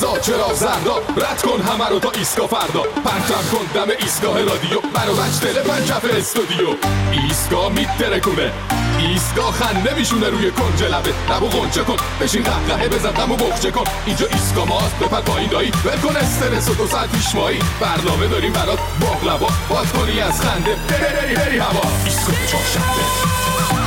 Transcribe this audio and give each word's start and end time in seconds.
قرمزا 0.00 0.18
چرا 0.18 0.54
زردا 0.54 0.96
رد 1.16 1.42
کن 1.42 1.60
همه 1.62 1.88
رو 1.88 1.98
تا 1.98 2.10
ایسکا 2.10 2.46
فردا. 2.46 2.82
پرچم 2.82 3.44
کن 3.52 3.64
دم 3.74 3.92
ایستگاه 3.98 4.38
رادیو. 4.38 4.80
برا 4.94 5.12
بچ 5.12 5.40
دل 5.40 5.62
پنجف 5.62 6.04
استودیو. 6.18 6.68
ایستگاه 7.12 7.72
میترکونه 7.72 8.52
ایستگاه 8.98 9.52
خنده 9.52 9.94
میشونه 9.94 10.28
روی 10.28 10.50
کنج 10.50 10.82
لبه. 10.82 11.12
لبو 11.30 11.46
غنچه 11.46 11.82
کن. 11.82 11.96
بشین 12.20 12.42
قهقهه 12.42 12.88
بزن 12.88 13.10
غمو 13.10 13.36
بخچه 13.36 13.70
کن. 13.70 13.84
اینجا 14.06 14.26
ایستگاه 14.26 14.68
ماست 14.68 14.98
بپر 14.98 15.20
پایین 15.20 15.50
دایی. 15.50 15.72
ول 15.84 16.00
کن 16.00 16.16
استرس 16.16 16.68
و 16.68 16.74
دو 16.74 16.86
ساعت 16.86 17.10
پیش 17.12 17.34
مایی. 17.34 17.58
برنامه 17.80 18.26
داریم 18.26 18.52
برات 18.52 18.78
باقلبا. 19.00 19.48
باز 19.68 19.92
کنی 19.92 20.20
از 20.20 20.40
خنده. 20.40 20.76
بری 20.88 21.34
بری 21.34 21.58
هوا. 21.58 21.82
ایستگاه 22.04 22.46
چهارشنبه 22.50 23.02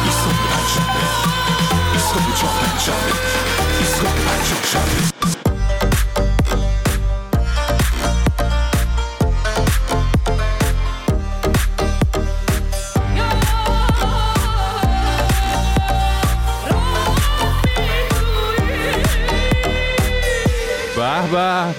ایستگاه 0.06 0.34
پنجشنبه 0.54 1.04
ایستگاه 1.94 2.36
چهار 2.40 2.54
پنجشنبه 2.62 3.14
ایستگاه 3.80 4.14
پنج 4.14 4.44
چهارشنبه 4.50 4.96
به 4.96 5.14
به 5.20 5.23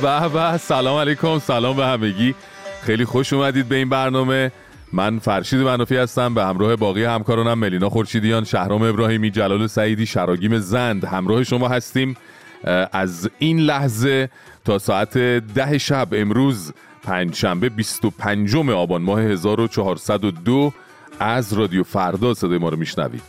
به 0.02 0.28
به 0.28 0.56
سلام 0.56 0.98
علیکم 0.98 1.38
سلام 1.38 1.76
به 1.76 1.86
همگی. 1.86 2.34
خیلی 2.82 3.04
خوش 3.04 3.32
اومدید 3.32 3.68
به 3.68 3.76
این 3.76 3.88
برنامه. 3.88 4.52
من 4.92 5.18
فرشید 5.18 5.60
منافی 5.60 5.96
هستم 5.96 6.34
به 6.34 6.44
همراه 6.44 6.76
باقی 6.76 7.04
همکارانم 7.04 7.58
ملینا 7.58 7.90
خورشیدیان 7.90 8.44
شهرام 8.44 8.82
ابراهیمی 8.82 9.30
جلال 9.30 9.66
سعیدی 9.66 10.06
شراگیم 10.06 10.58
زند. 10.58 11.04
همراه 11.04 11.44
شما 11.44 11.68
هستیم 11.68 12.16
از 12.92 13.30
این 13.38 13.60
لحظه 13.60 14.28
تا 14.64 14.78
ساعت 14.78 15.18
ده 15.54 15.78
شب 15.78 16.08
امروز 16.12 16.72
پنجشنبه 17.02 17.68
25 17.68 18.56
آبان 18.56 19.02
ماه 19.02 19.20
1402 19.20 20.72
از 21.20 21.52
رادیو 21.52 21.82
فردا 21.82 22.34
صدای 22.34 22.58
ما 22.58 22.68
رو 22.68 22.76
میشنوید. 22.76 23.22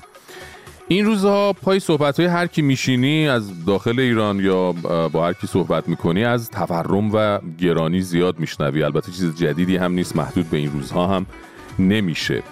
این 0.88 1.05
روزها 1.05 1.53
پای 1.53 1.80
صحبت 1.80 2.19
های 2.19 2.30
هر 2.30 2.47
کی 2.47 2.61
میشینی 2.61 3.28
از 3.28 3.66
داخل 3.66 4.00
ایران 4.00 4.39
یا 4.39 4.72
با 5.11 5.25
هر 5.28 5.33
کی 5.33 5.47
صحبت 5.47 5.88
می‌کنی 5.89 6.23
از 6.23 6.50
تورم 6.50 7.09
و 7.14 7.39
گرانی 7.58 8.02
زیاد 8.02 8.39
میشنوی. 8.39 8.83
البته 8.83 9.11
چیز 9.11 9.36
جدیدی 9.36 9.78
هم 9.78 9.91
نیست 9.91 10.16
محدود 10.16 10.50
به 10.50 10.58
این 10.58 10.72
روزها 10.72 11.08
هم 11.08 11.25
نمیشه. 11.80 12.44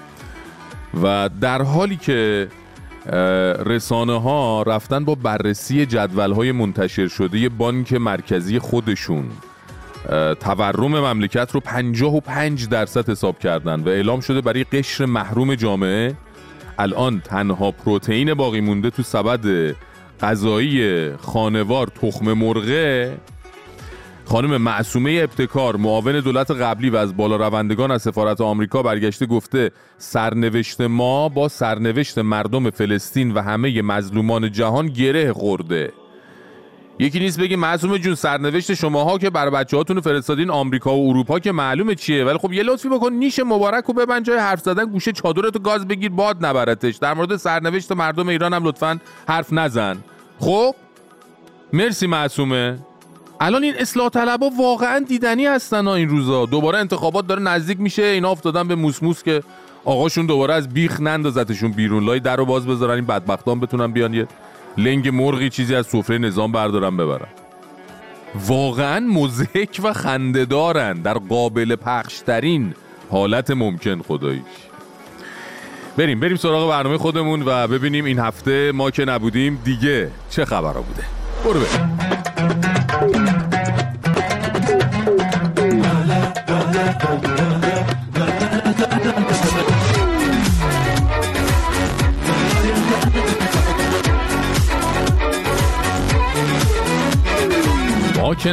و 1.04 1.30
در 1.42 1.62
حالی 1.62 1.96
که 1.96 2.48
رسانه 3.66 4.22
ها 4.22 4.64
رفتن 4.64 5.06
با 5.06 5.16
بررسی 5.16 5.86
جدول 5.86 6.32
های 6.32 6.52
منتشر 6.52 7.08
شده 7.08 7.50
بانک 7.50 7.94
مرکزی 7.94 8.60
خودشون 8.60 9.26
تورم 10.40 11.00
مملکت 11.00 11.52
رو 11.52 11.60
55 11.60 12.68
درصد 12.68 13.10
حساب 13.10 13.40
کردن 13.40 13.80
و 13.80 13.90
اعلام 13.90 14.20
شده 14.20 14.42
برای 14.42 14.64
قشر 14.64 15.06
محروم 15.06 15.56
جامعه 15.56 16.16
الان 16.80 17.20
تنها 17.20 17.72
پروتئین 17.72 18.34
باقی 18.34 18.62
مونده 18.62 18.90
تو 18.90 19.04
سبد 19.04 19.76
غذایی 20.22 21.12
خانوار 21.18 21.88
تخم 21.88 22.34
مرغه. 22.34 23.18
خانم 24.26 24.58
معصومه 24.58 25.20
ابتکار 25.24 25.76
معاون 25.76 26.20
دولت 26.20 26.52
قبلی 26.52 26.90
و 26.90 26.96
از 26.96 27.18
بالا 27.18 27.36
روندگان 27.36 27.92
از 27.92 28.02
سفارت 28.02 28.42
آمریکا 28.42 28.84
برگشته 28.84 29.26
گفته 29.26 29.72
سرنوشت 29.98 30.82
ما 30.82 31.30
با 31.30 31.48
سرنوشت 31.48 32.18
مردم 32.18 32.70
فلسطین 32.70 33.32
و 33.32 33.42
همه 33.42 33.82
مظلومان 33.82 34.52
جهان 34.52 34.88
گره 34.88 35.34
خورده. 35.34 35.94
یکی 37.04 37.20
نیست 37.20 37.40
بگی 37.40 37.56
معصومه 37.56 38.00
جون 38.00 38.16
سرنوشت 38.16 38.74
شماها 38.74 39.18
که 39.18 39.30
بر 39.30 39.50
بچه 39.50 39.78
هاتون 39.78 40.02
فرستادین 40.02 40.50
آمریکا 40.50 40.98
و 40.98 41.10
اروپا 41.10 41.40
که 41.40 41.52
معلومه 41.52 41.96
چیه. 41.96 42.26
ولی 42.26 42.38
خب 42.38 42.54
یه 42.54 42.64
لطفی 42.64 42.90
بکن 42.90 43.14
نیش 43.14 43.40
مبارک 43.40 43.90
و 43.90 43.94
ببند 43.94 44.26
جای 44.26 44.38
حرف 44.38 44.60
زدن 44.60 44.86
گوشه 44.86 45.12
چادرتو 45.12 45.60
گاز 45.60 45.88
بگیر 45.88 46.10
باد 46.10 46.46
نبرتش. 46.46 46.96
در 46.96 47.14
مورد 47.14 47.36
سرنوشت 47.36 47.92
مردم 47.92 48.28
ایران 48.28 48.54
هم 48.54 48.68
لطفا 48.68 49.00
حرف 49.28 49.54
نزن. 49.54 49.98
خب؟ 50.40 50.76
مرسی 51.74 52.08
معصومه. 52.08 52.78
الان 53.40 53.64
این 53.64 53.74
اصلاح 53.80 54.10
طلبا 54.10 54.50
واقعا 54.60 55.00
دیدنی 55.00 55.46
هستن 55.46 55.88
ها 55.88 55.96
این 55.96 56.10
روزا. 56.10 56.46
دوباره 56.46 56.78
انتخابات 56.80 57.28
داره 57.28 57.42
نزدیک 57.42 57.80
میشه 57.80 58.04
اینا 58.04 58.32
افتادن 58.32 58.68
به 58.68 58.76
موسموس 58.76 59.24
که 59.24 59.44
آقاشون 59.86 60.26
دوباره 60.26 60.54
از 60.54 60.70
بیخ 60.70 61.02
نندازتشون 61.02 61.72
بیرون. 61.72 62.06
لای 62.06 62.20
در 62.20 62.36
رو 62.36 62.46
باز 62.46 62.68
بذارن 62.68 62.94
این 62.96 63.06
بدبختان 63.06 63.60
بتونن 63.60 63.92
بیان 63.92 64.14
یه 64.14 64.28
لنگ 64.78 65.10
مرغی 65.10 65.50
چیزی 65.50 65.76
از 65.76 65.88
سفره 65.88 66.18
نظام 66.18 66.52
بردارن 66.52 66.98
ببرن 66.98 67.28
واقعا 68.48 69.00
مزهک 69.00 69.82
و 69.84 69.94
خندهدارن. 69.94 70.94
در 70.94 71.14
قابل 71.14 71.76
پخشترین 71.76 72.74
حالت 73.12 73.52
ممکن 73.52 74.02
خداییش. 74.02 74.44
بریم 75.98 76.20
بریم 76.20 76.38
سراغ 76.38 76.70
برنامه 76.70 76.98
خودمون 76.98 77.44
و 77.46 77.68
ببینیم 77.68 78.06
این 78.06 78.20
هفته 78.20 78.72
ما 78.72 78.92
که 78.92 79.06
نبودیم 79.06 79.62
دیگه 79.64 80.12
چه 80.30 80.46
خبرها 80.46 80.82
بوده. 80.82 81.04
برو 81.46 81.60
بریم. 81.60 82.23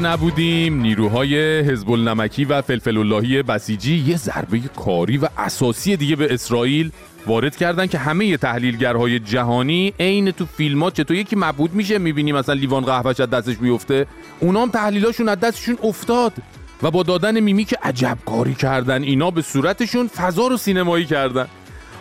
که 0.00 0.06
نبودیم 0.06 0.80
نیروهای 0.80 1.60
حزب 1.60 1.90
النمکی 1.90 2.44
و 2.44 2.62
فلفل 2.62 2.98
اللهی 2.98 3.42
بسیجی 3.42 4.04
یه 4.06 4.16
ضربه 4.16 4.60
کاری 4.76 5.18
و 5.18 5.28
اساسی 5.38 5.96
دیگه 5.96 6.16
به 6.16 6.34
اسرائیل 6.34 6.90
وارد 7.26 7.56
کردن 7.56 7.86
که 7.86 7.98
همه 7.98 8.36
تحلیلگرهای 8.36 9.18
جهانی 9.18 9.92
عین 10.00 10.30
تو 10.30 10.46
فیلمات 10.46 10.94
چطور 10.94 11.16
یکی 11.16 11.36
مبهوت 11.36 11.70
میشه 11.72 11.98
می‌بینی 11.98 12.32
مثلا 12.32 12.54
لیوان 12.54 12.84
قهوهش 12.84 13.20
از 13.20 13.30
دستش 13.30 13.60
میفته 13.60 14.06
اونام 14.40 14.70
تحلیلاشون 14.70 15.28
از 15.28 15.40
دستشون 15.40 15.78
افتاد 15.82 16.32
و 16.82 16.90
با 16.90 17.02
دادن 17.02 17.40
میمی 17.40 17.64
که 17.64 17.78
عجب 17.82 18.18
کاری 18.26 18.54
کردن 18.54 19.02
اینا 19.02 19.30
به 19.30 19.42
صورتشون 19.42 20.08
فضا 20.08 20.46
رو 20.46 20.56
سینمایی 20.56 21.04
کردن 21.04 21.46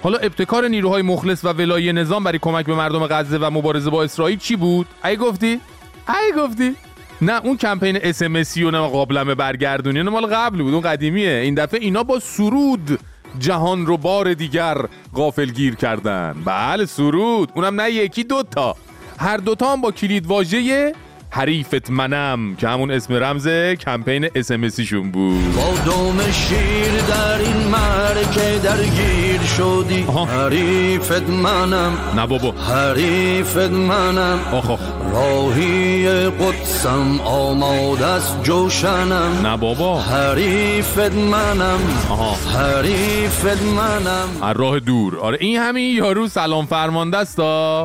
حالا 0.03 0.17
ابتکار 0.17 0.67
نیروهای 0.67 1.01
مخلص 1.01 1.45
و 1.45 1.47
ولایی 1.47 1.93
نظام 1.93 2.23
برای 2.23 2.39
کمک 2.39 2.66
به 2.66 2.75
مردم 2.75 3.07
غزه 3.07 3.37
و 3.37 3.49
مبارزه 3.49 3.89
با 3.89 4.03
اسرائیل 4.03 4.37
چی 4.37 4.55
بود؟ 4.55 4.87
ای 5.05 5.17
گفتی؟ 5.17 5.59
ای 6.07 6.31
گفتی؟ 6.37 6.75
نه 7.22 7.46
اون 7.46 7.57
کمپین 7.57 8.00
اس 8.02 8.22
ام 8.22 8.28
اس 8.28 8.35
و 8.35 8.72
نه 8.72 8.88
قابلمه 8.88 9.35
برگردونی 9.35 10.02
مال 10.02 10.25
قبل 10.25 10.62
بود 10.62 10.74
اون 10.74 10.84
قدیمیه. 10.84 11.31
این 11.31 11.56
دفعه 11.56 11.80
اینا 11.80 12.03
با 12.03 12.19
سرود 12.19 12.99
جهان 13.40 13.85
رو 13.85 13.97
بار 13.97 14.34
دیگر 14.34 14.78
غافل 15.16 15.46
گیر 15.46 15.76
کردن. 15.76 16.35
بله 16.46 16.85
سرود. 16.85 17.52
اونم 17.55 17.82
نه 17.82 17.91
یکی 17.91 18.23
دوتا. 18.23 18.76
هر 19.20 19.38
دوتا 19.38 19.73
هم 19.73 19.82
با 19.82 19.91
کلید 19.91 20.26
واژه 20.26 20.93
حریفت 21.31 21.90
منم 21.90 22.55
که 22.55 22.67
همون 22.67 22.91
اسم 22.91 23.14
رمز 23.14 23.47
کمپین 23.79 24.29
اس 24.35 24.52
ام 24.52 24.60
اس 24.60 24.70
شون 24.70 25.11
بود. 25.11 25.55
با 25.55 25.73
دوم 25.85 26.31
شیر 26.31 26.91
در 27.08 27.37
این 27.37 27.67
معرکه 27.67 28.59
درگیر 28.64 29.41
شدی 29.58 30.05
آها. 30.08 30.26
حریفت 30.26 31.29
منم. 31.29 31.97
نه 32.16 32.28
بابا. 32.28 32.52
حریفت 32.52 33.58
منم. 33.72 34.40
آخ 34.52 34.70
آخ. 34.70 34.79
راهی 35.14 36.05
قدسم 36.29 37.20
آماده 37.26 38.05
است 38.05 38.43
جوشنم. 38.43 39.40
نه 39.43 39.58
بابا. 39.58 39.99
حریفت 40.02 41.14
منم. 41.14 41.79
آها. 42.09 42.59
حریفت 42.59 43.64
منم. 43.64 44.29
از 44.41 44.58
راه 44.58 44.79
دور. 44.79 45.20
آره 45.20 45.37
این 45.41 45.59
همین 45.59 45.97
یارو 45.97 46.28
سلام 46.28 46.66
فرمانده 46.66 47.17
است. 47.17 47.40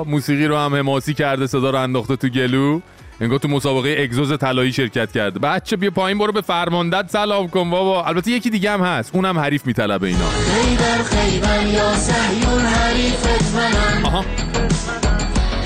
موسیقی 0.06 0.46
رو 0.46 0.56
هم 0.56 0.74
حماسی 0.74 1.14
کرده 1.14 1.46
صدا 1.46 1.70
رو 1.70 1.78
انداخته 1.78 2.16
تو 2.16 2.28
گلو. 2.28 2.80
انگار 3.20 3.38
تو 3.38 3.48
مسابقه 3.48 3.96
اگزوز 3.98 4.38
طلایی 4.38 4.72
شرکت 4.72 5.12
کرده. 5.12 5.38
بچه 5.38 5.76
بیا 5.76 5.90
پایین 5.90 6.18
برو 6.18 6.32
به 6.32 6.40
فرماندت 6.40 7.10
سلام 7.10 7.48
کن 7.48 7.70
بابا. 7.70 8.04
البته 8.04 8.30
یکی 8.30 8.50
دیگه 8.50 8.70
هم 8.70 8.80
هست 8.80 9.14
اونم 9.14 9.38
حریف 9.38 9.66
میطلبه 9.66 10.06
اینا. 10.06 10.28
خیبر 10.28 11.02
خیبر 11.02 11.66
یا 11.66 11.94
صهیون 11.94 12.60
حریفت 12.60 13.54
منم. 13.54 14.04
آها. 14.04 14.24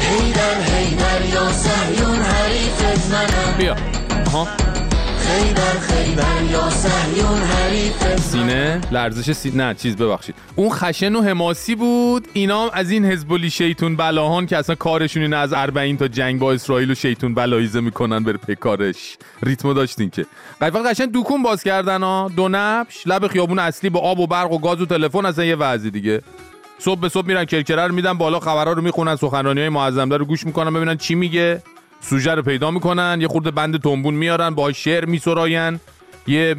هیدر 0.00 0.60
هیدر 0.60 1.34
یا 1.34 1.52
صهیون 1.52 2.16
حریفت 2.18 3.10
منم. 3.10 3.58
بیا. 3.58 3.76
آها. 4.26 4.67
خیبر 5.28 5.78
خیبر 5.80 6.42
یا 6.52 6.70
صهیون 6.70 7.38
حریفت 7.38 8.20
سینه؟ 8.20 8.80
لرزش 8.90 9.32
سی... 9.32 9.50
نه 9.50 9.74
چیز 9.74 9.96
ببخشید. 9.96 10.34
اون 10.56 10.70
خشن 10.70 11.14
و 11.14 11.22
حماسی 11.22 11.74
بود. 11.74 12.28
اینا 12.32 12.68
از 12.68 12.90
این 12.90 13.04
حزبولی 13.04 13.50
شیطون 13.50 13.96
بلاهان 13.96 14.46
که 14.46 14.56
اصلا 14.56 14.74
کارشون 14.74 15.22
اینه 15.22 15.36
از 15.36 15.50
40 15.50 15.96
تا 15.96 16.08
جنگ 16.08 16.40
با 16.40 16.52
اسرائیل 16.52 16.90
و 16.90 16.94
شیطون 16.94 17.34
بلایزه 17.34 17.80
می‌کنن 17.80 18.24
بره 18.24 18.36
پکارش. 18.36 19.18
ریتمو 19.42 19.74
داشتین 19.74 20.10
که. 20.10 20.26
قیفا 20.60 20.78
قشنگ 20.82 21.12
دوکون 21.12 21.42
باز 21.42 21.62
کردن 21.62 22.02
ها 22.02 22.30
دو 22.36 22.48
نبش. 22.52 23.06
لب 23.06 23.26
خیابون 23.26 23.58
اصلی 23.58 23.90
با 23.90 24.00
آب 24.00 24.18
و 24.18 24.26
برق 24.26 24.52
و 24.52 24.58
گاز 24.58 24.80
و 24.80 24.86
تلفن 24.86 25.26
اصلا 25.26 25.44
یه 25.44 25.56
وضعی 25.56 25.90
دیگه. 25.90 26.22
صبح 26.78 27.00
به 27.00 27.08
صبح 27.08 27.26
میرن 27.26 27.44
کرکره 27.44 27.86
رو 27.86 27.94
میدن 27.94 28.12
بالا 28.12 28.40
خبرها 28.40 28.72
رو 28.72 28.82
می‌خونن 28.82 29.16
سخنرانی 29.16 29.60
های 29.60 29.68
معظم 29.68 30.10
رو 30.10 30.24
گوش 30.24 30.46
می‌کنن 30.46 30.74
ببینن 30.74 30.96
چی 30.96 31.14
میگه. 31.14 31.62
سوژه 32.00 32.34
رو 32.34 32.42
پیدا 32.42 32.70
می‌کنن 32.70 33.18
یه 33.20 33.28
خورده 33.28 33.50
بند 33.50 33.82
تنبون 33.82 34.14
میارن 34.14 34.50
با 34.50 34.72
شعر 34.72 35.04
میسراین. 35.04 35.80
یه 36.26 36.54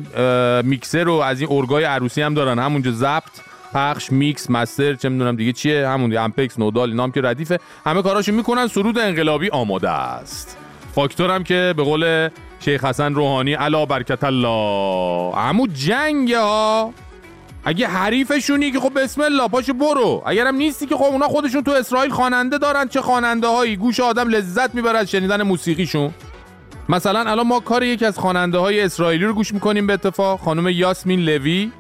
میکسر 0.64 1.04
رو 1.04 1.14
از 1.14 1.42
این 1.42 1.50
ارگای 1.52 1.84
عروسی 1.84 2.22
هم 2.22 2.34
دارن. 2.34 2.60
همونجا 2.60 2.92
ضبط 2.92 3.40
پخش 3.74 4.12
mix 4.12 4.50
master 4.50 4.94
چه 4.94 5.10
می‌دونم 5.10 5.36
دیگه 5.36 5.54
چیه 5.54 5.88
همون 5.88 6.18
امپکس 6.18 6.60
نودال 6.60 6.90
اینا 6.90 7.04
هم 7.04 7.12
که 7.12 7.22
ردیفه. 7.22 7.60
همه 7.86 8.02
کاراشو 8.02 8.32
می‌کنن. 8.32 8.68
سرود 8.68 9.00
انقلابی 9.00 9.50
آماده 9.50 9.90
است. 9.90 10.58
فاکتور 10.96 11.36
هم 11.36 11.44
که 11.44 11.74
به 11.78 11.84
قول 11.84 12.30
شیخ 12.60 12.86
حسن 12.86 13.16
روحانی 13.16 13.54
علی 13.54 13.86
برکت 13.86 14.24
الله. 14.24 15.36
عمو 15.36 15.68
جنگ 15.68 16.32
ها. 16.34 16.94
اگه 17.66 17.88
حریفشونی 17.88 18.72
که 18.72 18.80
خب 18.80 19.04
بسم 19.04 19.22
الله 19.22 19.48
پاشو 19.48 19.74
برو. 19.74 20.24
اگرم 20.26 20.56
نیستی 20.56 20.86
که 20.86 20.96
خب 20.96 21.04
اونا 21.04 21.28
خودشون 21.28 21.64
تو 21.64 21.72
اسرائیل 21.72 22.12
خواننده 22.12 22.58
دارن 22.58 22.88
چه 22.88 23.02
خواننده 23.02 23.48
هایی 23.48 23.76
گوش 23.76 24.00
آدم 24.00 24.30
لذت 24.30 24.76
می‌بره 24.76 24.98
از 24.98 25.12
شنیدن 25.12 25.42
موسیقیشون. 25.42 26.14
مثلا 26.90 27.20
الان 27.20 27.48
ما 27.48 27.60
کار 27.60 27.84
یکی 27.84 28.06
از 28.06 28.20
خواننده 28.20 28.58
های 28.58 28.82
اسرائیلی 28.82 29.26
رو 29.26 29.34
گوش 29.34 29.54
می‌کنیم 29.54 29.88
به 29.88 29.94
اتفاق 29.94 30.40
خانم 30.40 30.68
یاسمین 30.68 31.20
لوی. 31.20 31.72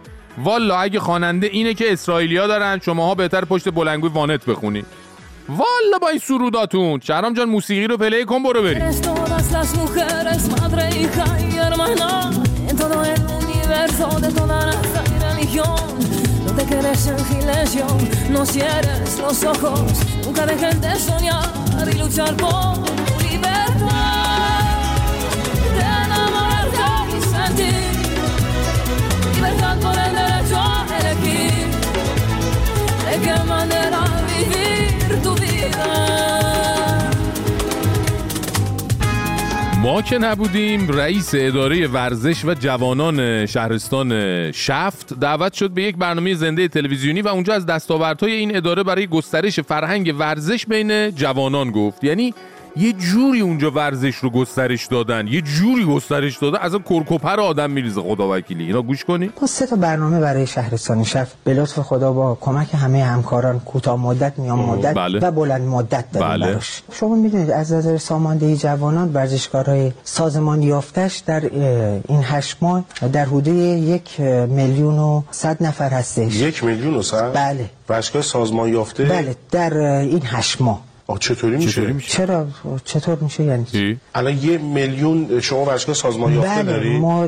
والا 0.43 0.77
اگه 0.77 0.99
خواننده 0.99 1.47
اینه 1.47 1.73
که 1.73 1.93
اسرائیلیا 1.93 2.47
دارن 2.47 2.79
شماها 2.85 3.15
بهتر 3.15 3.45
پشت 3.45 3.69
بلنگوی 3.69 4.09
وانت 4.09 4.45
بخونی 4.45 4.85
والا 5.49 5.97
با 6.01 6.09
این 6.09 6.19
سروداتون. 6.19 6.99
شهرام 6.99 7.33
جان 7.33 7.49
موسیقی 7.49 7.87
رو 7.87 7.97
پلی 7.97 8.25
کن 8.25 8.43
برو 8.43 8.61
بریم. 8.61 8.91
No 15.55 16.53
te 16.55 16.63
quedes 16.63 17.07
en 17.07 17.17
silencio, 17.25 17.87
no 18.29 18.45
cierres 18.45 19.17
los 19.17 19.43
ojos, 19.43 19.81
nunca 20.23 20.45
dejes 20.45 20.79
de 20.79 20.95
soñar 20.95 21.89
y 21.91 21.97
luchar 21.97 22.35
por 22.35 22.75
tu 22.83 23.19
libertad. 23.19 23.79
De 25.73 25.81
enamorarte 25.81 27.17
y 27.17 27.21
sentir 27.33 27.73
libertad 29.33 29.77
por 29.79 29.97
el 29.97 30.13
derecho 30.13 30.57
a 30.59 30.85
elegir 30.99 31.67
de 33.05 33.19
qué 33.23 33.43
manera 33.45 34.03
vivir 34.27 35.21
tu 35.23 35.33
vida. 35.33 36.58
ما 39.81 40.01
که 40.01 40.17
نبودیم 40.17 40.87
رئیس 40.91 41.31
اداره 41.33 41.87
ورزش 41.87 42.45
و 42.45 42.53
جوانان 42.53 43.45
شهرستان 43.45 44.11
شفت 44.51 45.19
دعوت 45.19 45.53
شد 45.53 45.71
به 45.71 45.83
یک 45.83 45.97
برنامه 45.97 46.33
زنده 46.33 46.67
تلویزیونی 46.67 47.21
و 47.21 47.27
اونجا 47.27 47.53
از 47.53 47.65
دستاوردهای 47.65 48.31
این 48.31 48.57
اداره 48.57 48.83
برای 48.83 49.07
گسترش 49.07 49.59
فرهنگ 49.59 50.15
ورزش 50.19 50.65
بین 50.65 51.11
جوانان 51.11 51.71
گفت. 51.71 52.03
یعنی 52.03 52.33
یه 52.75 52.93
جوری 52.93 53.41
اونجا 53.41 53.71
ورزش 53.71 54.15
رو 54.15 54.29
گسترش 54.29 54.85
دادن 54.85 55.27
یه 55.27 55.41
جوری 55.41 55.85
گسترش 55.85 56.37
دادن 56.37 56.57
از 56.61 56.75
کرکوپر 56.89 57.39
آدم 57.39 57.71
میریزه 57.71 58.01
خدا 58.01 58.35
وکیلی 58.35 58.63
اینا 58.63 58.81
گوش 58.81 59.03
کنی 59.03 59.29
ما 59.41 59.47
سه 59.47 59.65
تا 59.65 59.75
برنامه 59.75 60.19
برای 60.19 60.47
شهرستان 60.47 61.03
شفت 61.03 61.35
به 61.43 61.53
لطف 61.53 61.79
خدا 61.79 62.11
با 62.11 62.37
کمک 62.41 62.67
همه 62.73 63.03
همکاران 63.03 63.59
کوتاه 63.59 63.99
مدت 63.99 64.39
میان 64.39 64.59
مدت 64.59 64.93
بله. 64.93 65.19
و 65.19 65.31
بلند 65.31 65.61
مدت 65.61 66.11
داریم 66.11 66.29
بله. 66.29 66.51
براش 66.51 66.81
شما 66.91 67.15
می‌دونید 67.15 67.51
از 67.51 67.73
نظر 67.73 67.97
ساماندهی 67.97 68.57
جوانان 68.57 69.13
ورزشکارهای 69.13 69.91
سازمان 70.03 70.61
یافتش 70.61 71.17
در 71.17 71.43
این 72.07 72.21
هشت 72.23 72.57
ماه 72.61 72.83
در 73.13 73.25
حدود 73.25 73.47
یک 73.47 74.19
میلیون 74.49 74.99
و 74.99 75.21
صد 75.31 75.63
نفر 75.63 75.89
هستش 75.89 76.35
یک 76.35 76.63
میلیون 76.63 76.95
و 76.95 77.01
صد؟ 77.01 77.33
بله. 77.33 77.69
ورزشگاه 77.89 78.21
سازمان 78.21 78.69
یافته 78.69 79.03
بله 79.03 79.35
در 79.51 79.77
این 79.77 80.21
هشت 80.25 80.61
ماه 80.61 80.88
آه 81.09 81.19
چطوری 81.19 81.55
میشه؟ 81.55 81.71
چطوری 81.71 81.93
میشه؟ 81.93 82.17
چرا 82.17 82.47
چطور 82.85 83.17
میشه 83.19 83.43
یعنی؟ 83.43 83.99
الان 84.15 84.37
یه 84.37 84.57
میلیون 84.57 85.39
شما 85.39 85.65
ورزشگاه 85.65 85.95
سازمان 85.95 86.33
یافته 86.33 86.49
بله 86.49 86.63
داری؟ 86.63 86.97
ما 86.99 87.27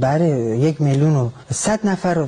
برای 0.00 0.58
یک 0.58 0.80
میلیون 0.80 1.16
و 1.16 1.30
صد 1.50 1.86
نفر 1.86 2.18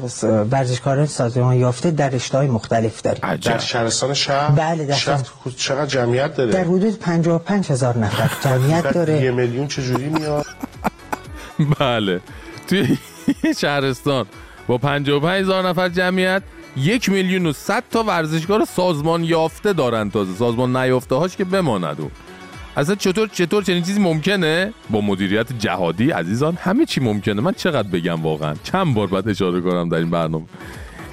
ورزشکاران 0.51 1.07
سازمان 1.07 1.57
یافته 1.57 1.91
در 1.91 2.11
رشته‌های 2.11 2.47
مختلف 2.47 3.03
داریم 3.03 3.37
در 3.37 3.59
شهرستان 3.59 4.15
شهر؟ 4.15 4.51
بله، 4.51 4.87
در 4.87 4.95
شهر 4.95 5.23
چقدر 5.57 5.87
جمعیت 5.87 6.37
داره؟ 6.37 6.53
در 6.53 6.65
حدود 6.65 6.99
55 6.99 7.67
هزار 7.73 7.99
نفر 7.99 8.49
جمعیت 8.49 8.83
بعد 8.83 8.87
یه 8.87 8.93
داره 8.93 9.31
میلیون 9.31 9.69
چجوری 9.69 10.09
میاد؟ 10.09 10.47
بله 11.81 12.21
توی 12.69 12.99
یه 13.45 13.53
شهرستان 13.53 14.27
با 14.67 14.79
55 14.79 15.43
هزار 15.43 15.69
نفر 15.69 15.89
جمعیت 15.89 16.43
یک 16.77 17.09
میلیون 17.09 17.47
و 17.47 17.53
صد 17.53 17.85
تا 17.91 18.03
ورزشکار 18.03 18.65
سازمان 18.65 19.25
یافته 19.25 19.73
دارن 19.73 20.11
تازه. 20.11 20.35
سازمان 20.35 20.77
نیافته 20.77 21.15
هاش 21.15 21.37
که 21.37 21.45
بماند 21.45 22.01
اون 22.01 22.11
اصلا 22.77 22.95
چطور 22.95 23.29
چطور 23.29 23.63
چنین 23.63 23.83
چیزی 23.83 24.01
ممکنه؟ 24.01 24.73
با 24.91 25.01
مدیریت 25.01 25.59
جهادی 25.59 26.11
عزیزان 26.11 26.59
همه 26.61 26.87
چی 26.87 27.01
ممکنه. 27.01 27.41
من 27.41 27.53
چقدر 27.53 27.89
بگم 27.89 28.23
واقعا؟ 28.23 28.55
چند 28.63 28.95
بار 28.95 29.07
باید 29.07 29.29
اشاره 29.29 29.61
کنم 29.61 29.89
در 29.89 29.99
این 29.99 30.11
برنامه. 30.11 30.45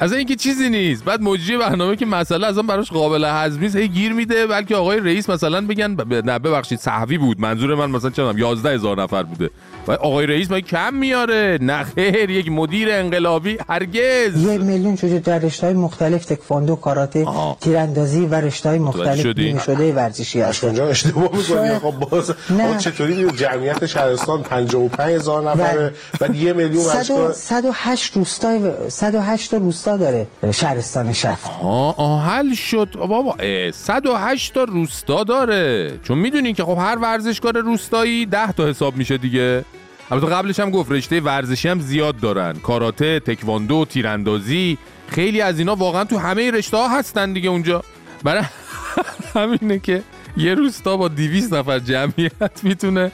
اصلا 0.01 0.17
اینکه 0.17 0.35
چیزی 0.35 0.69
نیست. 0.69 1.03
بعد 1.03 1.21
مجری 1.21 1.57
برنامه 1.57 1.95
که 1.95 2.05
مسئله 2.05 2.47
اصلا 2.47 2.61
براش 2.61 2.91
قابل 2.91 3.25
هضم 3.25 3.59
نیست. 3.59 3.75
هی 3.75 3.87
گیر 3.87 4.13
میده. 4.13 4.47
بلکه 4.47 4.75
آقای 4.75 4.99
رئیس 4.99 5.29
مثلا 5.29 5.61
بگن 5.61 5.95
نه 6.25 6.39
ببخشید 6.39 6.79
صحوی 6.79 7.17
بود. 7.17 7.39
منظور 7.39 7.75
من 7.75 7.91
مثلا 7.91 8.09
چه 8.09 8.23
می‌دونم 8.23 8.39
11 8.39 8.73
هزار 8.73 9.01
نفر 9.01 9.23
بوده. 9.23 9.49
و 9.88 9.92
آقای 9.92 10.25
رئیس 10.25 10.51
ما 10.51 10.60
کم 10.60 10.94
میاره 10.94 11.57
نه 11.62 11.83
خیر 11.83 12.30
یک 12.30 12.51
مدیر 12.51 12.88
انقلابی 12.92 13.57
هرگز 13.69 14.44
یک 14.44 14.62
میلیون 14.62 14.95
چجور 14.95 15.19
در 15.19 15.39
رشته‌های 15.39 15.76
مختلف 15.76 16.26
تکواندو 16.26 16.76
کاراته 16.76 17.26
آها. 17.26 17.57
تیراندازی 17.61 18.26
و 18.26 18.35
رشته‌های 18.35 18.80
مختلف 18.80 19.19
شدی؟ 19.21 19.33
بیمه 19.33 19.61
شده 19.64 19.94
ورزشی 19.94 20.42
هست 20.42 20.64
اونجا 20.64 20.88
اشتباه 20.88 21.23
می‌کنی 21.23 21.44
شاید- 21.44 21.78
خب 21.78 21.92
باز 21.92 22.31
نه. 22.50 22.68
آقا 22.69 22.78
چطوری 22.78 23.31
جمعیت 23.31 23.85
شهرستان 23.85 24.42
55 24.44 25.14
هزار 25.16 25.52
نفره. 25.52 25.94
بعد 26.19 26.35
یه 26.35 26.54
میلیون 26.54 26.85
ورزشگاه 26.85 27.33
108 27.33 28.14
روستای 28.14 28.71
108 28.90 29.52
تا 29.52 29.57
روستا 29.57 29.97
داره 29.97 30.28
شهرستان 30.52 31.14
شفت 31.14 31.50
آه 31.64 32.00
آه 32.00 32.23
حل 32.23 32.54
شد 32.54 32.88
بابا 32.97 33.35
اه، 33.40 33.71
108 33.71 34.54
تا 34.54 34.64
روستا 34.64 35.23
داره 35.23 35.92
چون 36.04 36.18
می‌دونین 36.18 36.54
که 36.56 36.64
خب 36.64 36.78
هر 36.80 36.97
ورزشکار 36.97 37.57
روستایی 37.57 38.26
10 38.26 38.52
تا 38.52 38.68
حساب 38.68 38.95
میشه 38.95 39.18
دیگه 39.18 39.64
البته 40.11 40.27
قبلش 40.27 40.59
هم 40.59 40.69
گفت 40.69 40.91
رشته 40.91 41.21
ورزشی 41.21 41.68
هم 41.69 41.80
زیاد 41.80 42.19
دارن. 42.19 42.53
کاراته 42.53 43.19
تکواندو 43.19 43.85
تیراندازی 43.85 44.77
خیلی 45.07 45.41
از 45.41 45.59
اینا 45.59 45.75
واقعا 45.75 46.03
تو 46.03 46.18
همه 46.18 46.51
رشته 46.51 46.77
ها 46.77 46.97
هستن 46.97 47.33
دیگه 47.33 47.49
اونجا. 47.49 47.83
برای 48.23 48.44
همینه 49.35 49.80
که 49.80 50.03
یه 50.37 50.53
روستا 50.53 50.97
با 50.97 51.07
200 51.07 51.53
نفر 51.53 51.80
جمعیت 51.80 52.63
می‌تونه 52.63 53.11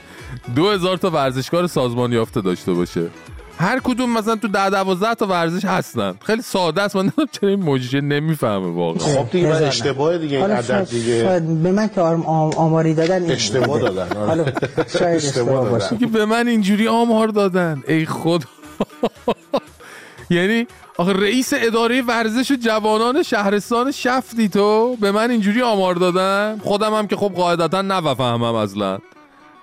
2000 0.55 0.97
تا 0.97 1.09
ورزشکار 1.09 1.67
سازمان 1.67 2.11
یافته 2.13 2.41
داشته 2.41 2.73
باشه. 2.73 3.07
هر 3.59 3.79
کدوم 3.79 4.13
مثلا 4.17 4.35
تو 4.35 4.47
ده 4.47 4.69
دوازده 4.69 5.15
تا 5.15 5.27
ورزش 5.27 5.65
هستن. 5.65 6.15
خیلی 6.23 6.41
ساده 6.41 6.81
است. 6.81 6.95
من 6.95 7.01
نمی‌دونم 7.01 7.27
چرا 7.31 7.49
این 7.49 7.59
موجه 7.59 8.01
نمی‌فهمه 8.01 8.67
واقعا. 8.67 8.99
خب 8.99 9.31
دیگه 9.31 9.47
بعد 9.47 9.63
اشتباه 9.63 10.17
دیگه 10.17 10.37
این 10.37 10.51
عدد 10.51 10.89
دیگه. 10.89 11.23
شاید 11.23 11.63
به 11.63 11.71
من 11.71 11.87
که 11.87 12.01
آماری 12.01 12.93
دادن 12.93 13.31
اشتباه 13.31 13.79
بوده. 13.79 13.93
دادن، 13.93 14.17
آره. 14.17 14.27
حالا 14.27 14.45
شاید 14.99 15.15
اشتباه. 15.15 15.69
باشه. 15.69 15.97
که 15.97 16.07
به 16.07 16.25
من 16.25 16.47
اینجوری 16.47 16.87
آمار 16.87 17.27
دادن. 17.27 17.83
ای 17.87 18.05
خدا. 18.05 18.45
یعنی 20.29 20.67
آخه 20.97 21.13
رئیس 21.13 21.53
اداره 21.55 22.01
ورزش 22.01 22.51
و 22.51 22.55
جوانان 22.55 23.23
شهرستان 23.23 23.91
شفتی 23.91 24.49
تو 24.49 24.95
به 25.01 25.11
من 25.11 25.31
اینجوری 25.31 25.61
آمار 25.61 25.95
دادن؟ 25.95 26.59
خودم 26.63 26.93
هم 26.93 27.07
که 27.07 27.15
خب 27.15 27.31
قاعدتا 27.35 27.81
نفهمم 27.81 28.43
اصلا. 28.43 28.97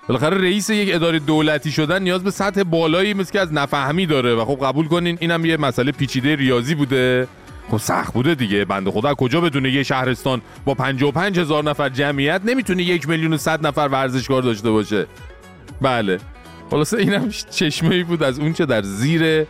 بالاخره 0.08 0.38
رئیس 0.38 0.70
یک 0.70 0.94
اداره 0.94 1.18
دولتی 1.18 1.72
شدن 1.72 2.02
نیاز 2.02 2.24
به 2.24 2.30
سطح 2.30 2.62
بالایی 2.62 3.14
مثل 3.14 3.32
که 3.32 3.40
از 3.40 3.52
نفهمی 3.52 4.06
داره 4.06 4.34
و 4.34 4.44
خب 4.44 4.66
قبول 4.66 4.88
کنین 4.88 5.18
اینم 5.20 5.44
یه 5.44 5.56
مسئله 5.56 5.92
پیچیده 5.92 6.36
ریاضی 6.36 6.74
بوده. 6.74 7.28
خب 7.70 7.76
سخت 7.76 8.14
بوده 8.14 8.34
دیگه. 8.34 8.64
بنده 8.64 8.90
خدا 8.90 9.14
کجا 9.14 9.40
بدونه 9.40 9.70
یه 9.70 9.82
شهرستان 9.82 10.42
با 10.64 10.74
55 10.74 11.38
هزار 11.38 11.64
نفر 11.64 11.88
جمعیت 11.88 12.40
نمی‌تونه 12.44 12.82
یک 12.82 13.08
میلیون 13.08 13.32
و 13.32 13.36
صد 13.36 13.66
نفر 13.66 13.88
ورزشکار 13.92 14.42
داشته 14.42 14.70
باشه؟ 14.70 15.06
بله. 15.82 16.18
خلاصه 16.70 16.96
اینم 16.96 17.28
چشمه 17.50 17.94
ای 17.94 18.02
بود 18.02 18.22
از 18.22 18.38
اونچه 18.38 18.66
در 18.66 18.82
زیر 18.82 19.46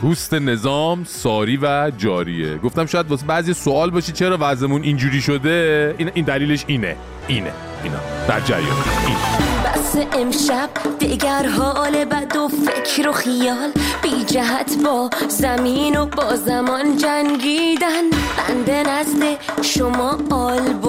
پوست 0.00 0.34
نظام 0.34 1.04
ساری 1.04 1.58
و 1.62 1.90
جاریه. 1.98 2.58
گفتم 2.58 2.86
شاید 2.86 3.10
واسه 3.10 3.26
بعضی 3.26 3.54
سوال 3.54 3.90
باشی 3.90 4.12
چرا 4.12 4.38
وضعمون 4.40 4.82
اینجوری 4.82 5.20
شده؟ 5.20 5.94
این, 5.98 6.10
این 6.14 6.24
دلیلش 6.24 6.64
اینه. 6.66 6.96
اینه. 7.28 7.52
اینا. 7.82 7.98
در 8.28 8.40
جریان. 8.40 8.76
این. 9.06 9.16
بس 9.64 9.96
امشب 10.12 10.70
دیگر 10.98 11.46
حال 11.48 12.04
بد 12.04 12.36
و 12.36 12.48
فکر 12.48 13.08
و 13.08 13.12
خیال. 13.12 13.70
بی 14.02 14.24
جهت 14.24 14.76
با 14.84 15.10
زمین 15.28 15.96
و 15.96 16.06
با 16.06 16.36
زمان 16.36 16.96
جنگیدن. 16.96 18.10
بنده 18.48 18.82
نزد 18.82 19.22
شما 19.62 20.18
آلبومی 20.30 20.85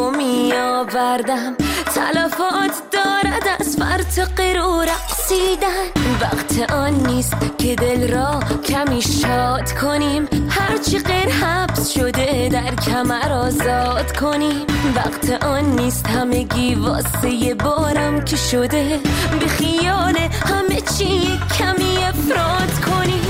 آوردم. 0.78 1.56
تلفات 1.96 2.72
دارد 2.92 3.48
از 3.60 3.76
فرط 3.76 4.18
و 4.18 4.82
رقصیدن. 4.82 5.88
وقت 6.22 6.72
آن 6.72 6.94
نیست 6.94 7.36
که 7.58 7.76
دل 7.76 8.14
را 8.14 8.40
کمی 8.68 9.02
شاد 9.02 9.72
کنیم. 9.72 10.28
هرچی 10.50 11.00
غیر 11.00 11.30
حبس 11.30 11.90
شده 11.90 12.50
در 12.52 12.76
کمر 12.76 13.32
آزاد 13.32 14.18
کنیم. 14.18 14.66
وقت 14.96 15.44
آن 15.44 15.66
نیست 15.66 16.08
همگی 16.08 16.76
واسه 16.76 17.54
بارم 17.54 18.26
که 18.26 18.36
شده. 18.36 19.00
به 19.40 19.48
خیال 19.48 20.18
همه 20.18 20.82
چی 20.98 21.40
کمی 21.60 21.98
افراد 21.98 22.72
کنیم. 22.86 23.27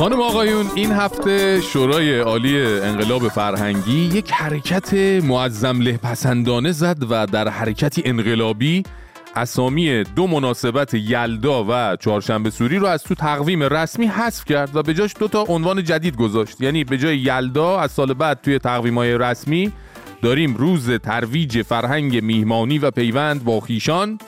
خانم 0.00 0.20
آقایون 0.20 0.66
این 0.74 0.92
هفته 0.92 1.60
شورای 1.60 2.18
عالی 2.18 2.62
انقلاب 2.62 3.28
فرهنگی 3.28 3.98
یک 3.98 4.32
حرکت 4.32 4.94
معظم 5.24 5.80
له 5.80 5.96
پسندانه 5.96 6.72
زد 6.72 6.96
و 7.10 7.26
در 7.26 7.48
حرکتی 7.48 8.02
انقلابی 8.04 8.82
اسامی 9.36 10.04
دو 10.04 10.26
مناسبت 10.26 10.94
یلدا 10.94 11.64
و 11.68 11.96
چهارشنبه 11.96 12.50
سوری 12.50 12.78
رو 12.78 12.86
از 12.86 13.02
تو 13.02 13.14
تقویم 13.14 13.62
رسمی 13.62 14.06
حذف 14.06 14.44
کرد 14.44 14.76
و 14.76 14.82
به 14.82 14.94
جاش 14.94 15.14
دو 15.18 15.28
تا 15.28 15.42
عنوان 15.42 15.84
جدید 15.84 16.16
گذاشت. 16.16 16.60
یعنی 16.60 16.84
به 16.84 16.98
جای 16.98 17.18
یلدا 17.18 17.80
از 17.80 17.92
سال 17.92 18.14
بعد 18.14 18.40
توی 18.42 18.58
تقویم 18.58 18.98
های 18.98 19.18
رسمی 19.18 19.72
داریم 20.22 20.54
روز 20.54 20.90
ترویج 20.90 21.62
فرهنگ 21.62 22.22
میهمانی 22.22 22.78
و 22.78 22.90
پیوند 22.90 23.44
با 23.44 23.60
خیشان. 23.60 24.18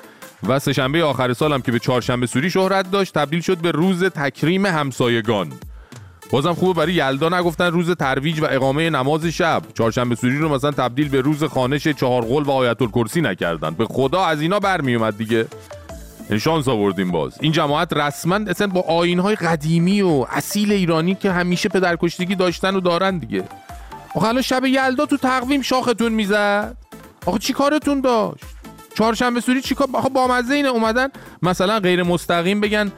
و 0.49 0.59
سهشنبه 0.59 1.05
آخر 1.05 1.33
سال 1.33 1.53
هم 1.53 1.63
که 1.63 1.73
به 1.73 1.79
چهارشنبه 1.79 2.27
سوری 2.27 2.51
شهرت 2.51 2.91
داشت 2.91 3.15
تبدیل 3.15 3.41
شد 3.41 3.59
به 3.59 3.71
روز 3.71 4.05
تکریم 4.05 4.67
همسایگان. 4.67 5.53
بازم 6.31 6.53
خوبه 6.53 6.81
برای 6.81 6.95
یلدا 6.95 7.29
نگفتن 7.29 7.67
روز 7.67 7.91
ترویج 7.91 8.41
و 8.41 8.47
اقامه 8.51 8.91
نماز 8.91 9.27
شب. 9.27 9.63
چهارشنبه 9.75 10.15
سوری 10.15 10.39
رو 10.39 10.49
مثلا 10.49 10.71
تبدیل 10.71 11.09
به 11.09 11.21
روز 11.21 11.45
خانش 11.45 11.89
چهارقل 11.89 12.43
و 12.43 12.51
آیت 12.51 12.83
الکرسی 12.83 13.21
نکردن. 13.21 13.71
به 13.71 13.85
خدا 13.85 14.25
از 14.25 14.41
اینا 14.41 14.59
برمی 14.59 14.95
اومد 14.95 15.19
دیگه. 15.19 15.47
این 16.31 16.39
شانس 16.39 16.69
آوردیم 16.69 17.11
باز. 17.11 17.39
این 17.41 17.53
جماعت 17.53 17.93
رسما 17.93 18.35
اصلا 18.35 18.67
با 18.67 18.81
آینهای 18.81 19.35
قدیمی 19.35 20.03
و 20.03 20.27
اصیل 20.31 20.73
ایرانی 20.73 21.15
که 21.15 21.33
همیشه 21.33 21.69
پدرکشتگی 21.69 22.35
داشتن 22.35 22.77
و 22.77 22.81
دارن 22.81 23.19
دیگه. 23.19 23.45
آخه 24.15 24.29
الان 24.29 24.43
شب 24.43 24.65
یلدا 24.65 25.07
تو 25.07 25.17
تقویم 25.17 25.63
شاختون 25.63 26.13
می‌زد. 26.13 26.77
آخه 27.27 27.39
چی 27.39 27.53
کارتون 27.53 28.01
داشت؟ 28.01 28.45
چهارشنبه 28.95 29.41
سوری 29.41 29.61
چیکار 29.61 29.89
آخه 29.93 30.09
بامزه 30.09 30.55
اینه 30.55 30.69
اومدن. 30.69 31.09
مثلا 31.43 31.81
غیر 31.81 32.03
مستقیم 32.03 32.61
بگن 32.61 32.93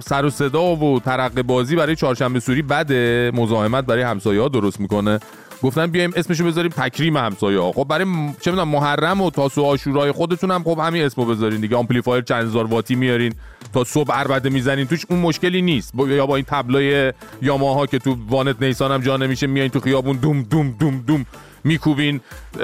سر 0.00 0.24
و 0.24 0.30
صدا 0.30 0.76
و 0.76 1.00
ترقه 1.00 1.42
بازی 1.42 1.76
برای 1.76 1.96
چهارشنبه 1.96 2.40
سوری 2.40 2.62
بده. 2.62 3.30
مزاحمت 3.34 3.84
برای 3.86 4.02
همسایه 4.02 4.40
ها 4.40 4.48
درست 4.48 4.80
می‌کنه. 4.80 5.18
گفتن 5.62 5.86
بیایم 5.86 6.12
اسمشو 6.16 6.44
بذاریم 6.44 6.70
تکریم 6.70 7.16
همسایه 7.16 7.60
ها. 7.60 7.72
خب 7.72 7.86
برای 7.88 8.06
چه 8.40 8.50
می‌دونم 8.50 8.68
محرم 8.68 9.20
و 9.20 9.30
تاسوعا 9.30 9.64
عاشورای 9.64 10.12
خودتون 10.12 10.50
هم 10.50 10.62
خب 10.62 10.78
همین 10.78 11.02
اسمو 11.02 11.24
بذارین 11.24 11.60
دیگه. 11.60 11.76
آمپلیفایر 11.76 12.22
چند 12.22 12.44
هزار 12.44 12.66
واتی 12.66 12.94
میارین. 12.94 13.34
تا 13.74 13.84
صبح 13.84 14.12
عربده 14.12 14.50
می‌زنین. 14.50 14.86
توش 14.86 15.04
اون 15.08 15.20
مشکلی 15.20 15.62
نیست. 15.62 15.92
با 15.94 16.08
یا 16.08 16.26
با 16.26 16.36
این 16.36 16.44
تبلای 16.48 17.12
یاماها 17.42 17.86
که 17.86 17.98
تو 17.98 18.16
وانت 18.28 18.62
نیسان 18.62 18.92
هم 18.92 19.00
جا 19.00 19.16
نمیشه 19.16 19.46
میایین 19.46 19.70
تو 19.70 19.80
خیابون 19.80 20.16
دوم 20.16 20.42
دوم 20.42 20.76
دوم 20.80 21.04
دوم. 21.06 21.26
میکوبین 21.64 22.20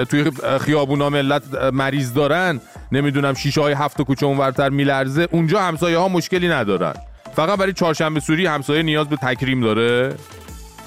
توی 0.09 0.31
خیابونا 0.61 1.09
ملت 1.09 1.43
مریض 1.73 2.13
دارن. 2.13 2.61
نمی‌دونم 2.91 3.33
شیشه 3.33 3.61
های 3.61 3.73
هفت 3.73 4.01
کوچه 4.01 4.25
اونورتر 4.25 4.69
میلرزه. 4.69 5.27
اونجا 5.31 5.61
همسایه 5.61 5.97
ها 5.97 6.07
مشکلی 6.07 6.49
ندارن. 6.49 6.93
فقط 7.35 7.59
برای 7.59 7.73
چهارشنبه 7.73 8.19
سوری 8.19 8.45
همسایه 8.45 8.83
نیاز 8.83 9.09
به 9.09 9.15
تکریم 9.15 9.61
داره. 9.61 10.15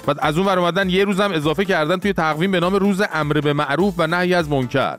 بعد 0.05 0.17
از 0.19 0.37
اون 0.37 0.47
ور 0.47 0.59
اومدن 0.59 0.89
یه 0.89 1.03
روزم 1.05 1.31
اضافه 1.31 1.65
کردن 1.65 1.97
توی 1.97 2.13
تقویم 2.13 2.51
به 2.51 2.59
نام 2.59 2.75
روز 2.75 3.01
امر 3.13 3.33
به 3.41 3.53
معروف 3.53 3.93
و 3.97 4.07
نهی 4.07 4.33
از 4.33 4.49
منکر. 4.49 4.95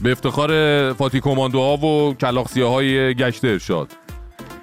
به 0.00 0.12
افتخار 0.12 0.92
فاتی 0.92 1.20
کماندوها 1.20 1.76
و 1.76 2.14
کلاخسیه 2.14 2.64
های 2.64 3.14
گشت 3.14 3.44
ارشاد. 3.44 3.88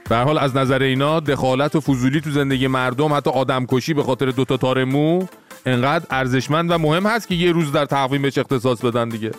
به 0.09 0.17
حال 0.17 0.37
از 0.37 0.55
نظر 0.55 0.81
اینا 0.81 1.19
دخالت 1.19 1.75
و 1.75 1.79
فضولی 1.81 2.21
تو 2.21 2.31
زندگی 2.31 2.67
مردم 2.67 3.13
حتی 3.13 3.29
آدمکشی 3.29 3.93
به 3.93 4.03
خاطر 4.03 4.25
دوتا 4.25 4.57
تار 4.57 4.83
مو 4.83 5.25
انقدر 5.65 6.05
ارزشمند 6.09 6.71
و 6.71 6.77
مهم 6.77 7.05
هست 7.05 7.27
که 7.27 7.35
یه 7.35 7.51
روز 7.51 7.71
در 7.71 7.85
تقویم 7.85 8.21
بهش 8.21 8.37
اختصاص 8.37 8.81
بدن 8.85 9.09
دیگه. 9.09 9.31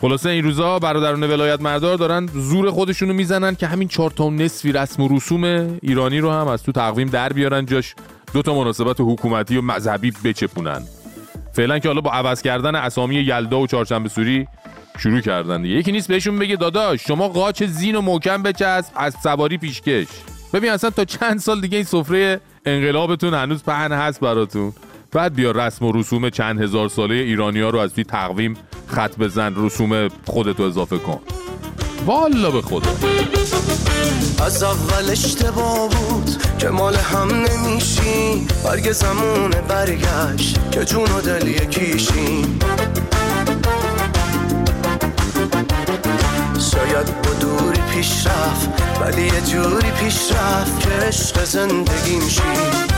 خلاصه 0.00 0.28
این 0.28 0.44
روزا 0.44 0.78
برادران 0.78 1.22
ولایت 1.22 1.60
مردار 1.60 1.96
دارن 1.96 2.26
زور 2.26 2.70
خودشونو 2.70 3.12
می‌زنن 3.12 3.54
که 3.54 3.66
همین 3.66 3.88
چهار 3.88 4.10
تا 4.10 4.30
نصفی 4.30 4.72
رسم 4.72 5.02
و 5.02 5.16
رسوم 5.16 5.44
ایرانی 5.82 6.18
رو 6.18 6.30
هم 6.30 6.48
از 6.48 6.62
تو 6.62 6.72
تقویم 6.72 7.08
در 7.08 7.28
بیارن 7.28 7.66
جاش. 7.66 7.94
دو 8.32 8.42
تا 8.42 8.54
مناسبت 8.54 8.96
حکومتی 9.00 9.56
و 9.56 9.62
مذهبی 9.62 10.10
بچپونن. 10.24 10.82
فعلا 11.52 11.78
که 11.78 11.88
حالا 11.88 12.00
با 12.00 12.10
عوض 12.10 12.42
کردن 12.42 12.74
اسامی 12.74 13.14
یلدا 13.14 13.60
و 13.60 13.66
چهارشنبه 13.66 14.08
سوری 14.08 14.48
شروع 14.98 15.20
کردن 15.20 15.62
دیگه. 15.62 15.74
یکی 15.74 15.92
نیست 15.92 16.08
بهشون 16.08 16.38
بگه 16.38 16.56
داداش 16.56 17.06
شما 17.06 17.28
قاچ 17.28 17.62
زین 17.62 17.94
و 17.94 18.00
محکم 18.00 18.42
بچسب 18.42 18.92
از 18.96 19.16
سواری 19.22 19.58
پیشکش. 19.58 20.06
ببین 20.52 20.70
اصلا 20.70 20.90
تا 20.90 21.04
چند 21.04 21.38
سال 21.38 21.60
دیگه 21.60 21.76
این 21.76 21.84
سفره 21.84 22.40
انقلابتون 22.66 23.34
هنوز 23.34 23.62
پهن 23.62 23.92
هست 23.92 24.20
براتون. 24.20 24.72
بعد 25.12 25.34
بیا 25.34 25.50
رسم 25.50 25.84
و 25.84 25.92
رسوم 25.92 26.30
چند 26.30 26.62
هزار 26.62 26.88
ساله 26.88 27.14
ایرانی 27.14 27.60
ها 27.60 27.70
رو 27.70 27.78
از 27.78 27.94
توی 27.94 28.04
تقویم 28.04 28.56
خط 28.86 29.16
بزن 29.18 29.54
رسوم 29.56 30.08
خودتو 30.26 30.62
اضافه 30.62 30.98
کن. 30.98 31.20
والا 32.06 32.50
به 32.50 32.62
خدا. 32.62 32.90
از 34.44 34.62
اول 34.62 35.10
اشتباه 35.10 35.88
بود 35.88 36.30
که 36.58 36.68
مال 36.68 36.96
هم 36.96 37.28
نمیشیم 37.28 38.48
برگ 38.64 38.92
زمون 38.92 39.50
برگشت 39.50 40.70
که 40.70 40.84
جون 40.84 41.10
و 41.10 41.20
دل 41.20 41.48
یکیشیم. 41.48 42.58
شاید 46.72 47.22
با 47.22 47.30
دوری 47.40 47.80
پیش 47.94 48.26
رفت 48.26 48.68
ولی 49.00 49.22
یه 49.22 49.40
جوری 49.40 49.90
پیش 49.90 50.32
رفت 50.32 50.80
که 50.80 51.06
عشق 51.06 51.44
زندگیم 51.44 52.28
شیم. 52.28 52.97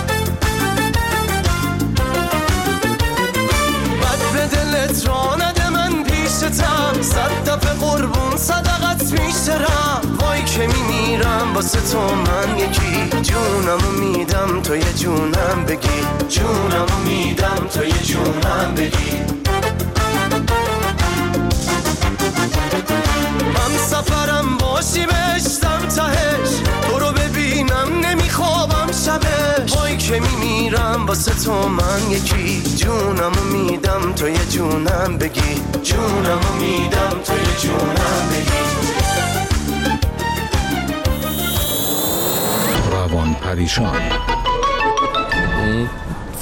پیشتم 6.50 7.02
صد 7.02 7.50
دفعه 7.50 7.72
قربون 7.72 8.36
صدقت 8.36 9.12
میشترم 9.12 10.18
وای 10.20 10.44
که 10.44 10.66
میمیرم 10.66 11.54
واسه 11.54 11.80
تو 11.80 12.00
من 12.00 12.58
یکی. 12.58 13.22
جونمو 13.22 13.90
میدم 14.00 14.62
تو 14.62 14.76
یه 14.76 14.92
جونم 14.92 15.64
بگی. 15.68 15.88
جونمو 16.28 17.04
میدم 17.04 17.66
تو 17.74 17.84
یه 17.84 18.02
جونم 18.02 18.74
بگی. 18.76 19.20
من 23.54 23.78
سفرم 23.78 24.58
باشی 24.58 25.06
بشتم 25.06 25.78
تهش 25.78 26.50
تو 26.82 26.98
رو 26.98 27.12
ببینم 27.12 28.00
نمیخوابم. 28.06 28.69
شبش 28.92 29.72
وای 29.76 29.96
که 29.96 30.20
میمیرم 30.20 31.06
واسه 31.06 31.44
تو 31.44 31.68
من 31.68 32.10
یکی. 32.10 32.62
جونمو 32.76 33.44
میدم 33.52 34.12
تو 34.12 34.28
یه 34.28 34.46
جونم 34.50 35.18
بگی. 35.18 35.62
جونمو 35.82 36.54
میدم 36.60 37.20
تو 37.24 37.32
یه 37.32 37.56
جونم 37.60 38.28
بگی. 38.30 38.60
روان 42.92 43.34
پریشان. 43.34 44.00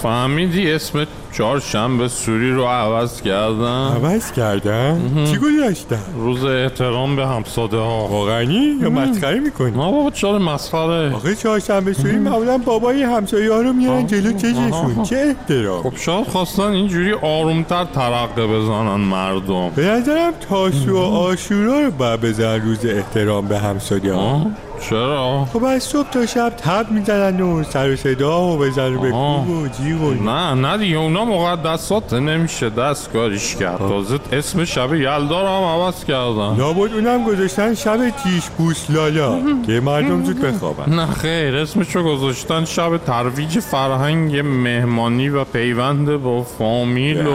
فهمیدی 0.02 0.72
اسمت 0.72 1.08
چهارشنبه 1.38 2.08
سوری 2.08 2.52
رو 2.52 2.64
عوض 2.64 3.22
کردم 3.22 3.92
عوض 4.04 4.32
کردم؟ 4.32 5.00
چی 5.24 5.38
گذاشتم؟ 5.38 5.98
روز 6.16 6.44
احترام 6.44 7.16
به 7.16 7.26
همساده 7.26 7.76
ها. 7.76 8.06
واقعی 8.06 8.76
یا 8.82 8.90
مسخره 8.90 9.40
می‌کنی؟ 9.40 9.70
نه 9.70 9.76
بابا 9.76 10.10
چرا 10.10 10.38
مسخره؟ 10.38 11.14
آخه 11.14 11.34
چهارشنبه 11.34 11.92
سوری 11.92 12.16
معمولا 12.16 12.58
بابای 12.58 13.02
همسایه 13.02 13.52
ها 13.52 13.60
رو 13.60 13.72
میارن 13.72 14.06
جلو 14.06 14.32
چششون 14.32 15.02
چه 15.02 15.16
احترام 15.16 15.82
خب 15.82 15.96
شاید 15.96 16.26
خواستن 16.26 16.62
اینجوری 16.62 17.12
آرومتر 17.12 17.84
ترقه 17.84 18.46
بزنن 18.46 19.00
مردم. 19.00 19.70
به 19.76 19.82
نظرم 19.82 20.32
تاسو 20.48 20.92
و 20.92 20.98
آشورا 20.98 21.80
رو 21.80 21.90
باید 21.90 22.20
بزن 22.20 22.60
روز 22.60 22.86
احترام 22.86 23.48
به 23.48 23.58
همسایه 23.58 24.12
ها؟ 24.12 24.46
چرا؟ 24.80 25.46
خب 25.52 25.64
از 25.64 25.82
صبح 25.82 26.10
تا 26.10 26.26
شب 26.26 26.48
تب 26.50 26.90
می‌زنن 26.90 27.40
و 27.40 27.62
سر 27.62 27.90
و 27.92 27.96
صدا 27.96 28.42
و 28.42 28.58
بزن 28.58 28.96
به 29.00 29.12
و 29.12 29.68
جیغ 29.68 30.02
و 30.02 30.14
نه 30.14 30.54
نه 30.54 30.78
دیگه 30.78 30.96
اونا 30.96 31.24
مقدسات 31.24 32.12
نمیشه 32.12 32.70
دستکاریش 32.70 33.56
کرد. 33.56 33.78
تازه 33.78 34.18
اسم 34.32 34.64
شب 34.64 34.94
یلدا 34.94 35.42
رو 35.42 35.48
هم 35.48 35.82
عوض 35.82 36.04
کردن. 36.04 36.56
لابد 36.56 36.92
اونم 36.94 37.24
گذاشتن 37.24 37.74
شب 37.74 38.10
تیش 38.10 38.44
بوس 38.58 38.90
لالا 38.90 39.38
که 39.66 39.80
مردم 39.80 40.24
زود 40.24 40.40
بخوابن. 40.40 40.94
نه 40.94 41.06
خیر 41.06 41.56
اسمشو 41.56 42.02
گذاشتن 42.02 42.64
شب 42.64 42.96
ترویج 42.96 43.58
فرهنگ 43.58 44.36
مهمانی 44.36 45.28
و 45.28 45.44
پیوند 45.44 46.16
با 46.16 46.42
فامیل 46.42 47.26
و 47.26 47.30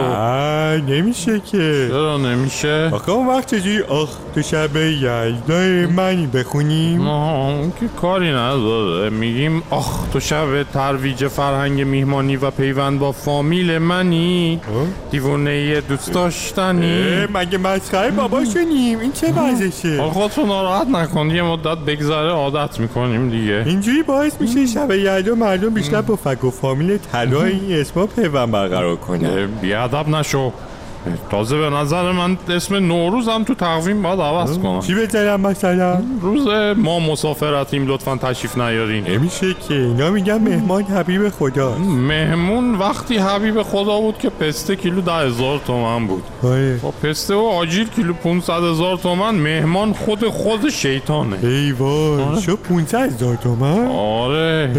نمیشه 0.88 1.40
که. 1.40 1.86
چرا 1.90 2.16
نمیشه؟ 2.16 2.90
آخه 2.92 3.12
اون 3.12 3.26
وقت 3.26 3.54
چجوری؟ 3.54 3.80
آخ 3.82 4.08
تو 4.34 4.42
شب 4.42 4.76
یلدای 4.76 5.86
منی 5.86 6.26
بخونیم. 6.26 7.00
اون 7.34 7.72
که 7.80 7.88
کاری 8.00 8.30
نداره. 8.32 9.10
میگیم 9.10 9.62
آخ 9.70 10.08
تو 10.12 10.20
شب 10.20 10.62
ترویج 10.62 11.26
فرهنگ 11.26 11.82
میهمانی 11.82 12.36
و 12.36 12.50
پیوند 12.50 12.98
با 12.98 13.12
فامیل 13.12 13.78
منی؟ 13.78 14.60
دیوونه 15.10 15.80
دوست 15.80 16.12
داشتنی؟ 16.12 17.26
مگه 17.34 17.58
مسخره 17.58 18.10
بابا 18.10 18.44
شنیم؟ 18.44 18.98
این 18.98 19.12
چه 19.12 19.32
وضعشه؟ 19.32 19.96
حالا 19.98 20.10
خودتو 20.10 20.46
ناراحت 20.46 20.86
نکن. 20.86 21.30
یه 21.30 21.42
مدت 21.42 21.78
بگذره 21.78 22.30
عادت 22.30 22.80
می‌کنیم 22.80 23.30
دیگه. 23.30 23.62
اینجوری 23.66 24.02
باعث 24.02 24.40
میشه 24.40 24.66
شب 24.66 24.90
یلدا 24.90 25.34
مردم 25.34 25.70
بیشتر 25.70 26.00
با 26.00 26.16
فک 26.16 26.44
و 26.44 26.50
فامیل 26.50 26.98
طلا 27.12 27.42
این 27.42 27.72
اسما 27.72 28.06
پیوند 28.06 28.50
برقرار 28.50 28.96
کنن. 28.96 29.46
بیادب 29.46 30.08
نشو. 30.08 30.52
تازه 31.30 31.58
به 31.58 31.70
نظر 31.70 32.12
من 32.12 32.36
اسم 32.48 32.74
نوروزم 32.74 33.44
تو 33.44 33.54
تقویم 33.54 34.02
باید 34.02 34.20
عوض 34.20 34.58
کنم 34.58 34.80
چی 34.80 34.94
بزنم 34.94 35.40
مثلا 35.40 36.02
روز 36.20 36.46
ما 36.76 37.00
مسافرتیم 37.00 37.86
لطفا 37.88 38.16
تشریف 38.16 38.58
نیارین 38.58 39.04
نمیشه 39.08 39.54
که 39.68 39.74
اینا 39.74 40.10
میگن 40.10 40.38
مهمان 40.38 40.82
حبیب 40.82 41.28
خداست 41.28 41.80
مهمون 41.80 42.74
وقتی 42.74 43.16
حبیب 43.18 43.62
خدا 43.62 44.00
بود 44.00 44.18
که 44.18 44.30
پسته 44.30 44.76
کیلو 44.76 45.00
ده 45.00 45.12
هزار 45.12 45.60
تومن 45.66 46.06
بود 46.06 46.22
آره 46.42 46.76
با 46.82 46.90
پسته 46.90 47.34
و 47.34 47.38
آجیل 47.38 47.88
کیلو 47.88 48.12
500 48.12 48.52
هزار 48.52 48.96
تومن 48.96 49.34
مهمان 49.34 49.92
خود 49.92 50.28
خود 50.28 50.68
شیطانه 50.70 51.36
ای 51.42 51.72
وای 51.72 52.42
شو 52.42 52.56
500 52.56 53.12
هزار 53.12 53.36
تومن 53.36 53.86
آره 53.86 54.70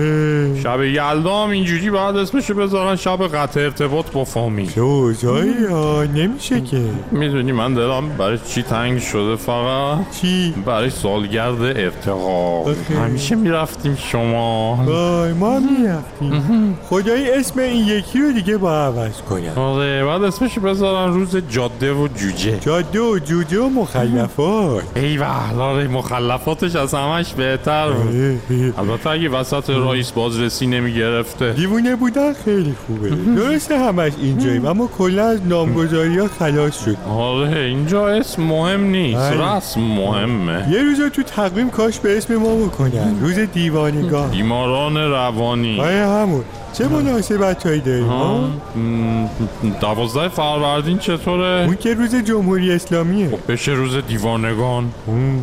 اه، 0.55 0.61
شب 0.61 0.83
یلدا 0.83 1.43
هم 1.43 1.49
اینجوری 1.49 1.89
بعد 1.89 2.17
اسمشو 2.17 2.53
بذارن 2.53 2.95
شب 2.95 3.27
قطع 3.27 3.59
ارتباط 3.59 4.11
با 4.11 4.23
فامیل 4.23 4.79
اوضاعی 4.79 5.65
ها 5.69 6.05
نمیشه 6.15 6.61
که. 6.61 6.81
می‌دونی 7.11 7.51
من 7.51 7.73
دلم 7.73 8.09
برای 8.09 8.37
چی 8.47 8.61
تنگ 8.61 8.99
شده؟ 8.99 9.35
فقط 9.35 9.97
چی؟ 10.21 10.53
برای 10.65 10.89
سالگرد 10.89 11.61
ارتقا 11.61 12.61
آخه. 12.61 12.99
همیشه 13.05 13.35
می‌رفتیم 13.35 13.97
شما. 14.11 14.75
وای 14.85 15.33
ما 15.33 15.59
می‌رفتیم. 15.59 16.77
خدایی 16.89 17.31
اسم 17.31 17.59
این 17.59 17.87
یکی 17.87 18.19
رو 18.19 18.31
دیگه 18.31 18.57
با 18.57 18.75
عوض 18.85 19.21
کنم. 19.21 19.63
آره 19.63 20.05
بعد 20.05 20.23
اسمشو 20.23 20.61
بذارن 20.61 21.13
روز 21.13 21.37
جاده 21.49 21.93
و 21.93 22.07
جوجه. 22.07 22.59
جاده 22.59 22.99
و 22.99 23.19
جوجه 23.19 23.59
و 23.59 23.69
مخلفات. 23.69 24.83
ای 24.95 25.19
آره 25.59 25.87
مخلفاتش 25.87 26.75
از 26.75 26.93
همش 26.93 27.33
بهتر 27.33 27.91
بود. 27.91 28.41
البته 28.77 29.09
اگه 29.09 29.29
وسط 29.29 29.69
رئیس 29.69 30.11
بازرسی 30.11 30.67
نمی‌گرفته. 30.67 31.53
دیوونه 31.53 31.95
بودن 31.95 32.33
خیلی 32.33 32.75
خوبه. 32.87 33.09
درسته 33.35 33.79
همش 33.79 34.11
اینجاییم 34.21 34.65
اما 34.65 34.87
کلا 34.97 35.25
از 35.25 35.47
نامگذاری 35.47 36.04
ها 36.13 36.27
خلاص 36.27 36.85
شد. 36.85 36.97
آره 37.09 37.59
اینجا 37.59 38.07
اسم 38.07 38.43
مهم 38.43 38.83
نیست. 38.83 39.31
بله. 39.31 39.57
رسم 39.57 39.81
مهمه. 39.81 40.67
یه 40.71 40.83
روز 40.83 40.99
رو 40.99 41.09
تو 41.09 41.23
تقویم 41.23 41.69
کاش 41.69 41.99
به 41.99 42.17
اسم 42.17 42.35
ما 42.35 42.55
بکنن. 42.55 43.19
روز 43.21 43.39
دیوانگان 43.39 44.29
بیماران 44.29 44.97
روانی. 44.97 45.81
آره 45.81 46.07
همون. 46.07 46.43
چه 46.77 46.87
مناسبت 46.87 47.65
هایی 47.65 47.81
داریم 47.81 48.07
ها؟ 48.07 48.49
دوازده 49.81 50.27
فروردین 50.27 50.97
چطوره؟ 50.97 51.65
اون 51.65 51.75
که 51.75 51.93
روز 51.93 52.15
جمهوری 52.15 52.71
اسلامیه. 52.71 53.29
بشه 53.47 53.71
روز 53.71 53.95
دیوانگان. 54.07 54.91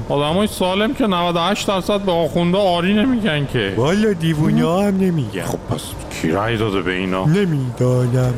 آدمای 0.08 0.46
سالم 0.46 0.94
که 0.94 1.06
98 1.06 1.68
درصد 1.68 2.00
به 2.00 2.12
آخونده 2.12 2.58
آری 2.58 2.94
نمیگن 2.94 3.46
که. 3.52 3.74
والا 3.76 4.12
دیوونه 4.12 4.64
ها 4.64 4.82
هم 4.82 4.96
نمیگن. 4.96 5.42
خب 5.42 5.58
پس 5.70 5.80
کی 6.22 6.30
رأی 6.30 6.56
داده 6.56 6.82
به 6.82 6.92
اینا؟ 6.92 7.24
نمی‌دانم 7.24 8.34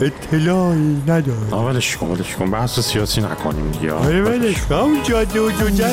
اطلاعی 0.00 1.02
ندارم. 1.06 1.48
آه، 1.50 1.66
ولش 1.66 1.96
کن 1.96 2.06
ولش 2.06 2.36
کن. 2.36 2.50
بحث 2.50 2.80
سیاسی 2.80 3.20
نکنیم 3.20 3.70
دیگه. 3.70 3.92
آره 3.92 4.22
ولش 4.22 4.62
کن. 4.62 4.74
اون 4.74 5.02
جاده 5.02 5.40
و 5.40 5.50
جوجه 5.50 5.90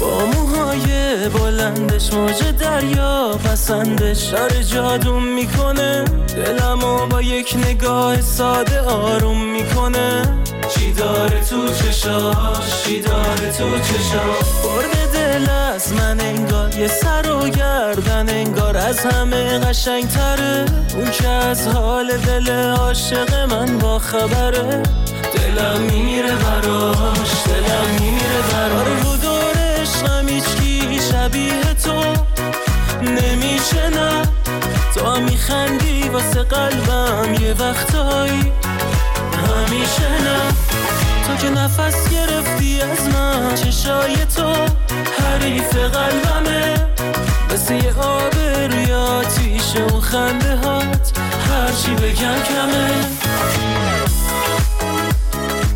با 0.00 0.26
موهای 0.26 1.28
بلندش 1.28 2.12
موج 2.12 2.42
دریا 2.60 3.38
پسندش. 3.44 4.22
داره 4.22 4.64
جادوم 4.64 5.24
می‌کنه. 5.52 6.04
دلمو 6.36 7.06
با 7.06 7.22
یک 7.22 7.56
نگاه 7.56 8.20
ساده 8.20 8.80
آروم 8.80 9.44
می‌کنه. 9.44 10.22
چی 10.68 10.92
داره 10.92 11.44
تو 11.44 11.68
چشاش؟ 11.68 12.84
چی 12.84 13.00
داره 13.00 13.52
تو 13.58 13.78
چشاش؟ 13.78 14.46
برد 14.64 15.12
دل 15.12 15.50
از 15.50 15.92
من 15.92 16.20
انگار 16.20 16.78
یه 16.78 16.88
سر 16.88 17.30
و 17.30 17.48
گردن 17.48 18.28
انگار 18.28 18.76
از 18.76 18.98
همه 18.98 19.58
قشنگ 19.58 20.08
تره 20.08 20.66
اون 20.94 21.10
که 21.10 21.28
از 21.28 21.68
حال 21.68 22.16
دل 22.16 22.50
عاشق 22.70 23.34
من 23.52 23.78
با 23.78 23.98
خبره. 23.98 24.82
دلم 25.34 25.80
میمیره 25.80 26.36
براش 26.36 27.32
دلم 27.46 28.00
میمیره 28.00 28.42
براش. 28.52 29.04
رو 29.04 29.16
دور 29.16 29.56
عشقم 29.80 30.28
هیچکی 30.28 31.00
شبیه 31.12 31.74
تو 31.84 32.02
نمیشه 33.02 33.90
نه 33.90 34.22
تو 34.94 35.20
میخندی 35.20 36.08
واسه 36.08 36.42
قلبم 36.42 37.34
یه 37.34 37.54
وقتایی. 37.54 38.52
همیشه 39.48 40.08
نه. 40.24 40.38
تو 41.26 41.36
که 41.36 41.50
نفس 41.50 42.08
گرفتی 42.08 42.80
از 42.80 43.08
من 43.08 43.54
چشای 43.54 44.16
تو؟ 44.36 44.54
حریف 45.18 45.76
قلبمه. 45.76 46.86
مثل 47.54 47.74
یه 47.74 47.94
آب 47.98 48.34
روی 48.72 48.92
آتیش 48.92 49.76
اون 49.76 50.00
خنده 50.00 50.56
هات 50.56 51.12
هرچی 51.50 51.94
بگم 51.94 52.42
کمه. 52.42 52.90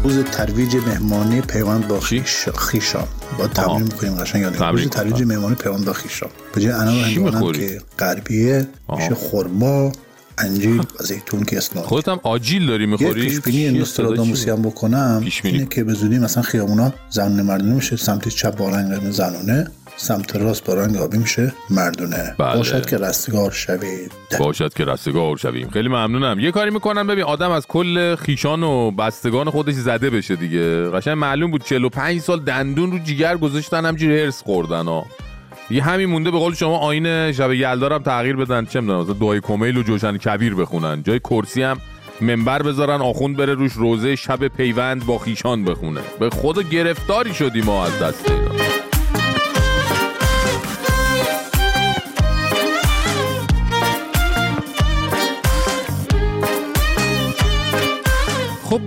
روز 0.03 0.25
ترویج 0.25 0.77
مهمانی 0.77 1.41
پیوند 1.41 1.89
با 1.89 2.01
خیش 2.01 2.49
خیشان 2.49 3.05
با 3.39 3.49
تمرین 3.49 3.83
می‌کنیم 3.83 4.15
قشنگ 4.15 4.43
یاد 4.43 4.63
روز 4.63 4.89
ترویج 4.89 5.23
مهمانی 5.23 5.55
پیوند 5.55 5.85
با 5.85 5.93
خیشان 5.93 6.29
به 6.55 6.61
جای 6.61 7.19
می‌خوری؟ 7.19 7.59
که 7.59 7.81
غربیه 7.99 8.69
میشه 8.97 9.15
خرما 9.15 9.93
انجیر 10.39 10.81
و 10.81 10.85
زیتون 11.01 11.45
که 11.45 11.57
اسناد. 11.57 11.85
خودت 11.85 12.09
هم 12.09 12.21
آجیل 12.23 12.67
داری 12.67 12.85
یه 12.85 12.91
می‌خوری؟ 12.91 13.29
پیش 13.29 13.41
بینی 13.41 13.79
نوستراداموسی 13.79 14.51
هم 14.51 14.63
بکنم. 14.63 15.25
اینه 15.45 15.67
که 15.67 15.85
به 15.85 15.95
زودی 15.95 16.19
مثلا 16.19 16.43
خیابونا 16.43 16.93
زنونه 17.11 17.43
مردونه 17.43 17.75
میشه 17.75 17.97
سمت 17.97 18.29
چپ 18.29 18.57
با 18.57 18.69
رنگ 18.69 19.11
زنونه. 19.11 19.71
سمت 19.97 20.37
راست 20.37 20.65
با 20.65 20.75
رنگ 20.75 20.97
آبی 20.97 21.19
میشه. 21.19 21.53
مردونه. 21.71 22.35
بله. 22.39 22.57
باشد 22.57 22.87
که 22.87 22.97
رستگار 22.97 23.51
شوید 23.51 24.13
باشد 24.41 24.75
که 24.75 24.85
رستگار 24.85 25.37
شویم. 25.37 25.71
خیلی 25.71 25.89
ممنونم. 25.89 26.41
یه 26.41 26.51
کاری 26.51 26.71
می‌کنم. 26.71 27.07
ببین 27.07 27.25
آدم 27.25 27.51
از 27.51 27.67
کل 27.67 28.15
خیشان 28.15 28.63
و 28.63 28.91
بستگان 28.91 29.51
خودش 29.51 29.75
زده 29.75 30.11
بشه 30.11 30.37
دیگه. 30.37 30.91
قشنگ 30.91 31.19
معلوم 31.19 31.51
بود 31.51 31.65
45 31.65 32.21
سال 32.21 32.41
دندون 32.41 32.93
رو 32.93 32.99
جیگر 32.99 33.37
گذاشتن 33.37 33.87
همجوری 33.87 34.21
هرس 34.21 34.43
خوردن 34.43 34.85
ها. 34.85 35.07
یه 35.71 35.83
همین 35.83 36.11
مونده 36.11 36.31
به 36.31 36.39
قول 36.39 36.55
شما 36.55 36.79
آین 36.79 37.33
شب 37.33 37.53
یلدارم 37.53 38.03
تغییر 38.03 38.37
بدن. 38.37 38.65
چه 38.65 38.81
می‌دونم 38.81 39.01
مثلا 39.01 39.13
دعای 39.13 39.41
کمیل 39.41 39.77
و 39.77 39.83
جوشن 39.83 40.17
کبیر 40.17 40.55
بخونن. 40.55 41.03
جای 41.03 41.19
کرسی 41.19 41.63
هم 41.63 41.79
منبر 42.21 42.63
بذارن 42.63 43.01
آخوند 43.01 43.37
بره 43.37 43.55
روش 43.55 43.73
روزه 43.73 44.17
شب 44.17 44.49
پیوند 44.49 45.07
با 45.07 45.19
خیشان 45.19 45.65
بخونه. 45.65 46.01
به 46.21 46.31
خود 46.31 46.71
گرفتاری 46.71 47.35
شدیم 47.35 47.65
ما 47.65 47.87
از 47.87 47.99
دست 47.99 48.31
اینا. 48.31 48.56
خب 58.71 58.81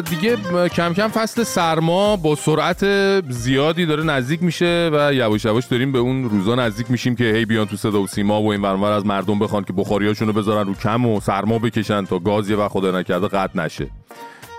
دیگه 0.00 0.36
کم 0.68 0.94
کم 0.94 1.08
فصل 1.08 1.42
سرما 1.42 2.16
با 2.16 2.34
سرعت 2.34 2.84
زیادی 3.30 3.86
داره 3.86 4.02
نزدیک 4.02 4.42
میشه 4.42 4.90
و 4.92 5.14
یواش 5.14 5.44
یواش 5.44 5.64
داریم 5.66 5.92
به 5.92 5.98
اون 5.98 6.30
روزا 6.30 6.54
نزدیک 6.54 6.90
میشیم 6.90 7.16
که 7.16 7.24
هی 7.24 7.44
بیان 7.44 7.66
تو 7.66 7.76
صدا 7.76 8.02
و 8.02 8.06
سیما 8.06 8.42
و 8.42 8.52
این 8.52 8.62
ورانور 8.62 8.92
از 8.92 9.06
مردم 9.06 9.38
بخوان 9.38 9.64
که 9.64 9.72
بخاریاشونو 9.72 10.32
بذارن 10.32 10.66
رو 10.66 10.74
کم 10.74 11.06
و 11.06 11.20
سرما 11.20 11.58
بکشن 11.58 12.04
تا 12.04 12.18
گاز 12.18 12.50
وقت 12.50 12.70
خدا 12.70 13.00
نکرده 13.00 13.28
قطع 13.28 13.58
نشه. 13.58 13.86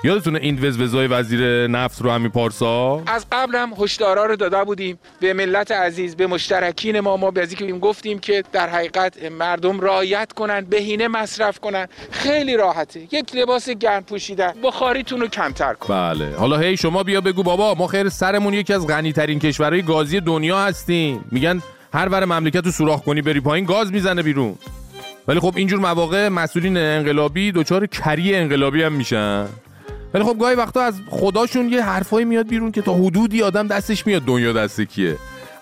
یادتونه 0.04 0.40
این 0.40 0.60
وزوزای 0.66 1.08
وزیر 1.08 1.68
نفت 1.68 2.02
رو 2.02 2.12
همین 2.12 2.30
پارسا؟ 2.30 3.04
از 3.08 3.26
قبل 3.32 3.56
هم 3.56 3.74
هشدارا 3.80 4.26
رو 4.26 4.36
داده 4.36 4.64
بودیم 4.64 5.00
به 5.20 5.34
ملت 5.34 5.72
عزیز 5.72 6.16
به 6.16 6.28
مشترکین 6.28 7.00
ما. 7.00 7.18
ما 7.18 7.32
به 7.32 7.48
که 7.48 7.66
گفتیم 7.74 8.20
که 8.20 8.44
در 8.52 8.70
حقیقت 8.70 9.24
مردم 9.24 9.80
رایت 9.80 10.34
کنن 10.34 10.62
بهینه 10.62 11.08
مصرف 11.08 11.60
کنن. 11.60 11.88
خیلی 12.12 12.58
راحته. 12.58 13.00
یک 13.12 13.36
لباس 13.36 13.70
گرم 13.70 14.04
پوشیدن. 14.04 14.54
بخاریتون 14.64 15.22
رو 15.22 15.28
کمتر 15.28 15.74
کن. 15.74 15.94
بله. 15.94 16.36
حالا 16.36 16.58
هی 16.58 16.78
شما 16.78 17.04
بیا 17.04 17.22
بگو 17.22 17.44
بابا 17.44 17.76
ما 17.76 17.88
خیر 17.88 18.10
سرمون 18.10 18.54
یکی 18.54 18.74
از 18.74 18.88
غنی 18.88 19.14
ترین 19.14 19.40
کشورهای 19.40 19.82
گازی 19.82 20.20
دنیا 20.20 20.60
هستیم. 20.60 21.26
میگن 21.32 21.62
هر 21.94 22.10
ور 22.10 22.26
مملکت 22.26 22.66
رو 22.66 22.72
سوراخ 22.72 23.04
کنی 23.04 23.22
بری 23.22 23.40
پایین 23.40 23.66
گاز 23.66 23.92
می‌زنه 23.92 24.24
بیرون. 24.24 24.56
ولی 25.28 25.40
خب 25.40 25.54
اینجور 25.56 25.80
مواقع 25.80 26.30
مسئولین 26.30 26.78
انقلابی 26.78 27.52
دچار 27.52 27.86
کری 27.86 28.36
انقلابی 28.36 28.84
هم 28.84 28.94
میشن. 28.94 29.48
ولی 30.14 30.24
خب 30.24 30.36
گاهی 30.40 30.56
وقتا 30.56 30.82
از 30.82 30.94
خداشون 31.10 31.70
یه 31.70 31.84
حرفایی 31.84 32.26
میاد 32.26 32.48
بیرون 32.48 32.72
که 32.72 32.82
تا 32.82 32.94
حدودی 32.94 33.44
آدم 33.44 33.68
دستش 33.68 34.08
میاد 34.08 34.22
دنیا 34.22 34.54
دست 34.54 34.82
کیه 34.82 35.16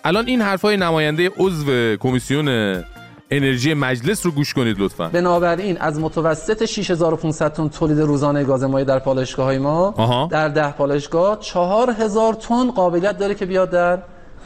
الان 0.03 0.27
این 0.27 0.41
حرفای 0.41 0.77
نماینده 0.77 1.31
عضو 1.37 1.95
کمیسیون 1.95 2.83
انرژی 3.31 3.73
مجلس 3.73 4.25
رو 4.25 4.31
گوش 4.31 4.53
کنید 4.53 4.79
لطفا 4.79 5.07
بنابراین 5.07 5.77
از 5.77 5.99
متوسط 5.99 6.65
6500 6.65 7.53
تن 7.53 7.69
تولید 7.69 7.99
روزانه 7.99 8.43
گاز 8.43 8.63
مایع 8.63 8.85
در 8.85 8.99
پالایشگاه 8.99 9.45
های 9.45 9.57
ما 9.57 9.93
آها. 9.97 10.27
در 10.31 10.49
ده 10.49 10.71
پالایشگاه 10.71 11.39
4000 11.39 12.33
تن 12.33 12.71
قابلیت 12.71 13.17
داره 13.17 13.35
که 13.35 13.45
بیاد 13.45 13.69
در 13.69 13.97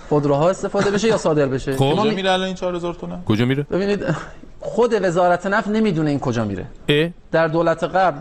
خودروها 0.10 0.50
استفاده 0.50 0.92
بشه 0.92 1.08
یا 1.08 1.18
صادر 1.18 1.46
بشه 1.46 1.76
خب. 1.76 1.94
کجا 1.94 2.04
می- 2.04 2.16
میره 2.16 2.32
الان 2.32 2.46
این 2.48 2.56
4000 2.56 2.94
تونه 2.94 3.20
کجا 3.26 3.46
میره 3.46 3.64
ببینید 3.72 4.06
خود 4.60 4.94
وزارت 5.02 5.46
نفت 5.48 5.68
نمی‌دونه 5.68 6.10
این 6.10 6.20
کجا 6.20 6.46
میره 6.46 6.66
اه؟ 6.90 7.10
در 7.32 7.48
دولت 7.48 7.84
قبل 7.84 8.18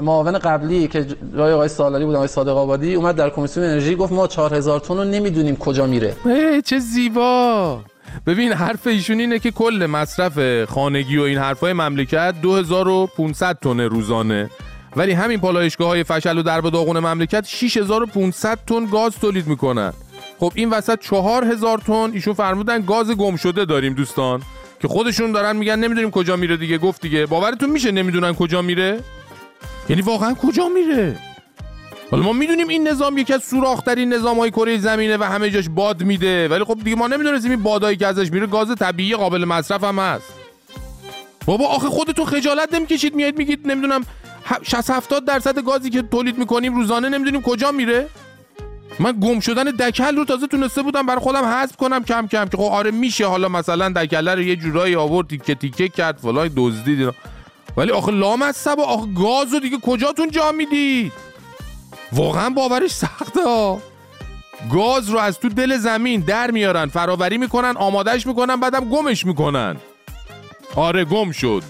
معاون 0.00 0.38
قبلی 0.38 0.88
که 0.88 1.06
جای 1.36 1.52
آقای 1.52 1.68
سالاری 1.68 2.04
بود 2.04 2.14
آقای 2.14 2.28
صادق 2.28 2.56
آبادی 2.56 2.94
اومد 2.94 3.16
در 3.16 3.30
کمیسیون 3.30 3.66
انرژی 3.66 3.94
گفت 3.94 4.12
ما 4.12 4.26
4000 4.26 4.80
تن 4.80 4.96
رو 4.96 5.04
نمی‌دونیم 5.04 5.56
کجا 5.56 5.86
میره. 5.86 6.16
چه 6.64 6.78
زیبا! 6.78 7.80
ببین 8.26 8.52
حرف 8.52 8.86
ایشون 8.86 9.20
اینه 9.20 9.38
که 9.38 9.50
کل 9.50 9.86
مصرف 9.90 10.64
خانگی 10.64 11.16
و 11.18 11.22
این 11.22 11.38
حرفای 11.38 11.72
مملکت 11.72 12.34
2500 12.42 13.58
تن 13.62 13.80
روزانه. 13.80 14.50
ولی 14.96 15.12
همین 15.12 15.40
پالایشگاه 15.40 15.88
های 15.88 16.04
فشل 16.04 16.38
و 16.38 16.42
درب 16.42 16.70
داغون 16.70 16.98
مملکت 16.98 17.44
6500 17.46 18.58
تن 18.66 18.86
گاز 18.86 19.12
تولید 19.20 19.46
می‌کنن. 19.46 19.92
خب 20.38 20.52
این 20.54 20.70
وسط 20.70 21.00
4000 21.00 21.78
تن 21.78 22.10
ایشون 22.12 22.34
فرمودن 22.34 22.82
گاز 22.82 23.10
گم 23.10 23.36
شده 23.36 23.64
داریم 23.64 23.94
دوستان. 23.94 24.42
که 24.80 24.88
خودشون 24.88 25.32
دارن 25.32 25.56
میگن 25.56 25.76
نمی‌دونیم 25.76 26.10
کجا 26.10 26.36
میره 26.36 26.56
دیگه. 26.56 26.78
گفت 26.78 27.02
دیگه 27.02 27.26
باورتون 27.26 27.70
میشه 27.70 27.90
نمی‌دونن 27.90 28.34
کجا 28.34 28.62
میره؟ 28.62 29.00
یعنی 29.88 30.02
واقعا 30.02 30.34
کجا 30.34 30.68
میره؟ 30.68 31.18
حالا 32.10 32.22
ما 32.22 32.32
می‌دونیم 32.32 32.68
این 32.68 32.88
نظام 32.88 33.18
یکی 33.18 33.32
از 33.32 33.44
سوراخ‌ترین 33.44 34.12
نظام‌های 34.12 34.50
کره 34.50 34.78
زمینه 34.78 35.16
و 35.16 35.22
همه 35.22 35.50
جاش 35.50 35.68
باد 35.68 36.02
میده. 36.02 36.48
ولی 36.48 36.64
خب 36.64 36.78
دیگه 36.84 36.96
ما 36.96 37.06
نمی‌دونستیم 37.06 37.50
این 37.50 37.62
بادایی 37.62 37.96
که 37.96 38.06
ازش 38.06 38.32
میره 38.32 38.46
گاز 38.46 38.74
طبیعی 38.74 39.14
قابل 39.14 39.44
مصرف 39.44 39.84
هم 39.84 39.98
هست. 39.98 40.32
بابا 41.46 41.66
آخه 41.66 41.88
خودتون 41.88 42.24
خجالت 42.24 42.74
نمی‌کشید 42.74 43.14
میاد 43.14 43.38
میگید 43.38 43.66
نمی‌دونم 43.66 44.00
60 44.62 44.90
70 44.90 45.24
درصد 45.24 45.64
گازی 45.64 45.90
که 45.90 46.02
تولید 46.02 46.38
می‌کنیم 46.38 46.74
روزانه 46.74 47.08
نمی‌دونیم 47.08 47.42
کجا 47.42 47.72
میره؟ 47.72 48.06
من 48.98 49.12
گم 49.12 49.40
شدن 49.40 49.64
دکل 49.64 50.16
رو 50.16 50.24
تازه 50.24 50.46
تونسته 50.46 50.82
بودم 50.82 51.06
برای 51.06 51.20
خودم 51.20 51.44
حذف 51.44 51.76
کنم 51.76 52.04
کم 52.04 52.26
کم. 52.26 52.48
که 52.48 52.56
خب 52.56 52.62
آره 52.62 52.90
میشه 52.90 53.26
حالا 53.26 53.48
مثلا 53.48 53.88
دکله 53.88 54.34
رو 54.34 54.42
یه 54.42 54.56
جورایی 54.56 54.94
آورد 54.94 55.28
تیکه 55.28 55.54
تیکه 55.54 55.88
کرد 55.88 56.16
فلان 56.16 56.50
دزدید. 56.56 57.10
ولی 57.76 57.90
آخه 57.90 58.12
لامصب 58.12 58.80
آخه 58.80 59.06
گاز 59.06 59.52
رو 59.52 59.60
دیگه 59.60 59.78
کجاتون 59.78 60.30
جا 60.30 60.52
می‌دید؟ 60.52 61.12
واقعا 62.12 62.50
باورش 62.50 62.90
سخته 62.90 63.42
ها. 63.44 63.78
گاز 64.72 65.10
رو 65.10 65.18
از 65.18 65.40
تو 65.40 65.48
دل 65.48 65.76
زمین 65.76 66.20
در 66.20 66.50
میارن 66.50 66.86
فراوری 66.86 67.38
می‌کنن 67.38 67.74
آمادش 67.76 68.26
می‌کنن 68.26 68.56
بعدم 68.56 68.88
گمش 68.88 69.26
می‌کنن. 69.26 69.76
آره 70.76 71.04
گم 71.04 71.32
شد. 71.32 71.62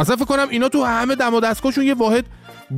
اصلا 0.00 0.16
فکر 0.16 0.24
کنم 0.24 0.48
اینا 0.50 0.68
تو 0.68 0.84
همه 0.84 1.14
دم 1.14 1.34
و 1.34 1.40
دستگاهشون 1.40 1.84
یه 1.84 1.94
واحد 1.94 2.24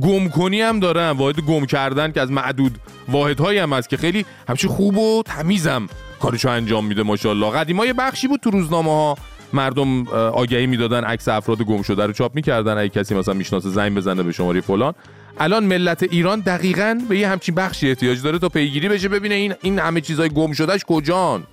گم 0.01 0.29
کنی 0.29 0.61
هم 0.61 0.79
دارن 0.79 1.11
واحد 1.11 1.39
گم 1.39 1.65
کردن 1.65 2.11
که 2.11 2.21
از 2.21 2.31
معدود 2.31 2.77
واحدهایی 3.09 3.59
هم 3.59 3.73
هست 3.73 3.89
که 3.89 3.97
خیلی 3.97 4.25
همچی 4.47 4.67
خوب 4.67 4.97
و 4.97 5.23
تمیزم 5.25 5.87
کارشو 6.21 6.49
انجام 6.49 6.85
میده 6.85 7.03
ماشاءالله. 7.03 7.51
قدیما 7.51 7.85
بخشی 7.97 8.27
بود 8.27 8.39
تو 8.39 8.49
روزنامه 8.49 8.91
ها 8.91 9.17
مردم 9.53 10.07
آگهی 10.13 10.67
می‌دادن 10.67 11.03
عکس 11.03 11.27
افراد 11.27 11.61
گم 11.61 11.81
شده 11.81 12.05
رو 12.05 12.13
چاپ 12.13 12.35
می‌کردن. 12.35 12.77
اگه 12.77 12.89
کسی 12.89 13.15
مثلا 13.15 13.33
می‌شناسه 13.33 13.69
زنگ 13.69 13.95
بزنه 13.95 14.23
به 14.23 14.31
شماره 14.31 14.61
فلان. 14.61 14.93
الان 15.39 15.63
ملت 15.63 16.03
ایران 16.03 16.39
دقیقا 16.39 17.01
به 17.09 17.17
یه 17.19 17.27
همچین 17.27 17.55
بخشی 17.55 17.89
احتیاج 17.89 18.21
داره 18.21 18.39
تا 18.39 18.49
پیگیری 18.49 18.89
بشه 18.89 19.09
ببینه 19.09 19.35
این 19.35 19.53
این 19.61 19.79
همه 19.79 20.01
چیزای 20.01 20.29
گم 20.29 20.53
شدهش 20.53 20.81
کجان. 20.87 21.43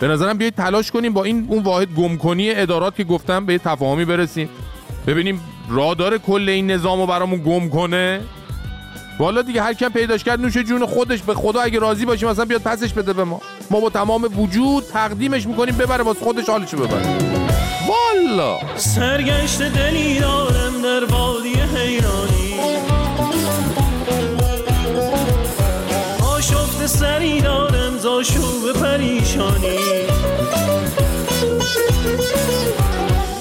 به 0.00 0.08
نظرم 0.08 0.38
بیایید 0.38 0.54
تلاش 0.54 0.90
کنیم 0.90 1.12
با 1.12 1.24
این 1.24 1.46
اون 1.48 1.62
واحد 1.62 1.94
گمکنی 1.94 2.50
ادارات 2.50 2.96
که 2.96 3.04
گفتم 3.04 3.46
به 3.46 3.58
تفاهمی 3.58 4.04
برسیم. 4.04 4.48
ببینیم 5.06 5.40
راه 5.68 5.94
داره 5.94 6.18
کل 6.18 6.48
این 6.48 6.70
نظام 6.70 7.00
رو 7.00 7.06
برامون 7.06 7.42
گم 7.46 7.68
کنه. 7.68 8.20
والا 9.18 9.42
دیگه 9.42 9.62
هر 9.62 9.74
کم 9.74 9.88
پیداش 9.88 10.24
کرد 10.24 10.40
نوش 10.40 10.58
جون 10.58 10.86
خودش 10.86 11.22
به 11.22 11.34
خدا 11.34 11.60
اگه 11.60 11.78
راضی 11.78 12.04
باشیم 12.04 12.28
مثلا 12.28 12.44
بیاد 12.44 12.62
پسش 12.62 12.92
بده 12.92 13.12
به 13.12 13.24
ما. 13.24 13.40
ما 13.70 13.80
با 13.80 13.90
تمام 13.90 14.28
وجود 14.38 14.84
تقدیمش 14.92 15.46
می‌کنیم 15.46 15.76
ببره 15.76 16.04
واسه 16.04 16.20
خودش 16.20 16.48
حالشو 16.48 16.76
ببره. 16.76 17.02
والا. 17.88 18.58
سرگشت 18.76 19.62
دلی 19.62 20.18
دارم 20.18 20.82
در 20.82 21.04
وادی 21.04 21.54
حیرانی. 21.76 22.54
آشفت 26.36 26.86
سری 26.86 27.40
دارم 27.40 27.98
زاشوب 27.98 28.72
پریشانی. 28.72 29.78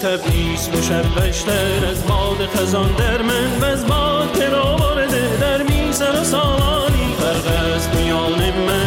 تبریز 0.04 0.70
مشبشتر 0.70 1.86
از 1.92 2.08
باد 2.08 2.46
خزان 2.56 2.96
در 2.98 3.22
من 3.22 3.60
و 3.62 3.66
از 3.66 3.88
باد 3.88 4.32
و 6.00 6.24
سامانی 6.24 7.16
فرق 7.20 7.48
است 7.76 7.96
میان 7.96 8.52
من. 8.66 8.81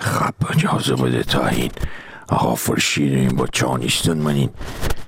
خب 0.00 0.34
اجازه 0.50 0.94
بده 0.94 1.22
تا 1.22 1.46
این 1.46 1.70
آقا 2.28 2.54
فرشید 2.54 3.12
این 3.12 3.28
با 3.28 3.46
چانیستون 3.46 4.18
من 4.18 4.34
این 4.34 4.50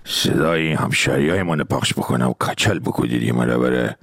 صدای 0.05 0.73
همشری 0.73 1.31
های 1.31 1.43
من 1.43 1.65
پخش 1.65 1.95
بکنه 1.95 2.25
و 2.25 2.33
کچل 2.33 2.79
بکو 2.79 3.07
دیدی 3.07 3.33
من 3.33 3.47
بره 3.47 3.97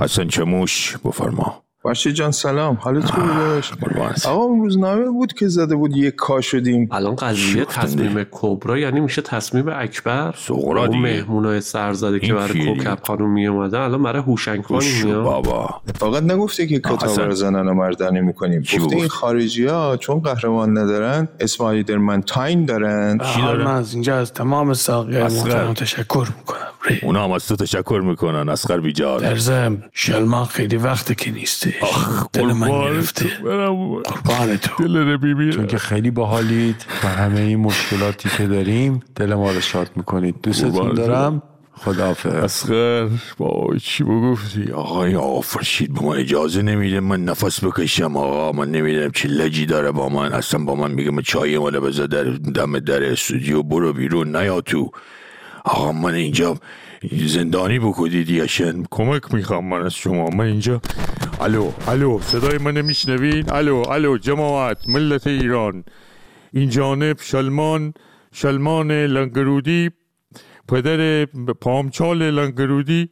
حسن 0.00 0.28
چموش 0.28 0.96
بفرما. 1.04 1.62
فرشید 1.82 2.14
جان 2.14 2.30
سلام 2.30 2.78
حالت 2.80 3.04
خوبه 3.04 3.26
داشت 3.26 3.74
آقا 4.26 4.42
اون 4.42 4.60
روزنامه 4.60 5.04
بود 5.04 5.32
که 5.32 5.48
زده 5.48 5.76
بود 5.76 5.96
یک 5.96 6.14
کا 6.14 6.40
شدیم 6.40 6.88
الان 6.90 7.16
قضیه 7.16 7.64
تصمیم 7.64 8.26
کبرا 8.30 8.78
یعنی 8.78 9.00
میشه 9.00 9.22
تصمیم 9.22 9.68
اکبر 9.68 10.34
سغرا 10.36 10.86
دیگه. 10.86 10.98
مهمونای 10.98 11.60
سرزده 11.60 12.20
که 12.20 12.34
برای؟ 12.34 12.74
کوکب 12.74 12.98
خانوم 13.02 13.30
می 13.30 13.46
اومدن 13.46 13.80
الان 13.80 14.02
برای 14.02 14.22
هوشنگ 14.22 14.64
خانوم 14.64 14.82
شو 14.82 15.06
میاد 15.06 15.24
بابا 15.24 15.80
فقط 15.94 16.22
نگفته 16.22 16.66
که 16.66 16.78
کتاب. 16.80 17.20
رو 17.20 17.34
زنن 17.34 17.68
و 17.68 17.74
مردانه 17.74 18.20
می‌کنیم 18.20 18.60
گفته 18.60 18.96
این؟ 18.96 19.08
خارجی 19.08 19.66
ها 19.66 19.96
چون 19.96 20.20
قهرمان 20.20 20.78
ندارن 20.78 21.28
اسپایدرمن 21.40 22.22
تاین 22.22 22.64
دارن 22.64 23.16
داره؟ 23.16 23.64
من 23.64 23.74
از 23.74 23.94
اینجا 23.94 24.16
از 24.16 24.32
تمام 24.32 24.74
ساقی 24.74 25.16
اصغر. 25.16 25.48
محترم 25.48 25.74
تشکر 25.74 26.28
می‌کنم 26.38 26.71
اونا 27.02 27.24
هم 27.24 27.30
از 27.30 27.48
تو 27.48 27.56
تشکر 27.56 28.02
می‌کنن 28.04 28.48
اسخر 28.48 28.80
بیجار 28.80 29.20
در 29.20 29.36
ضمن 29.36 29.82
شلمان 29.92 30.44
خیلی 30.44 30.76
وقت 30.76 31.18
که 31.18 31.30
نیستی. 31.30 31.74
دل 32.32 32.44
من 32.44 32.68
گرفته. 32.68 33.26
قربان 33.42 34.56
تو. 34.56 34.84
دل 34.84 35.16
بیبی. 35.16 35.52
چون 35.52 35.66
که 35.66 35.78
خیلی 35.78 36.10
باحالید 36.10 36.86
و 37.04 37.08
همه 37.08 37.40
این 37.40 37.58
مشکلاتی 37.58 38.28
که 38.28 38.46
داریم 38.46 39.02
دل 39.16 39.34
ما 39.34 39.52
رو 39.52 39.60
شاد 39.60 39.90
می‌کنید. 39.96 40.34
دوستتون. 40.42 40.94
دارم. 40.94 41.42
خداحافظ. 41.74 42.34
اسخر 42.34 43.08
با 43.38 43.76
چی 43.82 44.04
بگفتی؟ 44.04 44.72
آقای 44.72 45.16
آقا 45.16 45.40
فرشید 45.40 45.94
به 45.94 46.02
من 46.02 46.16
اجازه 46.16 46.62
نمیده. 46.62 47.00
من 47.00 47.24
نفس 47.24 47.64
بکشم 47.64 48.16
آقا. 48.16 48.52
من 48.52 48.70
نمی‌دونم 48.70 49.10
چه 49.10 49.28
لجی 49.28 49.66
داره 49.66 49.90
با 49.90 50.08
من. 50.08 50.32
اصلا 50.32 50.64
با 50.64 50.74
من 50.74 50.90
میگه 50.90 51.10
من 51.10 51.22
چای 51.22 51.58
ماله 51.58 51.80
بذار 51.80 52.06
در 52.06 52.24
دم 52.24 52.78
در 52.78 53.12
استودیو 53.12 53.62
برو 53.62 53.92
بیرون. 53.92 54.36
نیا 54.36 54.60
تو. 54.60 54.90
آقا 55.64 55.92
من 55.92 56.14
اینجا 56.14 56.56
زندانی 57.12 57.78
بکنید 57.78 58.30
یشن 58.30 58.82
کمک 58.90 59.34
می‌خوام 59.34 59.68
من 59.68 59.82
از 59.82 59.94
شما. 59.94 60.28
من 60.30 60.44
اینجا 60.44 60.80
الو 61.40 61.72
الو 61.88 62.20
صدای 62.20 62.58
من 62.58 62.82
میشنوین؟ 62.82 63.50
الو 63.50 63.76
الو 63.88 64.18
جماعت 64.18 64.88
ملت 64.88 65.26
ایران. 65.26 65.84
این 66.52 66.68
جانب 66.70 67.16
شلمان 67.20 67.94
شلمان 68.32 68.90
لنگرودی 68.90 69.90
پدر 70.68 71.24
پامچال 71.60 72.30
لنگرودی 72.30 73.08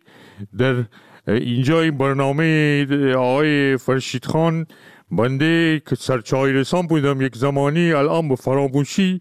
در 0.59 0.85
اینجا 1.29 1.81
این 1.81 1.99
برنامه 1.99 2.87
آقای 3.15 3.77
فرشید 3.77 4.25
خان 4.25 4.67
بنده 5.11 5.83
که 5.89 5.97
سرچای 5.97 6.53
رسان 6.53 6.87
بودم 6.87 7.21
یک 7.21 7.37
زمانی 7.37 7.93
الان 7.93 8.29
به 8.29 8.37
فراموشی 8.37 9.21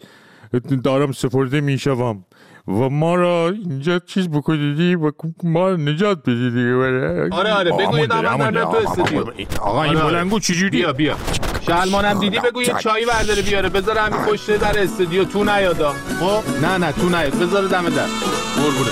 دارم 0.83 1.11
سپرده 1.11 1.61
می 1.61 1.77
شوم 1.77 2.25
و 2.69 2.89
ما 2.89 3.15
را 3.15 3.53
اینجا 3.69 3.99
چیز 3.99 4.29
بکنیدی 4.29 4.95
و 4.95 5.11
ما 5.43 5.69
نجات 5.71 6.29
دیگه. 6.29 6.75
آره 7.31 7.53
آره. 7.53 7.71
بگو 7.71 7.97
یه 7.97 8.07
دامن 8.07 8.37
بردار 8.37 8.63
تو 8.63 8.89
استودیو. 8.89 9.23
آقا 9.61 9.83
این 9.83 9.95
آره، 9.95 10.03
آره. 10.03 10.13
بلنگو 10.13 10.39
چجوری 10.39 10.69
بیا 10.69 10.93
بیا. 10.93 11.15
شلمانم 11.61 12.19
دیدی؟ 12.19 12.39
بگو 12.39 12.61
یه 12.61 12.73
چایی 12.79 13.05
برداره 13.05 13.41
بیاره. 13.41 13.69
بذار 13.69 13.97
همین 13.97 14.25
پشت 14.25 14.57
در 14.57 14.83
استودیو. 14.83 15.23
تو 15.23 15.43
نیادا 15.43 15.93
خب؟ 16.19 16.61
نه 16.61 16.77
نه 16.77 16.91
تو 16.91 17.09
نیاد. 17.09 17.39
بذار 17.39 17.67
دم 17.67 17.89
در. 17.89 18.05
قربونه 18.55 18.91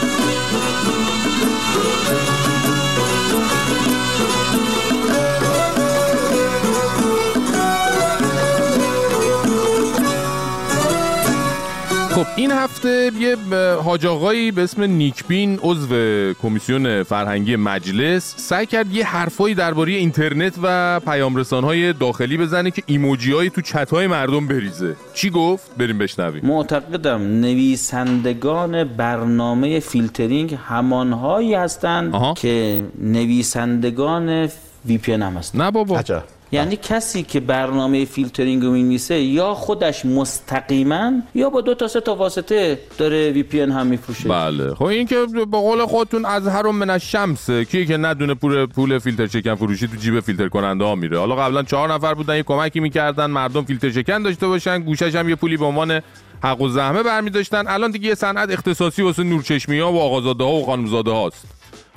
خب 12.17 12.25
این 12.35 12.51
هفته 12.51 13.11
یه 13.19 13.35
حاج 13.83 14.05
آقایی 14.05 14.51
به 14.51 14.63
اسم 14.63 14.83
نیکبین 14.83 15.59
عضو 15.63 15.87
کمیسیون 16.33 17.03
فرهنگی 17.03 17.55
مجلس 17.55 18.35
سعی 18.37 18.65
کرد 18.65 18.91
یه 18.91 19.05
حرفایی 19.05 19.55
درباره 19.55 19.91
اینترنت 19.91 20.53
و 20.63 20.99
پیامرسان‌های 20.99 21.93
داخلی 21.93 22.37
بزنه 22.37 22.71
که 22.71 22.83
ایموجی 22.85 23.49
تو 23.49 23.61
چت‌های 23.61 24.07
مردم 24.07 24.47
بریزه. 24.47 24.95
چی 25.13 25.29
گفت؟ 25.29 25.77
بریم 25.77 25.97
بشنویم. 25.97 26.45
معتقدم 26.45 27.21
نویسندگان 27.21 28.83
برنامه 28.83 29.79
فیلترینگ 29.79 30.57
همانهایی 30.67 31.53
هستند 31.53 32.35
که 32.35 32.85
نویسندگان 33.01 34.49
VPN 34.85 35.13
هم 35.13 35.21
هستند. 35.21 35.61
نه 35.61 35.71
بابا. 35.71 36.03
یعنی 36.51 36.75
کسی 36.75 37.23
که 37.23 37.39
برنامه 37.39 38.05
فیلترینگ 38.05 38.63
رو 38.63 38.71
می‌نویسه 38.71 39.19
یا 39.19 39.53
خودش 39.53 40.05
مستقیما 40.05 41.11
یا 41.35 41.49
با 41.49 41.61
دو 41.61 41.73
تا 41.73 41.87
سه 41.87 42.01
تا 42.01 42.15
واسطه 42.15 42.79
داره 42.97 43.31
VPN 43.31 43.61
هم 43.61 43.87
میفروشه. 43.87 44.29
بله. 44.29 44.73
خب 44.75 44.83
این 44.83 45.07
که 45.07 45.15
به 45.35 45.57
قول 45.57 45.85
خودتون 45.85 46.25
اظهر 46.25 46.71
من 46.71 46.89
الشمس 46.89 47.49
کیه 47.49 47.85
که 47.85 47.97
ندونه 47.97 48.33
پول 48.33 48.65
پول 48.65 48.99
فیلتر 48.99 49.27
شکن 49.27 49.55
فروشی 49.55 49.87
تو 49.87 49.95
جیب 49.95 50.19
فیلتر 50.19 50.49
کننده 50.49 50.85
ها 50.85 50.95
میره. 50.95 51.19
حالا 51.19 51.35
قبلا 51.35 51.63
چهار 51.63 51.93
نفر 51.93 52.13
بودن 52.13 52.35
یه 52.35 52.43
کمکی 52.43 52.79
می‌کردن 52.79 53.25
مردم 53.25 53.63
فیلتر 53.63 53.91
شکن 53.91 54.23
داشته 54.23 54.47
باشن 54.47 54.79
گوشش 54.79 55.15
هم 55.15 55.29
یه 55.29 55.35
پولی 55.35 55.57
به 55.57 55.65
عنوان 55.65 56.01
حق 56.43 56.61
و 56.61 56.69
زحمه 56.69 57.03
برمی 57.03 57.29
داشتن 57.29 57.67
الان 57.67 57.91
دیگه 57.91 58.07
یه 58.07 58.15
صنعت 58.15 58.51
اختصاصی 58.51 59.01
واسه 59.01 59.23
نورچشمی 59.23 59.79
ها 59.79 59.93
و 59.93 59.99
آقازاده 59.99 60.43
ها 60.43 60.51
و 60.51 60.65
خانمزاده 60.65 61.11
هاست 61.11 61.45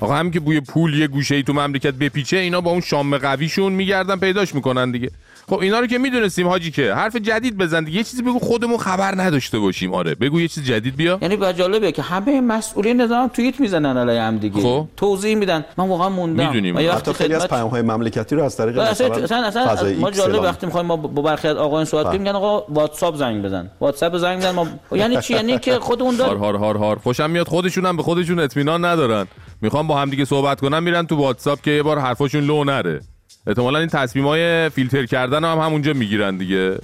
آقا 0.00 0.14
همین 0.14 0.32
که 0.32 0.40
بوی 0.40 0.60
پول 0.60 0.94
یه 0.94 1.06
گوشه 1.06 1.34
ای 1.34 1.42
تو 1.42 1.52
مملکت 1.52 1.94
بپیچه 1.94 2.36
اینا 2.36 2.60
با 2.60 2.70
اون 2.70 2.80
شام 2.80 3.18
قویشون 3.18 3.72
میگردن 3.72 4.16
پیداش 4.16 4.54
می‌کنن 4.54 4.90
دیگه. 4.90 5.10
خب 5.48 5.58
اینا 5.58 5.80
رو 5.80 5.86
که 5.86 5.98
می‌دونستیم 5.98 6.48
حاجی 6.48 6.70
که 6.70 6.94
حرف 6.94 7.16
جدید 7.16 7.58
بزن 7.58 7.84
دیگه 7.84 7.98
یه 7.98 8.04
چیزی 8.04 8.22
بگو 8.22 8.38
خودمون 8.38 8.78
خبر 8.78 9.14
نداشته 9.22 9.58
باشیم. 9.58 9.94
آره 9.94 10.14
بگو 10.14 10.40
یه 10.40 10.48
چیز 10.48 10.64
جدید 10.64 10.96
بیا. 10.96 11.18
یعنی 11.22 11.36
با 11.36 11.52
جالبه 11.52 11.92
که 11.92 12.02
همه 12.02 12.40
مسئولین 12.40 13.00
نظام 13.00 13.28
توییت 13.28 13.60
می‌زنن 13.60 13.96
علیه 13.96 14.22
هم 14.22 14.38
دیگه. 14.38 14.60
خب. 14.60 14.86
توضیح 14.96 15.34
میدن. 15.34 15.64
من 15.76 15.88
واقعا 15.88 16.08
موندم. 16.08 16.46
می‌دونیم. 16.46 16.76
و 16.76 16.80
یه 16.80 16.92
حتی 16.92 17.10
وقتی 17.10 17.12
خیلی 17.12 17.34
از 17.34 17.42
خدمت- 17.42 17.50
پیام 17.50 17.68
های 17.70 17.82
مملکتی 17.82 18.36
رو 18.36 18.44
از 18.44 18.56
طریق 18.56 18.78
اصلا 18.78 19.08
مثلا 19.08 19.46
اصلا, 19.46 19.62
اصلا 19.62 19.92
ما 19.98 20.10
جالب 20.10 20.42
وقتی 20.42 20.66
می‌خوایم 20.66 20.86
ما 20.86 20.96
با 20.96 21.22
برخی 21.22 21.48
از 21.48 21.56
آقایان 21.56 21.84
صحبت 21.84 22.04
بله. 22.04 22.12
کنیم 22.12 22.22
میگن 22.22 22.36
آقا 22.36 22.72
واتساپ 22.74 23.16
زنگ 23.16 23.42
بزن. 23.42 23.70
واتساپ 23.80 24.16
زنگ 24.16 24.38
بزن 24.38 24.50
ما 24.50 24.66
یعنی 24.92 25.16
چی؟ 25.20 25.34
یعنی 25.34 25.58
که 25.58 25.78
خودمون 25.78 26.14
هار 26.14 26.26
داریم 26.26 26.40
هار 26.40 26.56
هار 26.56 26.76
هار 26.76 26.98
خوشم 26.98 27.30
میاد 27.30 27.48
خودشون 27.48 27.86
هم 27.86 27.96
به 27.96 28.02
خودشون 28.02 28.38
اطمینان 28.38 28.84
ندارن. 28.84 29.26
می‌خوام 29.62 29.87
با 29.87 30.01
همدیگه 30.01 30.25
صحبت 30.25 30.61
کنن 30.61 30.83
میرن 30.83 31.07
تو 31.07 31.16
واتساپ 31.16 31.61
که 31.61 31.70
یه 31.70 31.83
بار 31.83 31.99
حرفاشون 31.99 32.44
لو 32.44 32.64
نره. 32.64 33.01
احتمالا 33.46 33.79
این 33.79 33.88
تصمیم 33.88 34.27
های 34.27 34.68
فیلتر 34.68 35.07
کردن 35.07 35.44
هم 35.44 35.59
همونجا 35.59 35.92
می‌گیرن 35.92 36.37
دیگه. 36.37 36.79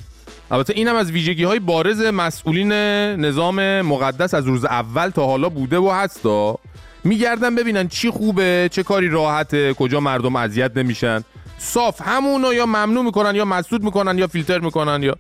البته 0.51 0.73
این 0.77 0.89
هم 0.89 0.97
از 0.97 1.11
ویژگی 1.11 1.45
های 1.45 1.59
بارز 1.59 2.01
مسئولین 2.01 2.73
نظام 2.73 3.81
مقدس 3.81 4.35
از 4.35 4.47
روز 4.47 4.65
اول 4.65 5.09
تا 5.09 5.27
حالا 5.27 5.49
بوده 5.49 5.79
و 5.79 5.91
هستا. 5.91 6.59
میگردن 7.05 7.55
ببینن 7.55 7.89
چی 7.89 8.11
خوبه 8.11 8.69
چه 8.73 8.83
کاری 8.83 9.09
راحته 9.09 9.75
کجا 9.75 10.01
مردم 10.01 10.37
اذیت 10.37 10.77
نمیشن. 10.77 11.25
صاف 11.59 12.03
همونو 12.03 12.55
یا 12.55 12.67
ممنوع 12.67 13.05
می‌کنن 13.05 13.35
یا 13.35 13.45
مسدود 13.45 13.85
می‌کنن 13.85 14.19
یا 14.19 14.27
فیلتر 14.27 14.59
می‌کنن 14.59 15.03
یا 15.03 15.17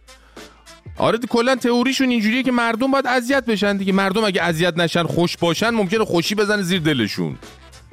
آره 0.96 1.18
کلا 1.18 1.56
تئوریشون 1.56 2.10
اینجوریه 2.10 2.42
که 2.42 2.52
مردم 2.52 2.90
باید 2.90 3.06
اذیت 3.06 3.44
بشن 3.44 3.76
دیگه. 3.76 3.92
مردم 3.92 4.24
اگه 4.24 4.42
اذیت 4.42 4.76
نشن 4.78 5.02
خوش 5.02 5.36
باشن 5.36 5.70
ممکنه 5.70 6.04
خوشی 6.04 6.34
بزنه 6.34 6.62
زیر 6.62 6.80
دلشون. 6.80 7.38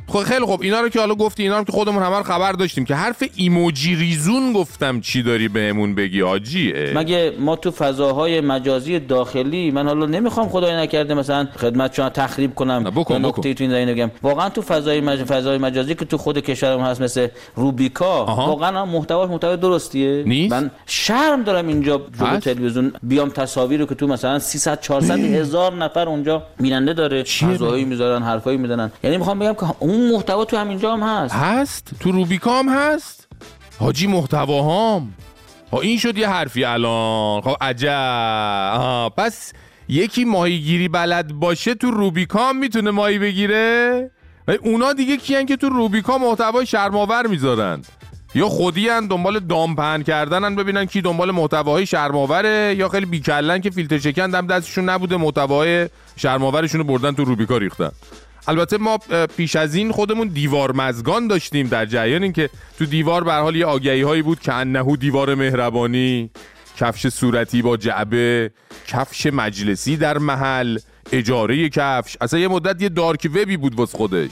خب 0.08 0.20
خیلی 0.20 0.46
خب 0.46 0.60
اینا 0.62 0.82
رو 0.82 0.90
که 0.90 1.00
حالا 1.00 1.16
گفتی 1.16 1.44
اینا 1.44 1.58
رو 1.58 1.64
که 1.64 1.72
خودمون 1.72 2.04
همه 2.04 2.18
رو 2.18 2.24
خبر 2.24 2.52
داشتیم 2.52 2.86
که 2.86 2.96
حرف 2.96 3.24
ایموجی 3.36 3.96
ریزون 3.96 4.54
گفتم 4.54 5.00
چی 5.00 5.24
داری 5.24 5.48
بهمون 5.48 5.96
بگی 5.96 6.22
آجی. 6.22 6.74
مگه 6.96 7.34
ما 7.40 7.56
تو 7.56 7.72
فضاهای 7.72 8.42
مجازی 8.42 9.00
داخلی 9.00 9.72
من 9.72 9.88
حالا 9.88 10.06
نمی‌خوام 10.06 10.50
خدای 10.50 10.76
نکرده 10.76 11.14
مثلا 11.14 11.48
خدمت 11.58 11.94
شما 11.94 12.10
تخریب 12.10 12.56
کنم 12.56 12.84
بکن،. 12.84 13.26
نکته 13.26 13.54
تو 13.54 13.64
این 13.64 13.72
زمینه 13.72 13.94
بگم. 13.94 14.12
واقعا 14.22 14.50
تو 14.50 14.62
فضای 14.62 15.02
مج... 15.02 15.24
فضای 15.24 15.58
مجازی 15.58 15.96
که 15.96 16.06
تو 16.06 16.18
خود 16.18 16.40
کشورمون 16.40 16.86
هست 16.86 17.02
مثل 17.02 17.28
روبیکا 17.56 18.26
واقعا 18.26 18.86
محتوا 18.86 19.28
محتوا 19.28 19.56
درستیه. 19.56 20.24
نیست؟ 20.26 20.54
من 20.54 20.72
شرم 20.86 21.44
دارم 21.44 21.68
اینجا 21.68 22.02
جلو؟ 22.20 22.40
تلویزیون 22.40 22.94
بیام 23.04 23.30
تصاویر 23.30 23.80
رو 23.80 23.86
که 23.86 23.96
تو 23.96 24.08
مثلا 24.08 24.40
300 24.40 24.82
400 24.82 25.20
هزار 25.20 25.74
نفر 25.74 26.10
اونجا 26.10 26.44
بیننده 26.60 26.94
داره. 26.94 27.24
فضایی 27.24 27.86
می‌ذارن 27.86 28.24
حرفایی 28.24 28.58
می‌زنن. 28.58 28.92
یعنی 29.04 29.18
می‌خوام 29.18 29.40
بگم 29.40 29.54
که 29.54 29.66
اون 29.80 29.93
محتوا 29.98 30.46
تو 30.46 30.58
همینجا 30.58 30.94
هم 30.94 31.04
هست. 31.04 31.36
هست؟ 31.36 31.92
تو 32.00 32.12
روبیکام 32.12 32.70
هست؟ 32.70 33.28
حاجی 33.80 34.08
محتواهام 34.08 35.14
ها 35.72 35.82
این 35.82 35.98
شد 35.98 36.18
یه 36.18 36.30
حرفی 36.30 36.64
الان. 36.64 37.42
خب 37.42 37.56
عجب. 37.62 39.12
پس 39.18 39.54
یکی 39.90 40.26
ماهیگیری 40.26 40.88
بلد 40.88 41.34
باشه 41.34 41.76
تو 41.76 41.92
روبیکام 41.92 42.58
می‌تونه 42.58 42.92
ماهی 42.92 43.20
بگیره؟ 43.20 44.12
و 44.48 44.52
اونا 44.62 44.94
دیگه 44.94 45.18
کیان 45.18 45.46
که 45.46 45.56
تو 45.56 45.70
روبیکام 45.70 46.22
محتوای 46.22 46.66
شرماور 46.66 47.28
می‌ذارن. 47.28 47.82
یا 48.36 48.50
خودی 48.50 48.90
هن 48.90 49.08
دنبال 49.08 49.40
دام 49.40 49.76
پهن 49.76 50.04
کردنن 50.04 50.56
ببینن 50.56 50.86
کی 50.86 51.02
دنبال 51.02 51.32
محتواهای 51.32 51.86
شرماوره 51.86 52.76
یا 52.78 52.90
خیلی 52.90 53.06
بیکلن 53.06 53.62
که 53.62 53.70
فیلتر 53.70 54.00
شکن 54.00 54.30
دم 54.30 54.48
دستشون 54.48 54.90
نبوده 54.90 55.18
محتوای 55.18 55.90
شرماورشون 56.16 56.82
رو 56.82 56.88
بردن 56.88 57.12
تو 57.12 57.24
روبیکا 57.24 57.58
ریختن. 57.58 57.92
البته 58.48 58.78
ما 58.78 59.00
پیش 59.38 59.56
از 59.56 59.76
این 59.76 59.92
خودمون 59.92 60.28
دیوار 60.28 60.72
مزگان 60.72 61.28
داشتیم 61.28 61.68
در 61.68 61.86
جریان 61.86 62.24
اینکه 62.24 62.50
تو 62.78 62.86
دیوار 62.86 63.24
به 63.24 63.34
حال 63.34 63.56
یه 63.56 63.66
آگهی 63.66 64.02
هایی 64.02 64.22
بود 64.22 64.40
که 64.40 64.54
انهو 64.54 64.96
دیوار 64.96 65.36
مهربانی 65.36 66.30
کفش 66.78 67.08
صورتی 67.08 67.62
با 67.62 67.78
جعبه 67.78 68.52
کفش 68.88 69.26
مجلسی 69.26 69.98
در 69.98 70.18
محل 70.18 70.80
اجاره 71.12 71.70
کفش 71.70 72.18
اصلا 72.22 72.40
یه 72.40 72.48
مدت 72.48 72.82
یه 72.82 72.90
دارک 72.90 73.30
وبی 73.36 73.58
بود 73.58 73.76
واسه 73.76 73.98
خودش. 73.98 74.32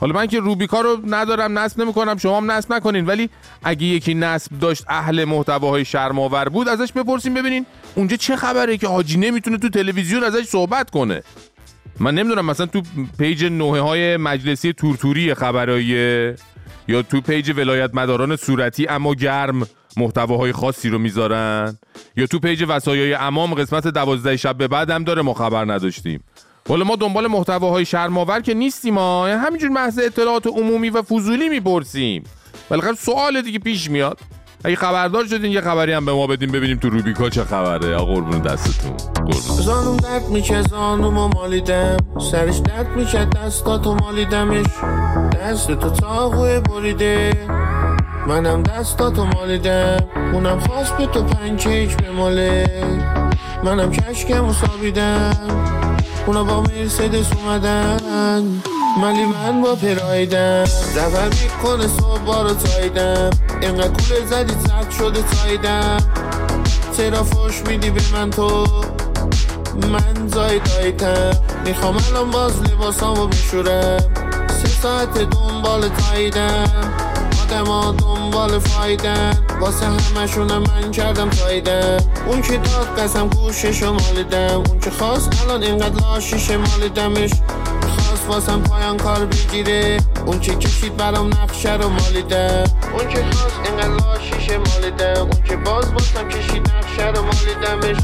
حالا 0.00 0.14
من 0.14 0.26
که 0.26 0.40
روبیکا 0.40 0.80
رو 0.80 1.00
ندارم 1.06 1.58
نصب 1.58 1.80
نمی‌کنم 1.80 2.16
شما 2.18 2.36
هم 2.36 2.50
نصب 2.50 2.72
نکنین 2.72 3.06
ولی 3.06 3.30
اگه 3.62 3.86
یکی 3.86 4.14
نصب 4.14 4.58
داشت 4.58 4.84
اهل 4.88 5.24
محتواهای 5.24 5.84
شرماور 5.84 6.48
بود 6.48 6.68
ازش 6.68 6.92
بپرسیم 6.92 7.34
ببینین 7.34 7.66
اونجا 7.94 8.16
چه 8.16 8.36
خبره 8.36 8.76
که 8.76 8.88
حاجی 8.88 9.18
نمی‌تونه 9.18 9.58
تو 9.58 9.68
تلویزیون 9.68 10.24
ازش 10.24 10.44
صحبت 10.44 10.90
کنه. 10.90 11.22
من 12.00 12.14
نمی‌دونم 12.14 12.46
مثلا 12.46 12.66
تو 12.66 12.82
page 13.18 13.44
نوه 13.44 13.78
های 13.78 14.16
مجلسی 14.16 14.72
تورتوری 14.72 15.34
خبرایی 15.34 16.34
یا 16.88 17.02
تو 17.02 17.20
page 17.20 17.52
ولایت 17.56 17.90
مداران 17.94 18.36
صورتی 18.36 18.86
اما 18.86 19.14
گرم 19.14 19.66
محتواهای 19.96 20.52
خاصی 20.52 20.88
رو 20.88 20.98
می‌ذارن 20.98 21.78
یا 22.16 22.26
تو 22.26 22.38
page 22.38 22.64
وصایای 22.68 23.14
امام 23.14 23.54
قسمت 23.54 23.86
دوازده 23.86 24.36
شب 24.36 24.56
به 24.56 24.68
بعد 24.68 24.90
هم 24.90 25.04
داره 25.04 25.22
ما 25.22 25.34
خبر 25.34 25.64
نداشتیم. 25.72 26.24
حالا 26.68 26.84
ما 26.84 26.96
دنبال 26.96 27.26
محتواهای 27.26 27.84
شرم‌آور 27.84 28.40
که 28.40 28.54
نیستیم 28.54 28.94
ما 28.94 29.26
همینجور 29.26 29.70
محض 29.70 29.98
اطلاعات 29.98 30.46
عمومی 30.46 30.90
و 30.90 31.02
فضولی 31.02 31.48
می‌پرسیم. 31.48 32.24
بالاخره 32.68 32.94
سوال 32.94 33.42
دیگه 33.42 33.58
پیش 33.58 33.90
میاد. 33.90 34.20
اگه 34.64 34.76
خبردار 34.76 35.26
شدین 35.26 35.52
یه 35.52 35.60
خبری 35.60 35.92
هم 35.92 36.04
به 36.04 36.12
ما 36.12 36.26
بدین 36.26 36.52
ببینیم 36.52 36.76
تو 36.76 36.88
روبیکا 36.88 37.30
چه 37.30 37.44
خبره. 37.44 37.96
آقا 37.96 38.14
قربون 38.14 38.38
دستتون. 38.38 38.96
زانوم 39.40 39.96
درد 39.96 40.28
میشه 40.28 40.62
زانومو 40.62 41.28
مالیدم. 41.28 41.96
سرش 42.30 42.58
درد 42.58 42.96
میشه 42.96 43.24
دستاتو 43.24 43.94
مالیدمش. 43.94 44.66
دست 45.42 45.72
تو 45.72 45.90
تاقوی 45.90 46.60
بریده. 46.60 47.32
منم 48.26 48.62
دستاتو 48.62 49.24
مالیدم. 49.24 50.04
اونم 50.32 50.58
خواست 50.58 50.96
به 50.96 51.06
تو 51.06 51.22
پنکیک 51.22 51.96
بماله. 51.96 52.66
منم 53.64 53.90
کشکم 53.90 54.48
و 54.48 54.52
سابیدم. 54.52 55.93
اونا 56.26 56.44
با 56.44 56.60
مرسدس 56.60 57.26
اومدن. 57.32 58.62
ملی 59.00 59.24
من 59.24 59.62
با 59.62 59.74
پرایدم. 59.74 60.64
زفر 60.64 61.28
می‌کنه 61.28 61.86
صبح 61.86 62.18
بارو 62.18 62.54
تایدم 62.54 63.30
اینقدر 63.60 63.88
کوله 63.88 64.26
زدی 64.26 64.52
زد 64.52 64.90
شده 64.98 65.22
تایدم 65.22 65.98
چرا 66.96 67.24
فش 67.24 67.62
میدی 67.66 67.90
به 67.90 68.00
من 68.12 68.30
تو؟ 68.30 68.66
من 69.92 70.28
زایدایتم 70.28 71.30
می‌خوام 71.64 71.96
الان 72.10 72.30
باز 72.30 72.62
لباسامو 72.62 73.26
بشورم. 73.26 73.98
سه 74.48 74.68
ساعت 74.82 75.18
دنبال 75.18 75.88
تایدم 75.88 76.92
آدما 77.54 77.92
دنبال 77.92 78.58
فایدن 78.58 79.32
واسه 79.60 79.86
همشونم 79.86 80.62
من 80.62 80.90
کردم 80.90 81.30
تایدم 81.30 81.98
اون 82.26 82.42
که 82.42 82.56
داد 82.56 82.98
قسم 82.98 83.28
گوششو 83.28 83.92
مالیدم 83.92 84.62
اون 84.66 84.80
که 84.80 84.90
خواست 84.90 85.42
الان 85.44 85.62
اینقدر 85.62 86.00
لاشیش 86.00 86.50
مالیدمش. 86.50 87.30
خواست 87.80 88.28
واسم 88.28 88.62
پایان 88.62 88.96
کار 88.96 89.26
بگیره. 89.26 90.00
اون 90.26 90.40
که 90.40 90.54
کشید 90.54 90.96
برام 90.96 91.28
نقشه 91.28 91.72
رو 91.72 91.88
مالیدم 91.88 92.64
اون 92.92 93.08
که 93.08 93.24
خواست 93.30 93.60
اینقدر 93.64 94.06
لاشیش 94.06 94.50
مالیدم 94.50 95.20
اون 95.20 95.42
که 95.44 95.56
باز 95.56 95.92
واسم 95.92 96.28
کشید 96.28 96.72
نقشه 96.76 97.08
رو 97.08 97.22
مالیدمش. 97.22 98.02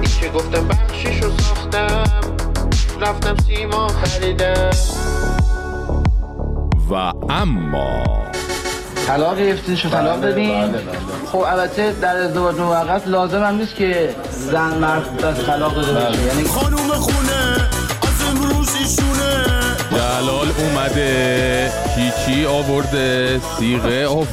این 0.00 0.10
که 0.20 0.28
گفتم 0.28 0.68
بخشش 0.68 1.22
رو 1.22 1.30
ساختم. 1.38 2.04
رفتم 3.00 3.36
سیما 3.36 3.88
خریدم. 3.88 4.70
و 6.90 6.94
اما 7.30 8.04
طلاق 9.06 9.38
گرفتین 9.38 9.76
شو 9.76 9.88
طلاق 9.88 10.20
بدین 10.20 10.74
خب 11.32 11.38
البته 11.38 11.92
در 11.92 12.16
ازدواج 12.16 12.56
موقت 12.56 13.08
لازم 13.08 13.42
هم 13.44 13.54
نیست 13.54 13.74
که 13.76 14.14
زن 14.30 14.78
مرد 14.78 15.24
از 15.24 15.46
طلاق 15.46 15.74
داده 15.74 15.92
بشه 16.10 16.22
یعنی 16.26 16.44
خانوم 16.44 16.88
خونه 16.88 17.68
از 18.02 18.28
امروز 18.28 18.68
ایشونه. 18.74 19.44
جلال 19.90 20.48
اومده 20.58 21.70
کیچی 21.94 22.46
آورده 22.46 23.40
سیغه 23.58 24.06
آورده. 24.06 24.30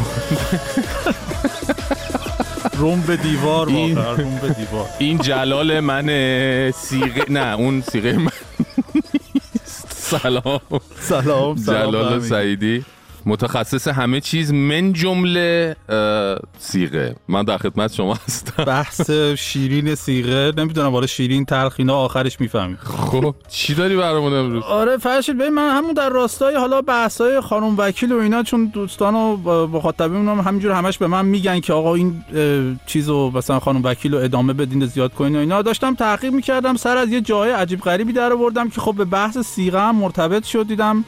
روم 2.77 3.01
به 3.01 3.17
دیوار 3.17 3.67
این- 3.67 3.95
واقعا 3.97 4.13
روم 4.15 4.39
به 4.41 4.49
دیوار. 4.49 4.85
این 4.99 5.17
جلال 5.17 5.79
منه 5.79 6.73
سیغه 6.77 7.25
نه 7.31 7.55
اون 7.55 7.81
سیغه 7.91 8.13
من. 8.17 8.31
سلام. 9.95 10.59
سلام 11.01 11.57
سلام 11.57 11.91
جلال. 11.91 12.19
سعیدی. 12.21 12.85
متخصص 13.25 13.87
همه 13.87 14.19
چیز 14.19 14.53
من 14.53 14.93
جمله 14.93 15.75
سیغه. 16.59 17.15
من 17.27 17.43
در 17.43 17.57
خدمت 17.57 17.93
شما 17.93 18.13
هستم. 18.13 18.63
بحث 18.63 19.11
شیرین 19.37 19.95
سیغه 19.95 20.53
نمی‌دونم 20.57 20.91
حالا 20.91 21.07
شیرین 21.07 21.45
تلخینا 21.45 21.95
آخرش 21.95 22.41
می‌فهمیم. 22.41 22.77
خب 22.83 23.35
چی 23.49 23.73
داری 23.73 23.97
برامون 23.97 24.33
امروز؟ 24.33 24.63
آره 24.63 24.97
فرشید 24.97 25.37
ببین 25.37 25.53
من 25.53 25.77
همون 25.77 25.93
در 25.93 26.09
راستای 26.09 26.55
حالا 26.55 26.81
بحثای 26.81 27.41
خانم 27.41 27.77
وکیل 27.77 28.11
و 28.11 28.17
اینا 28.17 28.43
چون 28.43 28.65
دوستان 28.65 29.15
و 29.15 29.67
مخاطبین 29.67 30.27
هم 30.27 30.39
همینجور 30.39 30.71
همش 30.71 30.97
به 30.97 31.07
من 31.07 31.25
میگن 31.25 31.59
که 31.59 31.73
آقا 31.73 31.95
این 31.95 32.23
چیزو 32.85 33.31
مثلا 33.31 33.59
خانم 33.59 33.81
وکیل 33.83 34.13
رو 34.13 34.19
ادامه 34.19 34.53
بدین 34.53 34.85
زیاد 34.85 35.13
کنین 35.13 35.35
و 35.35 35.39
اینا. 35.39 35.61
داشتم 35.61 35.95
تحقیق 35.95 36.33
می‌کردم 36.33 36.75
سر 36.75 36.97
از 36.97 37.09
یه 37.09 37.21
جای 37.21 37.51
عجیب 37.51 37.81
غریبی 37.81 38.13
در 38.13 38.33
آوردم 38.33 38.69
که 38.69 38.81
خب 38.81 38.95
به 38.97 39.05
بحث 39.05 39.37
سیغه 39.37 39.79
هم 39.79 39.95
مرتبط 39.95 40.45
شد 40.45 40.67
دیدم 40.67 41.05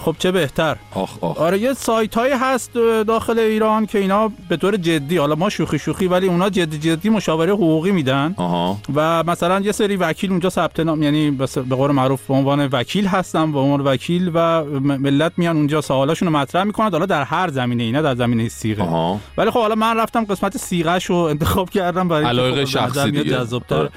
خب 0.00 0.16
چه 0.18 0.32
بهتر؟ 0.32 0.76
آخ 0.94 1.10
آخ. 1.20 1.38
آره 1.38 1.58
یه 1.58 1.72
سایت 1.74 2.14
هایی 2.14 2.32
هست 2.32 2.74
داخل 3.06 3.38
ایران 3.38 3.86
که 3.86 3.98
اینا 3.98 4.32
به 4.48 4.56
طور 4.56 4.76
جدی 4.76 5.16
حالا 5.16 5.34
ما 5.34 5.48
شوخی 5.50 5.78
شوخی 5.78 6.06
ولی 6.06 6.26
اونا 6.28 6.50
جدی 6.50 6.78
جدی 6.78 7.10
مشاوره 7.10 7.52
حقوقی 7.52 7.92
میدن. 7.92 8.34
آها. 8.36 8.78
و 8.94 9.22
مثلا 9.22 9.60
یه 9.60 9.72
سری 9.72 9.96
وکیل 9.96 10.30
اونجا 10.30 10.50
ثبت 10.50 10.80
نام 10.80 11.02
یعنی 11.02 11.30
به 11.30 11.46
قول 11.76 11.90
معروف 11.90 12.26
به 12.26 12.34
عنوان 12.34 12.68
وکیل 12.72 13.06
هستن 13.06 13.52
به 13.52 13.58
عنوان 13.58 13.80
وکیل 13.80 14.30
و 14.34 14.64
ملت 14.80 15.32
میان 15.36 15.56
اونجا 15.56 15.80
سوالاشون 15.80 16.28
رو 16.28 16.34
مطرح 16.38 16.64
می‌کنن 16.64 16.90
حالا 16.90 17.06
در 17.06 17.22
هر 17.24 17.50
زمینه 17.50 17.82
اینا 17.82 18.02
در 18.02 18.14
زمینه 18.14 18.48
سیغه. 18.48 18.82
آها. 18.82 19.20
ولی 19.38 19.50
خب 19.50 19.60
حالا 19.60 19.74
من 19.74 19.96
رفتم 19.96 20.24
قسمت 20.24 20.56
سیغهش 20.56 21.04
رو 21.04 21.16
انتخاب 21.16 21.70
کردم 21.70 22.08
برای 22.08 22.24
علایق 22.24 22.58
خب 22.58 22.64
شخصی 22.64 23.10
دیگه. 23.10 23.24
جذاب‌تر. 23.24 23.74
آره. 23.76 23.90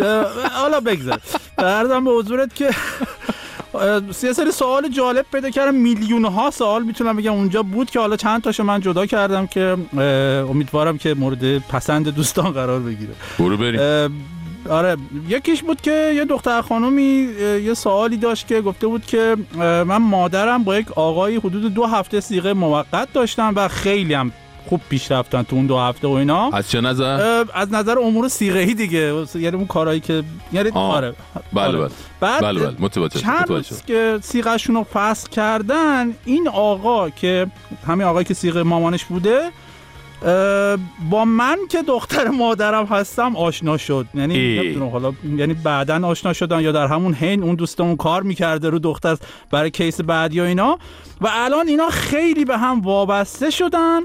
حالا 0.62 0.80
بگذار. 0.80 1.20
به 2.04 2.10
حضورت 2.10 2.54
که 2.54 2.70
یه 4.22 4.32
سری 4.32 4.52
سوال 4.52 4.88
جالب 4.88 5.26
پیدا 5.32 5.50
کردم. 5.50 5.74
میلیون 5.74 6.24
ها 6.24 6.50
سوال 6.50 6.82
می‌تونم 6.82 7.16
بگم 7.16 7.32
اونجا 7.32 7.62
بود 7.62 7.90
که 7.90 8.00
حالا 8.00 8.16
چند 8.16 8.42
تاشو 8.42 8.62
من 8.62 8.80
جدا 8.80 9.06
کردم 9.06 9.46
که 9.46 9.76
امیدوارم 10.50 10.98
که 10.98 11.14
مورد 11.14 11.58
پسند 11.58 12.08
دوستان 12.08 12.50
قرار 12.50 12.80
بگیره. 12.80 13.12
برو 13.38 13.56
بریم. 13.56 13.80
آره 14.70 14.96
یکیش 15.28 15.62
بود 15.62 15.80
که 15.80 16.12
یه 16.16 16.24
دختر 16.24 16.62
خانومی 16.62 17.28
یه 17.64 17.74
سوالی 17.74 18.16
داشت 18.16 18.48
که 18.48 18.60
گفته 18.60 18.86
بود 18.86 19.06
که 19.06 19.36
من 19.58 19.96
مادرم 19.96 20.64
با 20.64 20.78
یک 20.78 20.92
آقایی 20.92 21.36
حدود 21.36 21.74
دو 21.74 21.86
هفته 21.86 22.20
سیغه 22.20 22.52
موقت 22.52 23.12
داشتم 23.12 23.52
و 23.56 23.68
خیلی 23.68 24.14
هم 24.14 24.32
خوب 24.68 24.80
پیش 24.90 25.12
رفتن 25.12 25.42
تو 25.42 25.56
اون 25.56 25.66
دو 25.66 25.78
هفته 25.78 26.08
و 26.08 26.10
اینا. 26.10 26.50
از 26.52 26.70
چه 26.70 26.80
نظر؟ 26.80 27.44
از 27.54 27.72
نظر 27.72 27.98
امور 27.98 28.28
سیغه‌ای 28.28 28.74
دیگه 28.74 29.26
یعنی 29.34 29.56
اون 29.56 29.66
کارهایی 29.66 30.00
که 30.00 30.22
یعنی 30.52 30.70
آه. 30.74 30.94
آره. 30.94 31.14
بله 31.52 31.64
آره. 31.66 31.78
بله. 31.78 31.88
بعد 32.20 32.42
بله 32.42 32.60
بله 32.60 32.76
متوجه 32.78 33.20
چند 33.20 33.48
روز. 33.48 33.82
که 33.86 34.18
سیغهشون 34.22 34.74
رو 34.74 34.86
فصل 34.92 35.28
کردن 35.28 36.14
این 36.24 36.48
آقا 36.48 37.10
که 37.10 37.46
همین 37.86 38.06
آقایی 38.06 38.24
که 38.24 38.34
سیغه 38.34 38.62
مامانش 38.62 39.04
بوده 39.04 39.50
با 41.10 41.24
من 41.24 41.58
که 41.70 41.82
دختر 41.82 42.28
مادرم 42.28 42.86
هستم 42.86 43.36
آشنا 43.36 43.76
شد 43.76 44.06
یعنی. 44.14 44.58
نمی‌دونم 44.58 44.88
حالا 44.88 45.12
یعنی 45.36 45.54
بعدا 45.54 46.06
آشنا 46.06 46.32
شدن 46.32 46.60
یا 46.60 46.72
در 46.72 46.86
همون 46.86 47.14
حین 47.14 47.42
اون 47.42 47.54
دوستمون 47.54 47.96
کار 47.96 48.22
می‌کرده 48.22 48.70
رو 48.70 48.78
دختر 48.78 49.16
برای 49.50 49.70
کیس 49.70 50.00
بعدی 50.00 50.40
و 50.40 50.44
اینا 50.44 50.78
و 51.20 51.28
الان 51.32 51.68
اینا 51.68 51.88
خیلی 51.90 52.44
به 52.44 52.58
هم 52.58 52.80
وابسته 52.80 53.50
شدن 53.50 54.00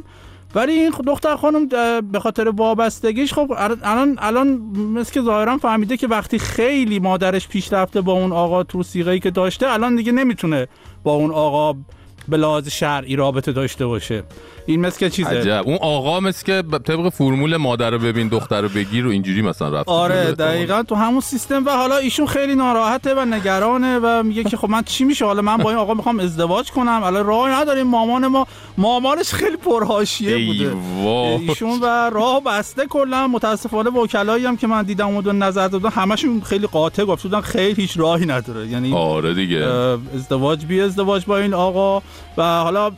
ولی 0.56 0.72
این 0.72 0.92
دختر 1.08 1.36
خانم 1.36 1.68
به 2.12 2.20
خاطر 2.20 2.50
وابستگیش 2.50 3.34
خب 3.34 3.52
الان 3.84 4.18
الان 4.22 4.48
مثل 4.76 5.14
که 5.14 5.22
ظاهرا 5.22 5.58
فهمیده 5.58 5.98
که 5.98 6.08
وقتی 6.08 6.40
خیلی 6.40 7.00
مادرش 7.00 7.48
پیش 7.48 7.74
رفته 7.74 8.02
با 8.02 8.14
اون 8.14 8.32
آقا 8.32 8.64
تو 8.64 8.84
سیغه‌ای 8.84 9.20
که 9.20 9.32
داشته 9.32 9.70
الان 9.70 9.96
دیگه 9.96 10.12
نمی‌تونه 10.12 10.68
با 11.04 11.14
اون 11.14 11.32
آقا 11.32 11.80
به 12.28 12.38
لحاظ 12.38 12.68
شرعی 12.68 13.16
رابطه 13.16 13.52
داشته 13.52 13.86
باشه. 13.86 14.24
این 14.66 14.82
مثل 14.82 15.00
که 15.00 15.10
چیزه؟ 15.10 15.30
عجب. 15.30 15.64
اون 15.66 15.78
آقا 15.82 16.20
مثل 16.20 16.46
که 16.46 16.64
طبق 16.84 17.10
فرمول 17.10 17.58
مادر 17.58 17.90
رو 17.90 18.00
ببین 18.00 18.28
دختر 18.28 18.62
رو 18.62 18.70
بگیر 18.70 19.08
و 19.08 19.10
اینجوری 19.10 19.42
مثلا 19.42 19.70
رفت. 19.70 19.90
آره 19.90 20.32
دقیقا 20.32 20.84
تو 20.84 20.96
همون 20.96 21.22
سیستم 21.22 21.66
و 21.66 21.70
حالا 21.70 21.98
ایشون 21.98 22.28
خیلی 22.28 22.56
ناراحته 22.56 23.14
و 23.16 23.26
نگرانه 23.26 24.00
و 24.04 24.24
میگه 24.24 24.44
که 24.44 24.58
خب 24.58 24.70
من 24.70 24.82
چی 24.84 25.04
میشه؟ 25.04 25.26
حالا 25.26 25.42
من 25.42 25.58
با 25.58 25.70
این 25.70 25.80
آقا 25.80 25.94
می‌خوام 25.94 26.20
ازدواج 26.20 26.72
کنم. 26.72 27.04
الان 27.04 27.26
راه 27.26 27.50
نداریم. 27.50 27.88
مامان 27.88 28.28
ما 28.28 28.48
مامانش 28.78 29.34
خیلی 29.34 29.58
پرهاشیه 29.58 30.46
بوده. 30.46 30.76
ایشون 31.40 31.80
و 31.82 32.10
راه 32.10 32.44
بسته 32.44 32.86
کلا. 32.86 33.28
متاسفانه 33.28 33.90
وکلایی 33.90 34.46
هم 34.46 34.58
که 34.58 34.68
من 34.68 34.84
دیدم 34.84 35.08
اون 35.08 35.44
نظر 35.44 35.68
دادن 35.68 35.90
همشون 35.90 36.42
خیلی 36.42 36.68
قاطع 36.68 37.04
گفت. 37.04 37.24
بودن 37.24 37.42
خیلی 37.42 37.82
هیچ 37.82 37.98
راهی 37.98 38.26
نداره. 38.26 38.68
یعنی 38.68 38.94
آره 38.94 39.34
دیگه. 39.34 39.68
ازدواج 40.16 40.66
بی 40.66 40.82
ازدواج 40.82 41.26
با 41.26 41.38
این 41.38 41.54
آقا. 41.54 42.02
و 42.38 42.44
حالا 42.44 42.92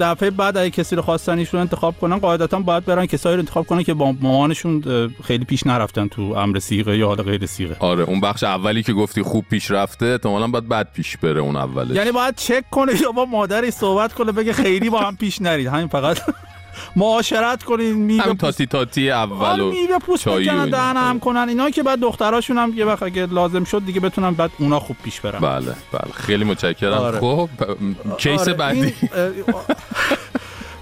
دفعه 0.00 0.30
بعد 0.30 0.56
اگه 0.56 0.70
کسی 0.70 0.96
رو 0.96 1.02
خواستن 1.06 1.38
ایشون 1.38 1.60
انتخاب 1.60 1.94
کنن 2.00 2.18
قاعدتا 2.18 2.58
باید 2.58 2.84
برن 2.84 3.06
کسایی 3.06 3.36
رو 3.36 3.40
انتخاب 3.40 3.66
کنن 3.66 3.82
که 3.82 3.94
با 3.94 4.12
مامانشون 4.20 4.82
خیلی 5.24 5.44
پیش 5.44 5.66
نرفتن 5.66 6.08
تو 6.08 6.22
امر 6.22 6.58
سیغه 6.58 6.98
یا 6.98 7.06
حالا 7.06 7.22
غیر 7.22 7.46
سیغه. 7.46 7.76
آره 7.78 8.04
اون 8.04 8.20
بخش 8.20 8.44
اولی 8.44 8.82
که 8.82 8.92
گفتی 8.92 9.22
خوب 9.22 9.44
پیش 9.50 9.70
رفته 9.70 10.06
احتمالاً 10.06 10.46
باید 10.46 10.68
بد 10.68 10.88
پیش 10.94 11.16
بره 11.16 11.40
اون 11.40 11.56
اولش. 11.56 11.96
یعنی 11.96 12.12
باید 12.12 12.36
چک 12.36 12.64
کنه 12.70 12.92
یا 13.02 13.12
با 13.12 13.24
مادرش 13.24 13.72
صحبت 13.72 14.12
کنه 14.12 14.32
بگه 14.32 14.52
خیلی 14.52 14.90
با 14.90 15.00
هم 15.00 15.16
پیش 15.16 15.42
نرید. 15.42 15.66
همین 15.66 15.86
فقط 15.88 16.18
معاشرت 16.96 17.62
کنین 17.62 17.92
میوه 17.92 18.24
پوست 18.24 18.38
تاتی 18.40 18.66
تاتی 18.66 19.10
اول 19.10 19.46
آره 19.46 19.62
و 19.62 19.70
میوه 19.70 19.98
پوست 19.98 20.28
بکنن. 20.28 20.70
دهن 20.70 20.96
هم 20.96 21.20
کنن 21.20 21.48
اینا 21.48 21.70
که 21.70 21.82
بعد 21.82 22.00
دختراشون 22.00 22.58
هم 22.58 22.72
یه 22.76 22.84
وقت 22.84 23.02
اگه 23.02 23.26
لازم 23.26 23.64
شد 23.64 23.82
دیگه 23.86 24.00
بتونن 24.00 24.30
بعد 24.34 24.50
اونا 24.58 24.80
خوب 24.80 24.96
پیش 25.04 25.20
برن. 25.20 25.38
بله 25.40 25.66
بله. 25.92 26.12
خیلی 26.14 26.44
متشکرم. 26.44 26.92
آره. 26.92 27.20
خب 27.20 27.48
کیس 28.18 28.40
آره، 28.40 28.52
بعدی. 28.54 28.80
این، 28.80 28.92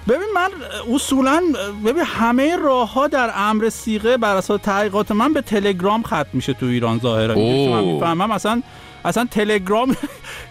ببین 0.07 0.27
من 0.35 0.49
اصولا 0.93 1.43
ببین 1.85 2.03
همه 2.05 2.55
راه 2.55 2.93
ها 2.93 3.07
در 3.07 3.31
امر 3.35 3.69
سیغه 3.69 4.17
بر 4.17 4.35
اساس 4.35 4.61
تحقیقات 4.61 5.11
من 5.11 5.33
به 5.33 5.41
تلگرام 5.41 6.03
ختم 6.03 6.27
میشه 6.33 6.53
تو 6.53 6.65
ایران 6.65 6.99
ظاهرا. 6.99 7.33
اینجوری 7.33 7.73
من. 7.73 7.83
می‌فهمم 7.83 8.31
اصلا 8.31 8.61
اصلا 9.05 9.27
تلگرام 9.31 9.95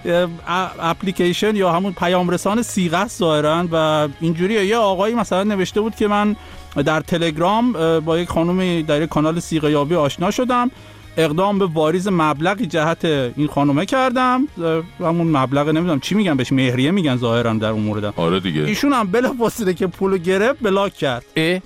اپلیکیشن 0.79 1.57
یا 1.57 1.73
همون 1.73 1.93
پیام 1.93 2.31
رسان 2.31 2.63
سیغه 2.63 2.97
است 2.97 3.19
ظاهرا 3.19 3.65
و 3.73 4.09
اینجوریه. 4.21 4.67
یه 4.67 4.77
آقایی 4.77 5.15
مثلا 5.15 5.45
نوشته 5.45 5.81
بود 5.81 5.95
که 5.95 6.09
من 6.09 6.37
در 6.85 7.01
تلگرام 7.01 7.73
با 8.01 8.19
یک 8.19 8.29
خانم 8.29 8.83
در 8.83 9.03
یک 9.03 9.09
کانال 9.09 9.41
سیغه 9.41 9.71
یابی 9.71 9.95
آشنا 9.95 10.31
شدم. 10.31 10.71
اقدام 11.17 11.59
به 11.59 11.67
واریز 11.67 12.09
مبلغی 12.09 12.67
جهت 12.67 13.05
این 13.05 13.47
خانومه 13.47 13.87
کردم. 13.87 14.49
اه، 14.63 15.09
همون 15.09 15.27
مبلغ 15.27 15.69
نمی‌دونم 15.69 16.01
چی 16.01 16.15
میگن 16.15 16.37
بهش 16.37 16.53
مهریه 16.53 16.91
میگن 16.91 17.17
ظاهرا 17.17 17.53
در 17.53 17.69
اون 17.69 17.83
مورد. 17.83 18.05
آره 18.17 18.41
دیگه. 18.41 18.63
ایشون 18.63 18.93
هم 18.93 19.07
بلافاصله 19.07 19.75
که 19.75 19.87
پولو 19.87 20.19
گرفت 20.19 20.63
بلاک 20.63 20.95
کرد. 20.95 21.25
اه؟ 21.37 21.61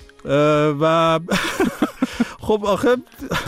و 0.81 1.19
خب 2.41 2.65
آخه 2.65 2.95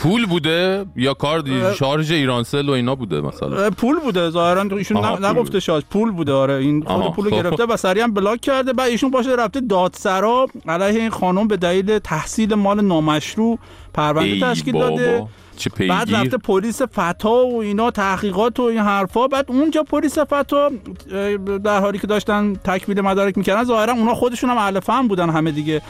پول 0.00 0.26
بوده 0.26 0.86
یا 0.96 1.14
کارد 1.14 1.74
شارژ 1.74 2.10
ایرانسل 2.10 2.68
و 2.68 2.72
اینا 2.72 2.94
بوده 2.94 3.20
مثلا؟ 3.20 3.56
اه، 3.56 3.70
پول 3.70 3.98
بوده. 3.98 4.30
ظاهرا 4.30 4.62
ایشون 4.76 5.24
نگفته 5.24 5.60
شاش 5.60 5.82
پول 5.90 6.10
بوده 6.10 6.32
آره. 6.32 6.54
این 6.54 6.82
خود 6.82 7.14
پول 7.14 7.30
خب. 7.30 7.36
گرفته 7.36 7.64
و 7.64 7.76
سریع 7.76 8.02
هم 8.02 8.14
بلاک 8.14 8.40
کرده. 8.40 8.72
بعد 8.72 8.90
ایشون 8.90 9.10
باشه 9.10 9.30
رفته 9.30 9.60
دادسرا 9.60 10.46
علیه 10.68 11.00
این 11.00 11.10
خانم 11.10 11.48
به 11.48 11.56
دلیل 11.56 11.98
تحصیل 11.98 12.54
مال 12.54 12.80
نامشروع 12.80 13.58
پرونده 13.94 14.40
تشکیل 14.40 14.72
بابا. 14.74 14.88
داده 14.88 15.26
چه 15.62 15.70
بعد 15.88 16.04
پیگیر 16.04 16.20
رفته 16.20 16.36
پلیس 16.36 16.82
فتا 16.82 17.46
و 17.46 17.60
اینا 17.60 17.90
تحقیقات 17.90 18.60
و 18.60 18.62
این 18.62 18.78
حرفا. 18.78 19.26
بعد 19.26 19.44
اونجا 19.48 19.82
پلیس 19.82 20.18
فتا 20.18 20.70
در 21.64 21.80
حالی 21.80 21.98
که 21.98 22.06
داشتن 22.06 22.54
تکمیل 22.64 23.00
مدارک 23.00 23.38
می‌کردن 23.38 23.64
ظاهرا 23.64 23.92
اونا 23.92 24.14
خودشون 24.14 24.50
هم 24.50 24.56
اهل 24.58 24.80
فهم 24.80 25.08
بودن 25.08 25.30
همه 25.30 25.50
دیگه. 25.50 25.82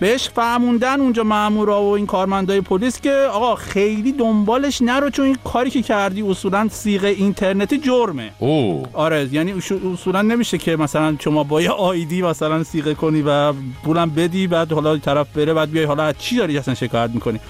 بهش 0.00 0.28
فهموندن 0.28 1.00
اونجا 1.00 1.24
مامورا 1.24 1.82
و 1.82 1.90
این 1.96 2.06
کارمندای 2.06 2.60
پلیس 2.60 3.00
که 3.00 3.12
آقا 3.32 3.54
خیلی 3.54 4.12
دنبالش 4.12 4.82
نرو 4.82 5.10
چون 5.10 5.24
این 5.24 5.36
کاری 5.44 5.70
که 5.70 5.82
کردی 5.82 6.22
اصولا 6.22 6.68
سیغه 6.70 7.08
اینترنتی 7.08 7.78
جرمه. 7.78 8.30
او 8.38 8.82
آره 8.92 9.28
یعنی 9.32 9.52
اص- 9.60 9.72
اصولا 9.94 10.22
نمیشه 10.22 10.58
که 10.58 10.76
مثلا 10.76 11.16
شما 11.18 11.44
با 11.44 11.62
یه 11.62 11.70
آیدی 11.70 12.22
مثلا 12.22 12.64
سیغه 12.64 12.94
کنی 12.94 13.22
و 13.22 13.52
پولم 13.84 14.10
بدی 14.10 14.46
بعد 14.46 14.72
حالا 14.72 14.96
طرف 14.98 15.26
بره 15.36 15.54
بعد 15.54 15.70
بیای 15.70 15.84
حالا 15.84 16.02
از 16.02 16.14
چی 16.18 16.36
داری 16.36 16.58
اصلا 16.58 16.74
شکایت 16.74 17.10
می‌کنی؟ 17.10 17.40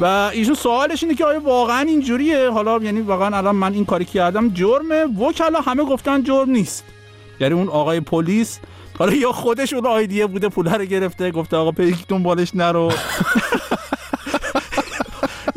و 0.00 0.04
ایشون 0.04 0.54
سوالش 0.54 1.02
اینه 1.02 1.14
که 1.14 1.24
آیا 1.24 1.40
واقعا 1.40 1.80
اینجوریه؟ 1.80 2.50
حالا 2.50 2.78
یعنی 2.82 3.00
واقعا 3.00 3.36
الان 3.36 3.56
من 3.56 3.72
این 3.72 3.84
کاری 3.84 4.04
کردم 4.04 4.48
جرمه. 4.48 5.04
وکلا 5.04 5.60
همه 5.60 5.84
گفتن 5.84 6.22
جرم 6.22 6.50
نیست. 6.50 6.84
یعنی 7.40 7.54
اون 7.54 7.68
آقای 7.68 8.00
پلیس 8.00 8.58
حالا 8.98 9.12
یا 9.12 9.32
خودش 9.32 9.72
اون 9.72 9.86
آیدیه 9.86 10.26
بوده 10.26 10.48
پول 10.48 10.68
رو 10.68 10.84
گرفته 10.84 11.30
گفته 11.30 11.56
آقا 11.56 11.72
پیک 11.72 12.06
دنبالش 12.08 12.54
نرو. 12.54 12.92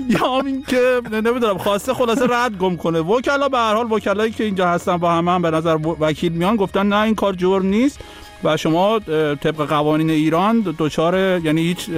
یا 0.10 0.39
همین 0.39 0.64
که 0.68 1.02
نمی‌دونم 1.12 1.58
خواسته 1.58 1.94
خلاصه 1.94 2.26
رد 2.30 2.58
گم 2.58 2.78
کنه. 2.78 3.00
وکلا 3.00 3.50
به 3.50 3.58
هر 3.58 3.76
حال 3.76 3.91
وکلایی 3.91 4.32
که 4.32 4.44
اینجا 4.44 4.68
هستن 4.68 4.98
با 4.98 5.12
همه 5.12 5.32
هم 5.32 5.41
به 5.41 5.52
نظر 5.52 5.78
وکیل 6.00 6.32
میان 6.32 6.56
گفتن 6.56 6.86
نه 6.88 7.02
این 7.02 7.16
کار 7.16 7.34
جرم 7.34 7.66
نیست. 7.66 8.00
و 8.44 8.58
شما 8.58 9.00
طبق 9.41 9.66
قوانین 9.70 10.10
ایران 10.10 10.76
دچار 10.80 11.39
یعنی 11.44 11.62
هیچ 11.62 11.89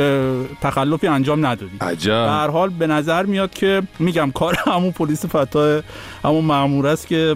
تخلفی 0.62 1.08
انجام 1.08 1.46
ندادید. 1.46 1.84
عجب. 1.84 2.12
هر 2.12 2.48
حال 2.48 2.70
به 2.70 2.88
نظر 2.88 3.24
میاد 3.24 3.54
که 3.54 3.82
میگم 4.00 4.32
کار 4.32 4.56
همون 4.66 4.92
پلیس 4.92 5.26
فتا 5.26 5.82
همون 6.24 6.46
مامور 6.46 6.88
است 6.88 7.08
که 7.08 7.36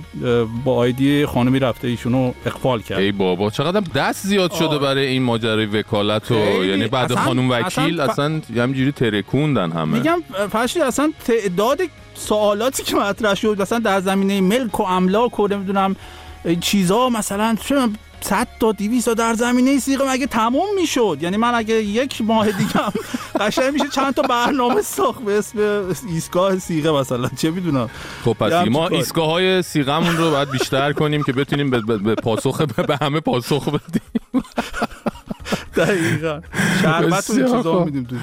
با 0.66 0.76
آیدی 0.76 1.26
خانمی 1.26 1.60
رفته 1.60 1.88
ایشونو 1.88 2.32
اقفال 2.46 2.82
کرد. 2.82 3.00
ای 3.00 3.12
بابا 3.12 3.50
چقدر 3.50 3.80
دست 3.96 4.28
زیاد 4.28 4.52
شده 4.54 4.78
برای 4.78 5.06
این 5.08 5.24
ماجرای 5.24 5.66
وکالت 5.66 6.32
و. 6.32 6.36
یعنی 6.66 6.88
بعد 6.88 7.16
خانم 7.16 7.52
وکیل 7.52 8.00
اصلا 8.00 8.12
اصلا, 8.12 8.42
ف- 8.54 8.58
همینجوری 8.58 8.92
ترکوندن 8.92 9.72
همه. 9.72 9.98
میگم 9.98 10.22
فرشی 10.52 10.82
اصلا 10.82 11.12
تعداد 11.26 11.80
سوالاتی 12.16 12.84
که 12.84 12.96
مطرح 12.96 13.34
شد 13.36 13.62
مثلا 13.62 13.80
در 13.80 14.00
زمینه 14.00 14.42
ملک 14.42 14.80
و 14.80 14.84
املاک 14.84 15.40
و 15.40 15.48
نمی‌دونم 15.48 15.96
این 16.46 16.60
چیزها 16.60 17.10
مثلا 17.10 17.56
چه 17.66 17.76
100 18.22 18.48
تا 18.60 18.72
200 18.72 19.06
تا 19.06 19.14
در 19.14 19.34
زمینه 19.34 19.80
سیغه 19.80 20.12
مگه 20.12 20.28
تموم 20.28 20.76
می‌شد؟ 20.76 21.18
یعنی 21.22 21.38
من 21.38 21.56
اگه 21.56 21.76
یک 21.76 22.22
ماه 22.22 22.52
دیگه 22.52 22.80
قشنگ 23.40 23.74
میشه 23.74 23.88
چند 23.88 24.14
تا 24.14 24.22
برنامه 24.22 24.82
ساخت 24.82 25.22
به 25.22 25.38
اسم 25.38 25.60
ایستگاه 26.08 26.60
سیغه 26.60 26.92
مثلا 26.92 27.30
چه 27.38 27.52
می‌دونم. 27.52 27.90
خب 28.26 28.34
پس 28.34 28.68
ما. 28.68 28.88
ایستگاه 28.88 29.28
های 29.28 29.62
سیغمون 29.62 30.18
رو 30.18 30.32
باید 30.32 30.52
بیشتر 30.52 30.94
کنیم 30.94 31.24
که 31.24 31.34
بتونیم 31.34 31.70
به, 31.70 31.82
به, 31.82 31.98
به 31.98 32.16
پاسخ 32.16 32.62
به 32.62 32.98
همه 33.02 33.20
پاسخ 33.20 33.70
بدیم. 33.70 34.02
دقیقاً. 35.76 36.42
شربت 36.82 37.02
و 37.02 37.06
این 37.06 37.10
بسیار 37.10 37.58
چیزا. 37.58 37.84
میدیم 37.84 38.04
تو 38.04 38.16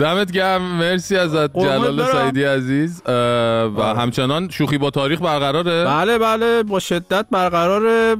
دمت 0.00 0.32
گرم. 0.32 0.62
مرسی 0.62 1.16
ازت 1.16 1.58
جلال. 1.58 2.12
سعیدی 2.12 2.44
عزیز. 2.44 3.02
و 3.76 3.94
همچنان 3.98 4.48
شوخی 4.48 4.78
با 4.78 4.90
تاریخ 4.90 5.22
برقراره. 5.22 5.84
بله 5.84 6.18
بله 6.18 6.62
با 6.62 6.78
شدت 6.78 7.26
برقرار 7.30 8.14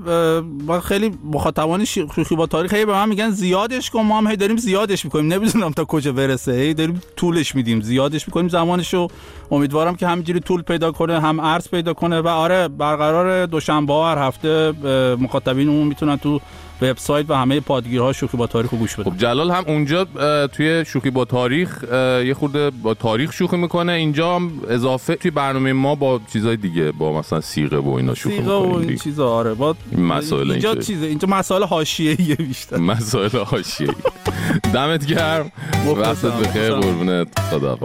ما 0.66 0.80
خیلی 0.80 1.18
مخاطبان 1.24 1.84
شوخی 1.84 2.36
با 2.36 2.46
تاریخ 2.46 2.74
هی 2.74 2.84
به 2.84 2.92
من 2.92 3.09
میگن 3.09 3.30
زیادش 3.30 3.90
کن. 3.90 4.03
ما 4.03 4.18
هم 4.18 4.26
هی 4.26 4.36
داریم 4.36 4.57
زیادش 4.57 5.05
می‌کنیم. 5.05 5.32
نمی‌دونم 5.32 5.72
تا 5.72 5.84
کجا 5.84 6.12
برسه. 6.12 6.53
هی 6.53 6.74
داریم 6.74 7.03
طولش 7.16 7.55
میدیم. 7.55 7.80
زیادش 7.80 8.28
می‌کنیم. 8.28 8.49
زمانشو 8.49 9.09
امیدوارم 9.51 9.96
که 9.96 10.07
همینجوری 10.07 10.40
طول 10.40 10.62
پیدا 10.62 10.92
کنه 10.92 11.20
هم 11.20 11.40
عرض 11.40 11.68
پیدا 11.68 11.94
کنه. 11.94 12.20
و 12.20 12.28
آره 12.28 12.68
برقرار 12.68 13.46
دوشنبه 13.46 13.92
ها 13.92 14.11
هر 14.11 14.18
هفته 14.18 14.72
مخاطبین 15.20 15.68
اون 15.68 15.86
می‌تونن 15.86 16.16
تو 16.16 16.40
وبسایت 16.82 17.30
و 17.30 17.34
همه 17.34 17.60
پادگیرها 17.60 18.12
شوخی 18.12 18.36
با 18.36 18.46
تاریخ 18.46 18.70
رو 18.70 18.78
گوش 18.78 18.94
بدن. 18.94 19.10
خب 19.10 19.18
جلال 19.18 19.50
هم 19.50 19.64
اونجا 19.66 20.06
توی 20.46 20.84
شوخی 20.84 21.10
با 21.10 21.24
تاریخ 21.24 21.84
یه 22.26 22.34
خورده 22.34 22.70
با 22.70 22.94
تاریخ 22.94 23.32
شوخی 23.32 23.56
می‌کنه. 23.56 23.92
اینجا 23.92 24.36
هم 24.36 24.52
اضافه 24.68 25.14
توی 25.16 25.30
برنامه 25.30 25.72
ما 25.72 25.94
با 25.94 26.20
چیزای 26.32 26.56
دیگه 26.56 26.92
با 26.92 27.18
مثلا 27.18 27.40
سیغه 27.40 27.76
و 27.76 27.88
اینا 27.88 28.14
شوخی 28.14 28.36
سیغه 28.36 28.52
و 28.52 28.66
می‌کنیم. 28.66 28.88
این. 28.88 28.98
چیزا 28.98 29.30
آره. 29.30 29.54
با 29.54 29.76
مسائل 29.98 30.50
اینجا. 30.50 30.74
چیزه 30.74 31.06
اینجا 31.06 31.28
مسائل 31.28 31.62
حاشیه‌ایه 31.62 32.34
بیشتر. 32.34 32.76
مسائل 32.76 33.44
حاشیه‌ای. 33.44 33.94
دمت 34.74 35.06
گرم. 35.06 35.52
وقتت 35.86 36.24
بخیر. 36.24 36.74
قربونت. 36.74 37.40
خدا 37.40 37.78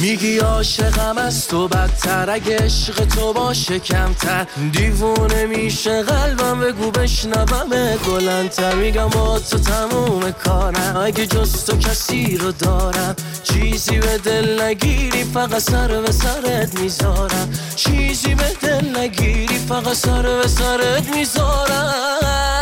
میگی 0.00 0.38
عاشقم 0.38 1.18
از 1.18 1.48
تو 1.48 1.68
بدتر 1.68 2.30
اگه 2.30 2.56
عشق 2.56 3.04
تو 3.04 3.32
باشه 3.32 3.78
کمتر. 3.78 4.46
دیوونه 4.72 5.46
میشه 5.46 6.02
قلبم 6.02 6.60
بگو 6.60 6.90
بشنوم 6.90 7.96
بلندتر. 8.06 8.74
میگم 8.74 9.08
با 9.08 9.38
تو 9.38 9.58
تموم 9.58 10.30
کارم. 10.30 10.96
اگه 10.96 11.26
جز 11.26 11.64
تو 11.64 11.76
کسی 11.76 12.36
رو 12.36 12.52
دارم 12.52 13.16
چیزی 13.42 13.98
به 13.98 14.18
دل 14.18 14.62
نگیری 14.62 15.24
فقط 15.24 15.58
سر 15.58 16.00
به 16.00 16.12
سرت 16.12 16.80
می‌ذارم. 16.80 17.48
چیزی 17.76 18.34
به 18.34 18.56
دل 18.62 18.96
نگیری 18.98 19.58
فقط 19.68 19.96
سر 19.96 20.22
به 20.22 20.48
سرت 20.48 21.16
می‌ذارم. 21.16 22.57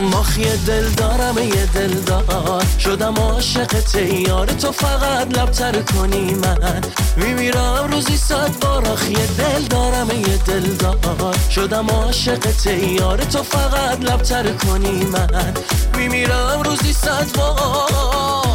ماخی 0.00 0.56
دل 0.56 0.88
دارم 0.88 1.38
یه 1.38 1.66
دل 1.66 1.94
دار. 2.00 2.64
شدم 2.78 3.14
عاشق 3.14 3.80
تیار 3.80 4.46
تو 4.46 4.72
فقط 4.72 5.38
لبتر 5.38 5.82
کنی 5.82 6.34
من. 6.34 6.80
میمیرم 7.16 7.88
روزی 7.92 8.16
صد 8.16 8.50
بار 8.60 8.88
آخی 8.88 9.14
دل 9.14 9.62
دارم 9.70 10.10
یه 10.10 10.36
دل 10.36 10.74
دار. 10.74 11.36
شدم 11.50 11.86
عاشق 11.90 12.50
تیار 12.64 13.18
تو 13.18 13.42
فقط 13.42 14.00
لبتر 14.00 14.52
کنی 14.52 15.04
من. 15.04 15.54
میمیرم 15.96 16.62
روزی 16.64 16.92
صد 16.92 17.26
بار. 17.36 18.45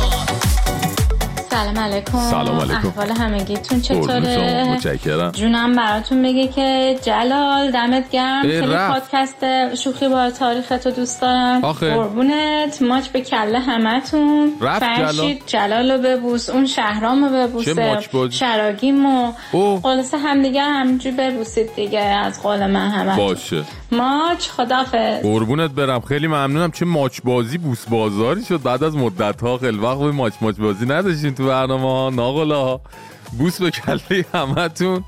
سلام 1.52 1.80
علیکم. 1.80 2.20
سلام 2.20 2.60
علیکم. 2.60 2.88
احوال 2.88 3.12
همگیتون. 3.12 3.82
چطوره؟ 3.82 4.64
متشکرم. 4.70 5.32
جونم 5.32 5.76
براتون 5.76 6.22
بگه 6.22 6.48
که 6.48 6.96
جلال 7.04 7.72
دمت 7.72 8.10
گرم. 8.10 8.42
خیلی. 8.42 8.76
پادکست 8.76 9.76
شوخی 9.76 10.10
با 10.10 10.32
تاریخ 10.32 10.74
تو 10.84 10.92
دوست 10.92 11.22
دارم. 11.22 11.64
آخه. 11.64 11.94
قربونت. 11.94 12.82
ماچ 12.82 13.08
به 13.08 13.22
کله 13.22 13.60
همتون. 13.60 14.52
رفت 14.62 14.80
فرشید 14.80 15.44
جلال 15.46 15.92
رو 15.92 15.98
ببوس 15.98 16.50
اون 16.50 16.66
شهرام 16.66 17.24
رو 17.24 17.30
چه 17.30 17.48
ببوسه 17.48 17.94
ماچ 17.94 18.10
بازی؟ 18.10 18.38
شراگیم 18.38 19.06
و 19.06 19.34
خلاصه 19.84 20.18
همدیگه 20.18 20.62
همجور 20.62 21.14
ببوسید 21.14 21.76
دیگه 21.76 22.00
از 22.00 22.44
قول 22.44 22.68
من 22.68 22.90
همه 22.90 23.18
باشه. 23.18 23.64
ماچ 23.92 24.48
خدافظ. 24.48 25.22
قربونت 25.24 25.72
برم. 25.72 26.02
خیلی 26.02 26.28
ممنونم. 26.28 26.72
چه 26.72 26.86
ماچ 26.86 27.20
بازی 27.24 27.58
بوس 27.58 27.86
بازاری 27.86 28.44
شد. 28.44 28.62
بعد 28.62 28.84
از 28.84 28.96
مدت 28.96 29.42
ها 29.42 29.58
خیلی 29.58 29.78
وقت 29.78 29.98
ماچ 29.98 30.34
ماچ 30.42 30.56
بازی 30.56 30.86
نداشتیم 30.86 31.34
تو 31.42 31.48
برنامه 31.48 31.88
ها 31.88 32.10
ناقلا 32.10 32.64
ها 32.64 32.82
بوس 33.38 33.62
به 33.62 33.72
کله 33.72 34.26
همتون. 34.34 35.04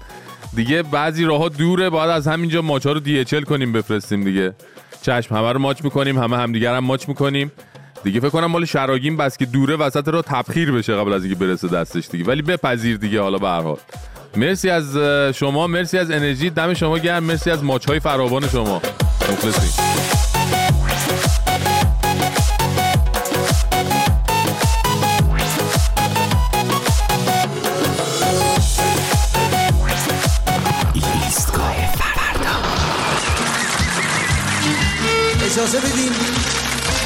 دیگه 0.56 0.84
بعضی 0.84 1.26
راه 1.26 1.40
ها 1.40 1.50
دوره 1.50 1.90
باید 1.90 2.10
از 2.10 2.28
همینجا 2.28 2.62
ماچ 2.62 2.86
رو 2.86 3.00
دی 3.00 3.26
کنیم 3.26 3.74
بفرستیم 3.74 4.24
دیگه. 4.24 4.54
چشم 5.02 5.36
همه 5.36 5.52
رو 5.52 5.60
ماچ 5.60 5.84
می‌کنیم 5.84 6.20
همه 6.20 6.38
همدیگر 6.38 6.76
هم 6.76 6.84
ماچ 6.84 7.08
می‌کنیم. 7.10 7.52
دیگه 8.04 8.20
فکر 8.20 8.30
کنم 8.30 8.46
مال 8.46 8.66
شراگیم 8.66 9.18
بس 9.18 9.38
که 9.38 9.46
دوره 9.46 9.76
وسط 9.76 10.08
را 10.08 10.22
تبخیر 10.22 10.72
بشه 10.72 10.96
قبل 10.96 11.14
از 11.14 11.24
اینکه 11.24 11.40
برسه 11.40 11.68
دستش 11.68 12.08
دیگه. 12.08 12.26
ولی 12.26 12.42
بپذیر 12.42 12.98
دیگه 12.98 13.22
حالا 13.22 13.38
به 13.38 13.48
هر 13.48 13.62
حال. 13.62 13.78
مرسی 14.36 14.70
از 14.70 14.98
شما 15.36 15.68
مرسی 15.68 15.98
از 15.98 16.12
انرژی 16.12 16.50
دم 16.50 16.74
شما 16.74 16.98
گرم 16.98 17.24
مرسی 17.24 17.52
از 17.52 17.64
ماچ 17.64 17.86
های 17.86 18.00
فراوان 18.00 18.48
شما. 18.48 18.82
مخلصیم. 19.32 20.23
اجازه 35.74 35.94
بدین؟ 35.94 36.12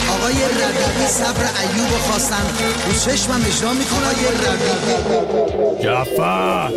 آقای 0.10 0.34
ربیعی 0.34 1.08
صبر 1.08 1.42
ایوب 1.62 1.92
رو 1.92 1.98
خواستن. 1.98 2.44
رو 2.88 2.94
چشمم 2.94 3.42
اجرا 3.46 3.74
می‌کنه 3.74 4.08
آقای 4.08 4.26
ربیعی 4.48 5.84
جعفر! 5.84 6.72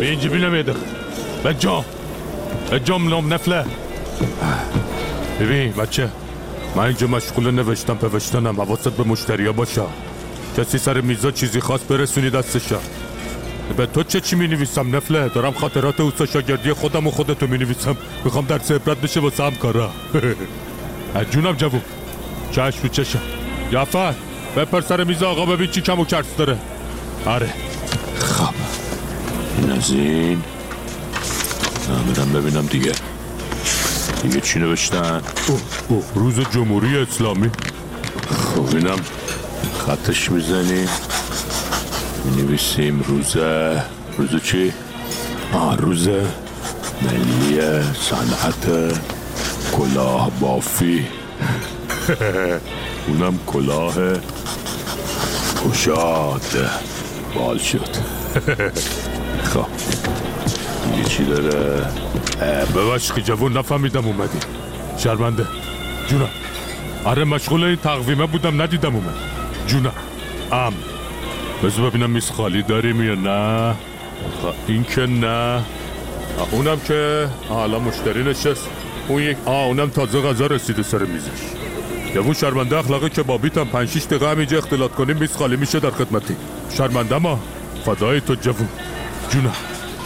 بینجی 0.00 0.28
بینم 0.28 0.54
یه 0.54 0.62
دقیقه 0.62 0.78
بجام 1.44 1.84
بجام 2.72 3.34
نفله. 3.34 3.64
ببین 5.40 5.72
بچه 5.72 6.08
من 6.76 6.84
اینجا 6.84 7.06
مشغول 7.06 7.50
نوشتم 7.50 7.94
پوشتنم. 7.94 8.60
حواست 8.60 8.88
به 8.88 9.04
مشتریا 9.04 9.52
باشه. 9.52 9.82
کسی 10.56 10.78
سر 10.78 11.00
میزا 11.00 11.30
چیزی 11.30 11.60
خواست 11.60 11.88
برسونی 11.88 12.30
دستشه 12.30 12.76
به 13.76 13.86
تو 13.86 14.02
چه 14.02 14.20
چی 14.20 14.36
می 14.36 14.48
نویسم 14.48 14.96
نفله؟ 14.96 15.28
دارم 15.28 15.52
خاطرات 15.52 16.00
اوستا 16.00 16.26
شاگردی 16.26 16.72
خودم 16.72 17.06
و 17.06 17.10
خودتو 17.10 17.46
می 17.46 17.58
نویسم 17.58 17.96
می‌خوام 18.24 18.46
درس 18.46 18.70
عبرت 18.70 19.00
بشه 19.00 19.20
واسه 19.20 19.44
هم 19.44 19.54
کارا 19.54 19.90
از 20.14 20.22
جونم 21.30 21.52
جوون. 21.52 21.80
چشم 22.52 22.82
رو 22.82 22.88
چشم. 22.88 23.20
جعفر 23.72 24.14
بپر 24.56 24.80
سر 24.80 25.04
میز 25.04 25.22
آقا 25.22 25.46
ببین 25.46 25.70
چی 25.70 25.80
کم 25.80 26.00
و 26.00 26.04
کرس 26.04 26.26
داره. 26.38 26.56
آره. 27.26 27.48
خب. 28.18 28.54
این 29.58 29.70
از 29.72 29.90
این 29.90 30.42
برم 32.16 32.32
ببینم 32.32 32.66
دیگه. 32.66 32.92
دیگه 34.22 34.40
چی 34.40 34.58
نوشتن؟ 34.58 35.22
اوه 35.48 35.60
اوه 35.88 36.04
روز 36.14 36.40
جمهوری 36.40 36.98
اسلامی. 36.98 37.50
خب 38.54 38.76
اینم 38.76 38.98
خطش 39.86 40.30
می‌زنیم 40.30 40.88
می 42.24 42.42
نویسیم 42.42 43.04
روز 43.08 43.36
روز 44.18 44.42
چی؟ 44.42 44.72
آه 45.52 45.76
روز 45.76 46.08
ملی 47.02 47.60
صنعت. 47.94 48.92
کلاه 49.78 50.30
بافی 50.40 51.06
اونم 53.08 53.38
کلاه 53.46 53.94
کشاد 55.64 56.70
بال 57.34 57.58
شد. 57.58 57.96
خب. 59.44 59.66
دیگه 60.92 61.08
چی 61.08 61.24
داره؟ 61.24 61.86
ببخش 62.76 63.12
که 63.12 63.22
جوون 63.22 63.58
نفهمیدم 63.58 64.06
اومدی. 64.06 64.38
شرمنده. 64.96 65.46
جونم 66.08 66.28
آره 67.04 67.24
مشغول 67.24 67.64
این 67.64 67.76
تقویمه 67.76 68.26
بودم 68.26 68.62
ندیدم 68.62 68.94
اومد 68.96 69.14
جونم 69.66 69.92
ام 70.52 70.74
بذار 71.64 71.90
ببینم 71.90 72.10
میز 72.10 72.30
خالی 72.30 72.62
داریم 72.62 73.02
یا 73.02 73.14
نه؟ 73.14 73.74
خب، 74.42 74.54
این 74.66 74.84
که 74.84 75.06
نه. 75.06 75.62
اونم 76.50 76.80
که 76.80 77.28
حالا 77.48 77.78
مشتری 77.78 78.24
نشست. 78.24 78.68
اون 79.08 79.22
یک 79.22 79.36
آه 79.44 79.66
اونم 79.66 79.88
تازه 79.88 80.20
غذا 80.20 80.46
رسیده 80.46 80.82
سر 80.82 80.98
میزش. 80.98 81.28
جوون 82.14 82.34
شرمنده 82.34 82.78
اخلاق 82.78 83.08
کبابیت 83.08 83.58
هم 83.58 83.68
پنج 83.68 83.88
شیش 83.88 84.04
دقیقه 84.04 84.30
همینجا 84.30 84.58
اختلاط 84.58 84.90
کنیم 84.90 85.16
میز 85.16 85.36
خالی 85.36 85.56
میشه 85.56 85.80
در 85.80 85.90
خدمتی. 85.90 86.36
شرمنده 86.76 87.18
ما 87.18 87.40
فدای 87.84 88.20
تو 88.20 88.34
جوون. 88.34 88.68
جونم 89.30 89.52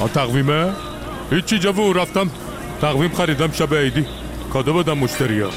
آن 0.00 0.08
تقویمه؟ 0.08 0.72
هیچی 1.30 1.58
جوون 1.58 1.94
رفتم 1.94 2.30
تقویم 2.80 3.12
خریدم 3.12 3.52
شب 3.52 3.74
عیدی. 3.74 4.06
کادو 4.52 4.74
بدم 4.74 4.98
ها 4.98 5.50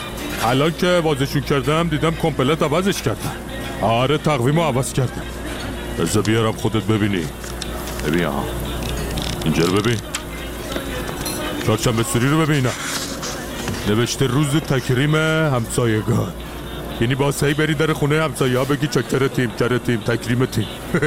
الان 0.50 0.72
که 0.72 1.02
بازشون 1.04 1.42
کردم 1.42 1.88
دیدم 1.88 2.12
کمپلت 2.12 2.64
عوضش 2.64 3.02
کردم 3.02 3.32
آره 3.82 4.18
تقویم 4.18 4.56
رو 4.56 4.62
عوض 4.62 4.94
کردم 4.94 5.24
بذار 6.00 6.24
بیارم 6.24 6.52
خودت 6.52 6.84
ببینی. 6.84 7.26
ببین 8.08 8.24
ها 8.24 8.44
اینجا 9.46 9.66
رو 9.66 9.74
ببین. 9.74 9.98
چهارشنبه 11.66 12.04
سوری 12.04 12.30
رو 12.30 12.38
ببینم. 12.38 12.72
نوشته 13.88 14.28
روز 14.28 14.48
تکریم 14.48 15.16
همسایگان. 15.16 16.34
یعنی 17.02 17.16
با 17.16 17.32
سعی 17.32 17.54
بری 17.54 17.74
در 17.74 17.94
خونه 17.94 18.24
همسایه 18.24 18.58
ها 18.58 18.66
بگی 18.66 18.88
چکر 18.88 19.28
تیم 19.28 19.52
کر 19.60 19.78
تیم 19.78 19.98
تکریم 19.98 20.46
تیم. 20.46 20.66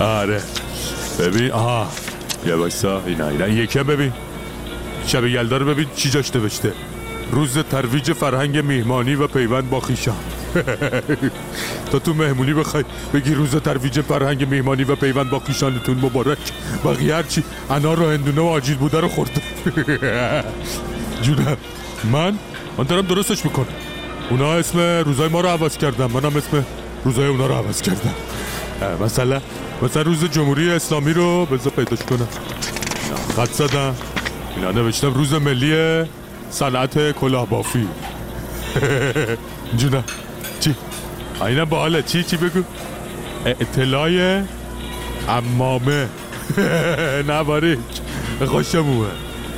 آره. 0.00 0.40
ببین 1.20 1.52
آها. 1.52 1.88
یه 2.46 2.56
بایستا 2.56 3.02
اینا 3.06 3.28
اینا. 3.28 3.44
هم 3.44 3.82
ببین. 3.82 4.12
شب 5.06 5.24
یلدا 5.24 5.56
رو 5.56 5.66
ببین 5.66 5.86
چی 5.96 6.10
جاش 6.10 6.36
نوشته. 6.36 6.72
روز 7.32 7.58
ترویج 7.58 8.12
فرهنگ 8.12 8.58
میهمانی 8.58 9.14
و 9.14 9.26
پیوند 9.26 9.70
با 9.70 9.80
خیشان. 9.80 10.16
تا 11.92 11.98
تو 11.98 12.14
مهمونی 12.14 12.52
بخوای 12.54 12.84
بگی 13.14 13.34
روز 13.34 13.56
ترویج 13.56 14.00
فرهنگ 14.00 14.48
میهمانی 14.48 14.84
و 14.84 14.94
پیوند 14.96 15.30
با 15.30 15.38
خیشانتون 15.38 15.98
مبارک. 16.02 16.38
بقیه 16.84 17.14
هرچی 17.14 17.42
انار 17.70 18.02
و 18.02 18.10
هندونه 18.10 18.40
و 18.40 18.44
آجیل 18.44 18.76
بوده 18.76 19.00
رو 19.00 19.08
خورده 19.08 19.42
جونم 21.22 21.56
من؟ 22.12 22.38
من 22.78 22.84
دارم 22.84 23.06
درستش 23.06 23.44
می‌کنم. 23.44 23.66
اونا 24.30 24.52
اسم 24.54 24.78
روزای 24.78 25.28
ما 25.28 25.40
رو 25.40 25.48
عوض 25.48 25.76
کردم 25.76 26.10
منم 26.10 26.36
اسم 26.36 26.64
روزای 27.04 27.26
اونا 27.26 27.46
رو 27.46 27.54
عوض 27.54 27.82
کردم. 27.82 28.14
مثلا 29.04 29.40
مثلا 29.82 30.02
روز 30.02 30.24
جمهوری 30.24 30.70
اسلامی 30.70 31.12
رو 31.12 31.46
بذار 31.46 31.72
پیداش 31.72 31.98
کنم. 31.98 32.28
خط 33.36 33.52
زدم. 33.52 33.94
اینا 34.56 34.70
نوشتم 34.72 35.14
روز 35.14 35.34
ملی 35.34 36.04
صنعت 36.50 37.12
کلاهبافی 37.12 37.86
جونم. 39.78 40.04
اینا 41.46 41.64
باحاله 41.64 42.02
چی 42.02 42.22
چی 42.22 42.36
بگو 42.36 42.62
اطلاع 43.46 44.42
امامه 45.28 46.08
نه 47.28 47.42
باریک 47.42 47.78
خوشم 48.46 48.78
اومد 48.78 49.12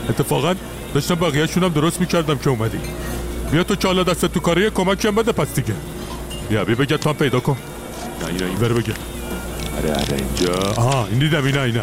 اتفاقا 0.09 0.55
داشتم 0.95 1.15
بقیهشون 1.15 1.65
هم 1.65 1.69
درست 1.69 2.01
می‌کردم 2.01 2.39
که 2.39 2.51
اومدی. 2.51 2.79
بیا 3.53 3.65
تو 3.65 3.77
که 3.77 3.89
حالا 3.89 4.03
دست 4.03 4.27
تو 4.27 4.41
کاری 4.41 4.71
کمکی 4.71 5.09
هم 5.09 5.15
بده 5.15 5.33
پس 5.33 5.55
دیگه. 5.55 5.75
بیا 6.49 6.65
بیا 6.65 6.75
بگه 6.75 6.97
تو 6.97 7.11
هم 7.11 7.17
پیدا 7.17 7.41
کن. 7.41 7.57
نه 8.23 8.29
اینا 8.29 8.47
این 8.47 8.55
بره 8.59 8.75
بگه. 8.75 8.93
آره 9.79 9.91
آره 9.91 10.17
اینجا. 10.17 10.73
آها 10.77 11.07
این 11.07 11.19
دیدم 11.19 11.45
اینا 11.45 11.63
اینا. 11.63 11.83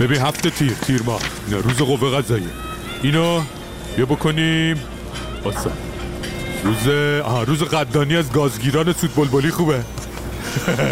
ببین 0.00 0.20
هفته 0.20 0.50
تیر 0.50 0.72
تیر 0.72 1.02
ماه. 1.02 1.20
اینا 1.46 1.60
روز 1.60 1.76
قوه 1.76 2.18
قضاییه. 2.18 2.46
اینو 3.02 3.40
بیا 3.96 4.06
بکنیم. 4.06 4.80
واسه. 5.44 5.70
روز 6.64 6.88
آها 7.24 7.42
روز 7.42 7.62
قدردانی 7.62 8.16
از 8.16 8.32
گازگیران 8.32 8.92
سود 8.92 9.14
بلبلی 9.14 9.50
خوبه. 9.50 9.84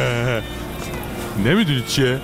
نمی‌دونی 1.46 1.82
چیه؟ 1.88 2.20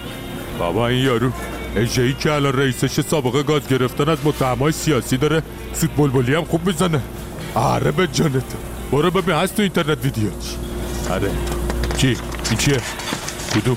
بابا 0.58 0.88
این 0.88 1.04
یارو 1.04 1.30
اجهی 1.76 2.12
که 2.12 2.32
الان 2.32 2.52
رئیسش 2.52 3.00
سابقه 3.00 3.42
گاز 3.42 3.68
گرفتن 3.68 4.08
از 4.08 4.18
متهمای 4.24 4.72
سیاسی 4.72 5.16
داره 5.16 5.42
سود 5.72 5.96
بلبلی 5.96 6.34
هم 6.34 6.44
خوب 6.44 6.66
می‌زنه. 6.66 7.00
آره 7.54 7.90
به 7.90 8.06
جانت. 8.06 8.54
برو 8.92 9.10
ببین 9.10 9.34
هست 9.34 9.56
تو 9.56 9.62
اینترنت 9.62 10.04
ویدیوش 10.04 10.32
آره. 11.10 11.30
چی 11.96 12.06
این 12.50 12.58
چیه 12.58 12.80
کدوم؟ 13.54 13.76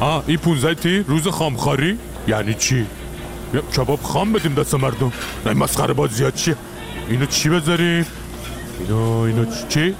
آه 0.00 0.24
این 0.26 0.36
15 0.36 0.74
تی؟ 0.74 1.04
روز 1.08 1.28
خامخاری؟ 1.28 1.98
یعنی 2.28 2.54
چی؟ 2.54 2.86
کباب 3.76 4.02
خام 4.02 4.32
بدیم 4.32 4.54
دست 4.54 4.74
مردم. 4.74 5.12
نه 5.46 5.52
مسخره 5.52 5.94
بازی 5.94 6.24
ها 6.24 6.30
چیه؟ 6.30 6.56
اینو 7.08 7.26
چی 7.26 7.48
بذاریم 7.48 8.06
اینو 8.80 9.18
اینو 9.18 9.44
چی 9.68 9.94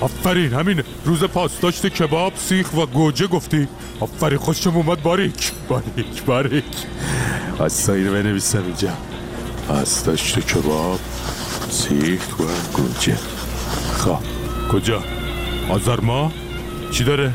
آفرین 0.00 0.52
همینه 0.52 0.84
روز 1.04 1.24
پاسداشت 1.24 1.86
کباب 1.86 2.32
سیخ 2.36 2.74
و 2.74 2.86
گوجه 2.86 3.26
گفتی. 3.26 3.68
آفرین 4.00 4.38
خوشم 4.38 4.76
اومد 4.76 5.02
باریک 5.02 5.52
باریک 5.68 6.24
باریک. 6.26 6.64
از 7.60 7.72
سایر 7.72 8.10
بنویسم 8.10 8.62
اینجا. 8.64 8.92
پاسداشت 9.68 10.38
کباب 10.38 11.00
سیخ 11.70 12.40
و 12.40 12.42
گوجه. 12.76 13.16
خب 13.98 14.18
کجا؟ 14.72 15.02
آذر 15.68 16.00
ما؟ 16.00 16.32
چی 16.90 17.04
داره؟ 17.04 17.32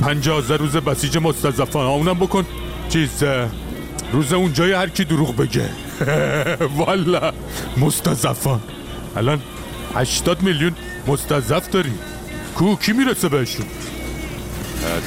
پنج 0.00 0.28
آذر 0.28 0.56
روز 0.56 0.76
بسیج 0.76 1.18
مستضعفان 1.18 1.86
آه، 1.86 1.92
اونم 1.92 2.14
بکن. 2.14 2.44
چیز 2.88 3.24
روز 4.12 4.32
اونجای 4.32 4.72
هر 4.72 4.88
کی 4.88 5.04
دروغ 5.04 5.36
بگه. 5.36 5.68
والا 6.78 7.32
مستضعفان. 7.76 8.60
الان 9.16 9.40
80 9.96 10.42
میلیون 10.42 10.72
مستضعف 11.06 11.70
داری 11.70 11.92
کو 12.54 12.76
کی 12.76 12.92
می‌رسه 12.92 13.28
بهشون؟ 13.28 13.66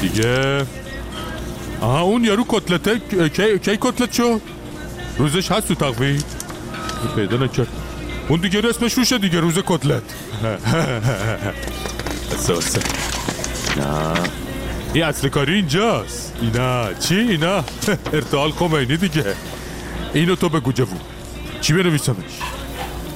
دیگه. 0.02 0.66
آها 1.82 2.02
اون 2.02 2.24
یارو 2.24 2.46
کتلته. 2.48 3.00
کی 3.30 3.60
کی 3.60 3.78
کتلت 3.82 4.12
شد 4.14 4.42
روزش 5.18 5.52
هست 5.52 5.68
تو 5.68 5.76
تقویم. 5.76 6.24
پیدا 7.16 7.38
نکرد. 7.38 7.68
اون 8.28 8.42
دیگه 8.42 8.62
اسمش 8.70 8.94
روشه 8.94 9.18
دیگه 9.18 9.40
روز 9.40 9.60
کتلت. 9.66 10.04
اساسه 12.36 12.80
نه. 13.78 14.14
این 14.94 15.04
اصل 15.04 15.28
کاری 15.30 15.54
اینجاست. 15.54 16.34
اینا 16.42 16.94
چی؟ 16.94 17.16
اینا؟ 17.16 17.64
ارتحال 18.14 18.52
خمینی 18.52 18.98
دیگه. 18.98 19.26
اینو 20.14 20.36
تو 20.36 20.50
بگو 20.50 20.72
جوون. 20.72 21.00
چی 21.62 21.74
بنویسمش؟ 21.74 22.16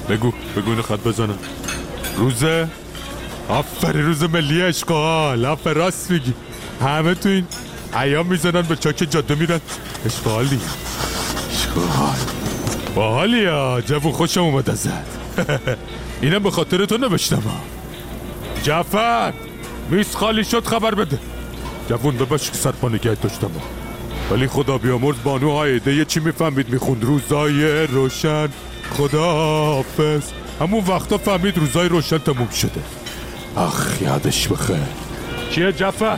بگو 0.10 0.32
بگو 0.58 0.70
اینو 0.70 0.82
خط 0.82 1.00
بزنم. 1.00 1.38
روز 2.18 2.44
آفرین 3.50 4.06
روز 4.06 4.24
ملی 4.24 4.62
اشغال. 4.62 5.46
آفر 5.46 5.74
راست 5.74 6.12
میگی. 6.12 6.34
همه 6.82 7.14
تو 7.14 7.30
این 7.30 7.48
ایام 8.02 8.28
می‌زنن 8.28 8.62
به 8.62 8.76
چاک 8.76 9.08
جاده 9.10 9.36
میرن. 9.36 9.62
اشغال 10.06 10.48
دیگه 10.48 10.64
اشغال. 11.52 12.18
باحالی 12.96 13.46
ها 13.46 13.82
جوون 13.82 14.12
خوشم 14.12 14.42
اومد 14.42 14.70
ازت. 14.70 14.92
اینم 16.22 16.44
به 16.44 16.52
خاطر 16.52 16.86
تو 16.86 16.98
نوشتم. 16.98 17.36
ها 17.36 17.62
جعفر 18.64 19.34
میز 19.90 20.16
خالی 20.16 20.44
شد 20.44 20.66
خبر 20.66 20.96
بده. 20.96 21.20
جوون 21.90 22.18
بباش 22.18 22.52
که 22.52 22.58
سرپا 22.58 22.90
نگه 22.90 23.16
داشتم. 23.16 23.52
ولی 24.32 24.48
خدا 24.48 24.78
بیامرز 24.78 25.16
بانو 25.24 25.52
هایده 25.52 25.96
یه 25.96 26.06
چی 26.06 26.20
می‌فهمید؟ 26.20 26.70
می‌خوند 26.70 27.04
روزای 27.04 27.88
روشن. 27.88 28.50
خدا 28.98 29.34
حافظ 29.66 30.22
همون 30.60 30.84
وقتا 30.88 31.18
فهمید 31.18 31.58
روزای 31.58 31.90
روشن 31.90 32.18
تموم 32.18 32.50
شده. 32.50 32.82
اخ 33.58 34.02
یادش 34.02 34.48
بخیر. 34.48 34.78
چیه 35.52 35.72
جعفر؟ 35.72 36.18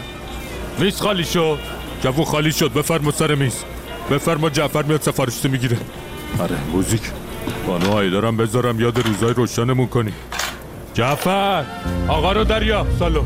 میز 0.79 1.01
خالی 1.01 1.23
شد. 1.23 1.59
جوون 2.03 2.25
خالی 2.25 2.51
شد. 2.51 2.73
بفرما 2.73 3.11
سر 3.11 3.35
میز. 3.35 3.55
بفرما 4.11 4.49
جعفر 4.49 4.83
میاد 4.83 5.01
سفارشته 5.01 5.49
می‌گیره. 5.49 5.77
آره 6.39 6.55
موزیک. 6.71 7.01
بانو 7.67 7.91
هایدارم 7.91 8.37
بذارم 8.37 8.79
یاد 8.79 9.07
روزای 9.07 9.33
روشنمون 9.33 9.87
کنی. 9.87 10.13
جعفر 10.93 11.65
آقا 12.07 12.31
رو 12.31 12.43
دریا. 12.43 12.85
سالو 12.99 13.23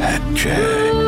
روزای 0.00 0.99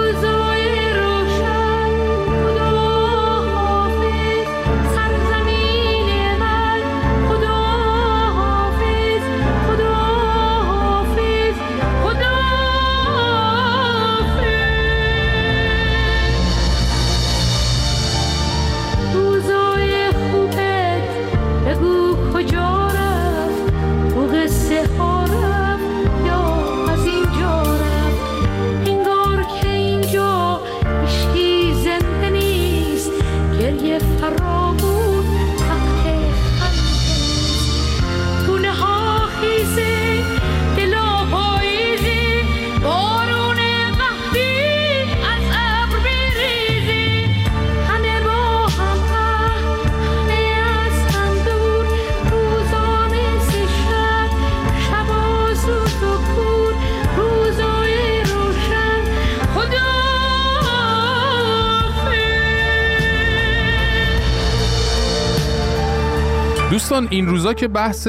دوستان 66.93 67.09
این 67.11 67.27
روزا 67.27 67.55
که 67.55 67.69
بحث 67.69 68.09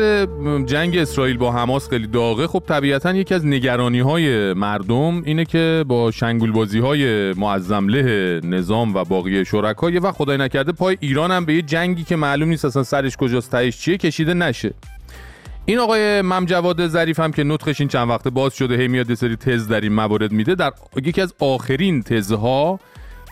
جنگ 0.66 0.98
اسرائیل 0.98 1.38
با 1.38 1.52
حماس 1.52 1.90
خیلی 1.90 2.08
داغه 2.08 2.48
خب 2.48 2.64
طبیعتا 2.68 3.14
یکی 3.14 3.34
از 3.34 3.46
نگرانی 3.46 4.00
های 4.00 4.54
مردم 4.54 5.24
اینه 5.26 5.46
که 5.46 5.86
با 5.88 6.12
شنگول 6.12 6.52
بازی 6.52 6.80
های 6.80 7.34
معظمله 7.34 8.40
نظام 8.44 8.96
و 8.96 9.04
باقی 9.04 9.46
شرکا 9.46 9.90
یه 9.90 10.00
وقت 10.00 10.16
خدای 10.16 10.38
نکرده 10.38 10.72
پای 10.72 10.98
ایران 11.00 11.32
هم 11.32 11.46
به 11.46 11.54
یه 11.54 11.62
جنگی 11.62 12.04
که 12.04 12.16
معلوم 12.16 12.50
نیست 12.50 12.66
اصلا 12.66 12.84
سرش 12.84 13.18
کجاست 13.18 13.52
تهش 13.52 13.78
چیه 13.78 13.98
کشیده 13.98 14.34
نشه. 14.34 14.74
این 15.66 15.80
آقای 15.80 16.22
ممجواد 16.22 16.88
ظریف 16.88 17.20
هم 17.20 17.32
که 17.32 17.44
نطقش 17.44 17.82
این 17.82 17.90
چند 17.90 18.10
وقته 18.10 18.30
باز 18.30 18.54
شده 18.54 18.78
هی 18.78 18.88
میاد 18.88 19.14
سری 19.14 19.36
تز 19.36 19.68
در 19.68 19.82
این 19.82 19.94
موارد 19.94 20.32
میده. 20.32 20.56
در 20.56 20.72
یکی 21.04 21.22
از 21.22 21.34
آخرین 21.40 22.04
تزها 22.04 22.80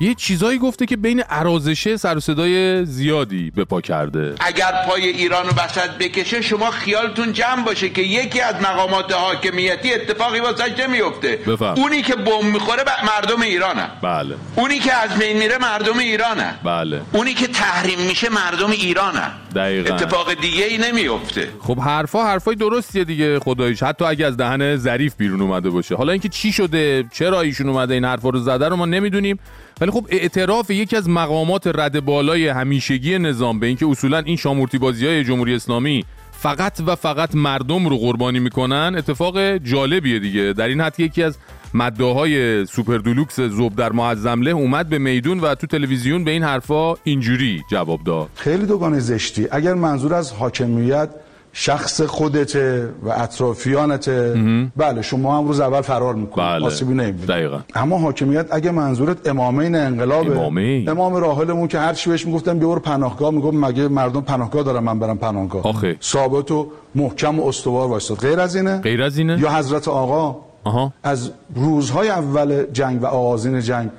یه 0.02 0.16
چیزایی 0.16 0.60
گفته 0.60 0.86
که 0.86 0.98
بین 0.98 1.24
ارازشه 1.30 1.98
سر 1.98 2.18
و 2.18 2.20
صدای 2.20 2.86
زیادی 2.86 3.52
به 3.56 3.66
پا 3.66 3.82
کرده. 3.82 4.36
اگر 4.40 4.72
پای 4.88 5.08
ایران 5.08 5.46
و 5.46 5.50
وسط 5.64 5.90
بکشه 6.00 6.42
شما 6.42 6.72
خیالتون 6.72 7.34
جمع 7.34 7.66
باشه 7.66 7.90
که 7.90 8.02
یکی 8.02 8.42
از 8.42 8.56
مقامات 8.56 9.14
حاکمیتی 9.14 9.94
اتفاقی 9.94 10.40
واسش 10.40 10.80
نمیفته 10.80 11.40
بفهم. 11.48 11.74
اونی 11.78 12.02
که 12.02 12.16
بمب 12.16 12.44
می‌خوره 12.54 12.84
مردم 13.06 13.42
ایرانه. 13.42 13.88
بله. 14.02 14.36
اونی 14.56 14.80
که 14.80 14.94
از 14.94 15.20
بین 15.20 15.38
میره 15.38 15.58
مردم 15.58 15.98
ایرانه. 16.00 16.54
بله. 16.64 17.02
اونی 17.12 17.34
که 17.34 17.48
تحریم 17.48 18.00
میشه 18.00 18.30
مردم 18.30 18.72
ایرانه. 18.72 19.32
دقیقا. 19.56 19.96
اتفاق 19.96 20.34
دیگه 20.34 20.66
ای 20.66 20.78
نمیفته 20.78 21.50
خب 21.60 21.80
حرفا 21.80 22.24
حرفای 22.24 22.56
درستیه 22.56 23.04
دیگه 23.04 23.40
خداییش. 23.40 23.84
حتی 23.84 24.06
اگه 24.06 24.26
از 24.26 24.38
دهن 24.38 24.78
ظریف 24.78 25.16
بیرون 25.16 25.42
اومده 25.42 25.70
باشه. 25.70 25.96
حالا 25.96 26.12
اینکه 26.12 26.30
چی 26.30 26.52
شده 26.52 27.06
چرا 27.14 27.42
ایشون 27.42 27.70
اومده 27.70 27.94
این 27.94 28.06
حرفا 28.06 28.30
رو 28.30 28.40
زده 28.40 28.70
رو 28.70 28.76
ما 28.76 28.86
نمی‌دونیم. 28.86 29.40
ولی 29.82 29.92
خب 29.92 30.08
اعتراف 30.10 30.70
یکی 30.70 30.96
از 30.96 31.10
مقامات 31.10 31.68
رد 31.68 32.06
بالای 32.06 32.48
همیشگی 32.48 33.20
نظام 33.20 33.60
به 33.60 33.68
اینکه 33.68 33.88
اصولا 33.88 34.18
این 34.18 34.36
شامورتی 34.36 34.78
بازی 34.78 35.08
های 35.08 35.24
جمهوری 35.24 35.56
اسلامی 35.56 36.06
فقط 36.32 36.82
و 36.88 36.96
فقط 36.96 37.36
مردم 37.36 37.88
رو 37.90 37.98
قربانی 37.98 38.40
می‌کنن 38.40 38.94
اتفاق 38.98 39.58
جالبیه 39.58 40.20
دیگه. 40.20 40.54
در 40.54 40.68
این 40.68 40.82
حد 40.82 41.00
یکی 41.00 41.24
از 41.24 41.38
مداهای 41.74 42.66
سوپر 42.66 42.98
دولوکس 42.98 43.40
زوب 43.40 43.76
در 43.76 43.92
معظمله 43.92 44.52
اومد 44.52 44.90
به 44.90 44.98
میدون 44.98 45.40
و 45.40 45.56
تو 45.56 45.68
تلویزیون 45.68 46.24
به 46.24 46.32
این 46.32 46.44
حرفا 46.44 46.96
اینجوری 47.04 47.64
جواب 47.72 48.04
داد. 48.04 48.30
خیلی 48.36 48.66
دوگانه 48.66 49.00
زشتی. 49.00 49.48
اگر 49.52 49.74
منظور 49.74 50.14
از 50.14 50.34
حاکمیت 50.34 51.10
شخص 51.54 52.02
خودته 52.02 52.90
و 53.04 53.10
اطرافیانته. 53.10 54.36
بله 54.78 55.02
شما 55.02 55.38
هم 55.38 55.48
روز 55.48 55.60
اول 55.60 55.82
فرار 55.82 56.16
می‌کنید. 56.16 56.48
بله. 56.48 56.66
آسیبی 56.66 57.12
دقیقا. 57.12 57.60
اما 57.76 57.98
حاکمیت 57.98 58.48
اگه 58.52 58.72
منظورت 58.72 59.28
امامین 59.28 59.76
انقلابه. 59.76 60.32
امامین؟ 60.32 60.90
امام 60.90 61.16
راحلمون 61.16 61.68
که 61.68 61.80
هر 61.80 61.94
چی 61.94 62.10
بهش 62.10 62.26
می‌گفتن 62.26 62.60
بیور 62.60 62.80
پناهگاه. 62.80 63.32
می‌گفت 63.32 63.58
مگه 63.58 63.88
مردم 63.88 64.22
پناهگاه 64.22 64.64
دارن 64.64 64.84
من 64.84 65.00
برم 65.00 65.18
پناهگاه. 65.18 65.68
آخه. 65.68 65.98
ثابت 66.04 66.52
و 66.52 66.68
محکم 66.96 67.40
و 67.40 67.48
استوار 67.48 67.88
وایستاد 67.88 68.18
غیر 68.18 68.40
از 68.40 68.56
اینه؟ 68.56 68.78
غیر 68.78 69.04
از 69.04 69.18
اینه؟ 69.18 69.40
یا 69.40 69.50
حضرت 69.50 69.88
آقا 69.88 70.36
آها. 70.64 70.94
از 71.04 71.32
روزهای 71.56 72.10
اول 72.10 72.64
جنگ 72.74 73.04
و 73.04 73.06
آغازین 73.06 73.60
جنگ 73.60 73.90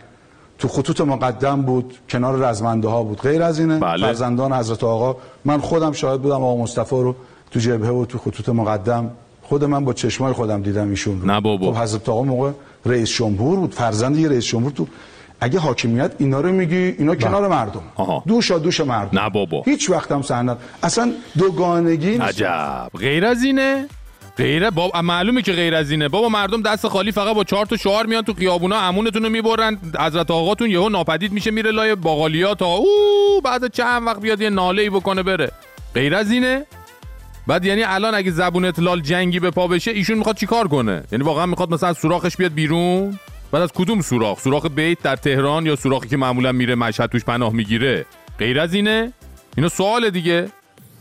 تو 0.59 0.69
خطوط 0.69 1.01
مقدم 1.01 1.63
بود 1.63 1.95
کنار 2.09 2.49
رزمنده 2.49 2.89
ها 2.89 3.03
بود. 3.03 3.21
غیر 3.21 3.43
از 3.43 3.59
اینه؟ 3.59 3.79
بله. 3.79 4.07
فرزندان 4.07 4.53
حضرت 4.53 4.85
آقا. 4.85 5.17
من 5.45 5.59
خودم 5.59 5.93
شاهد 5.93 6.23
بودم 6.23 6.45
آقا 6.45 6.63
مصطفی 6.63 6.97
رو 6.97 7.15
تو 7.53 7.61
جبهه 7.61 7.91
و 7.91 8.05
تو 8.05 8.19
خطوط 8.19 8.49
مقدم. 8.49 9.11
خود 9.43 9.65
من 9.65 9.85
با 9.85 9.93
چشمای 9.93 10.33
خودم 10.33 10.63
دیدم 10.63 10.91
ایشون 10.91 11.21
رو. 11.21 11.27
نه 11.27 11.41
بابا. 11.41 11.73
خب 11.73 11.79
حضرت 11.79 12.09
آقا 12.09 12.23
موقع 12.23 12.51
رئیس 12.87 13.11
جمهور 13.11 13.59
بود 13.59 13.75
فرزند 13.75 14.19
یه 14.19 14.29
رئیس 14.29 14.45
جمهور 14.45 14.73
تو 14.73 14.87
اگه 15.41 15.59
حاکمیت 15.59 16.13
اینا 16.19 16.41
رو 16.41 16.53
میگی 16.53 16.77
اینا 16.77 17.15
کنار 17.15 17.49
مردم. 17.49 17.83
آها. 17.95 18.23
دوشا 18.27 18.59
دوش 18.59 18.81
مردم. 18.81 19.19
نه 19.21 19.31
بابا. 19.31 19.63
هیچ 19.63 19.91
وقت 19.91 20.13
هم 20.13 20.23
سند 20.23 20.59
اصلا 20.83 21.13
دوگانگی 21.39 22.11
نیست. 22.11 22.23
عجب. 22.23 22.89
غیر 22.99 23.27
از 23.27 23.43
اینه؟ 23.43 23.87
غیره 24.37 24.71
بابا 24.71 25.03
معلومه 25.03 25.43
که 25.43 25.53
غیر 25.53 25.75
از 25.75 25.91
اینه. 25.91 26.09
بابا 26.09 26.29
مردم 26.29 26.63
دست 26.63 26.89
خالی 26.89 27.13
فقط 27.13 27.35
با 27.35 27.45
چهار 27.45 27.67
تا 27.67 27.77
شعار 27.77 28.07
میان 28.07 28.23
تو 28.23 28.35
خیابونا 28.35 28.77
امونتون 28.77 29.23
رو 29.23 29.29
می‌برن 29.29 29.79
حضرت 30.01 30.31
آقاتون 30.31 30.71
یهو 30.71 30.89
ناپدید 30.89 31.33
میشه 31.33 31.51
میره 31.51 31.71
لای 31.71 31.95
باقالیا 31.95 32.55
تا 32.55 32.67
او 32.67 32.87
بعد 33.45 33.73
چند 33.73 34.07
وقت 34.07 34.21
بیاد 34.21 34.41
یه 34.41 34.51
ناله 34.51 34.83
ای 34.83 34.91
بکنه 34.91 35.23
بره. 35.23 35.53
غیر 35.95 36.15
از 36.15 36.31
اینه؟ 36.31 36.67
بعد 37.47 37.65
یعنی 37.65 37.83
الان 37.83 38.15
اگه 38.15 38.31
زبون 38.31 38.65
اطلال 38.65 39.01
جنگی 39.01 39.41
به 39.41 39.51
پا 39.51 39.67
بشه 39.67 39.91
ایشون 39.91 40.19
می‌خواد 40.19 40.37
چیکار 40.37 40.69
کنه؟ 40.69 41.05
یعنی 41.13 41.25
واقعا 41.25 41.47
می‌خواد 41.47 41.75
مثلا 41.75 41.89
از 41.89 41.99
سوراخش 41.99 42.37
بیاد 42.37 42.55
بیرون؟ 42.55 43.19
بعد 43.53 43.63
از 43.63 43.73
کدوم 43.75 44.01
سوراخ؟ 44.01 44.41
سوراخ 44.41 44.67
بیت 44.67 45.03
در 45.03 45.17
تهران 45.17 45.67
یا 45.67 45.77
سوراخی 45.77 46.09
که 46.09 46.17
معمولا 46.17 46.53
میره 46.53 46.75
مشهد 46.75 47.11
توش 47.11 47.25
پناه 47.25 47.53
می‌گیره؟ 47.53 48.07
غیر 48.39 48.61
از 48.61 48.75
اینه؟ 48.75 49.13
اینا 49.57 49.69
سوال 49.69 50.11
دیگه. 50.11 50.49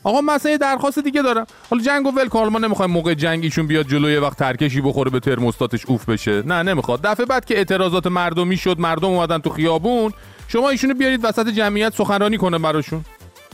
آقا 0.04 0.22
مثلا 0.22 0.52
یه 0.52 0.58
درخواست 0.58 1.00
دیگه 1.00 1.22
دارم. 1.22 1.46
حالا 1.70 1.84
جنگ 1.84 2.08
و 2.08 2.12
ول 2.12 2.28
کن. 2.28 2.48
ما 2.48 2.60
نمی‌خوایم 2.60 2.92
موقع 2.92 3.14
جنگ 3.14 3.44
ایشون 3.44 3.68
بیاد 3.68 3.88
جلوی 3.88 4.18
وقت 4.18 4.38
ترکشی 4.38 4.82
بخوره 4.82 5.12
به 5.12 5.20
ترموستاتش 5.20 5.86
اوف 5.86 6.10
بشه. 6.10 6.44
نه 6.46 6.64
نمی‌خواد. 6.64 7.02
دفعه 7.04 7.26
بعد 7.26 7.46
که 7.46 7.58
اعتراضات 7.58 8.08
مردمی 8.08 8.58
شد 8.58 8.80
مردم 8.80 9.08
اومدن 9.08 9.38
تو 9.38 9.50
خیابون 9.50 10.12
شما 10.48 10.70
ایشونو 10.70 10.94
بیارید 10.94 11.20
وسط 11.24 11.48
جمعیت 11.48 11.96
سخنرانی 11.96 12.38
کنه 12.38 12.58
براشون. 12.58 13.06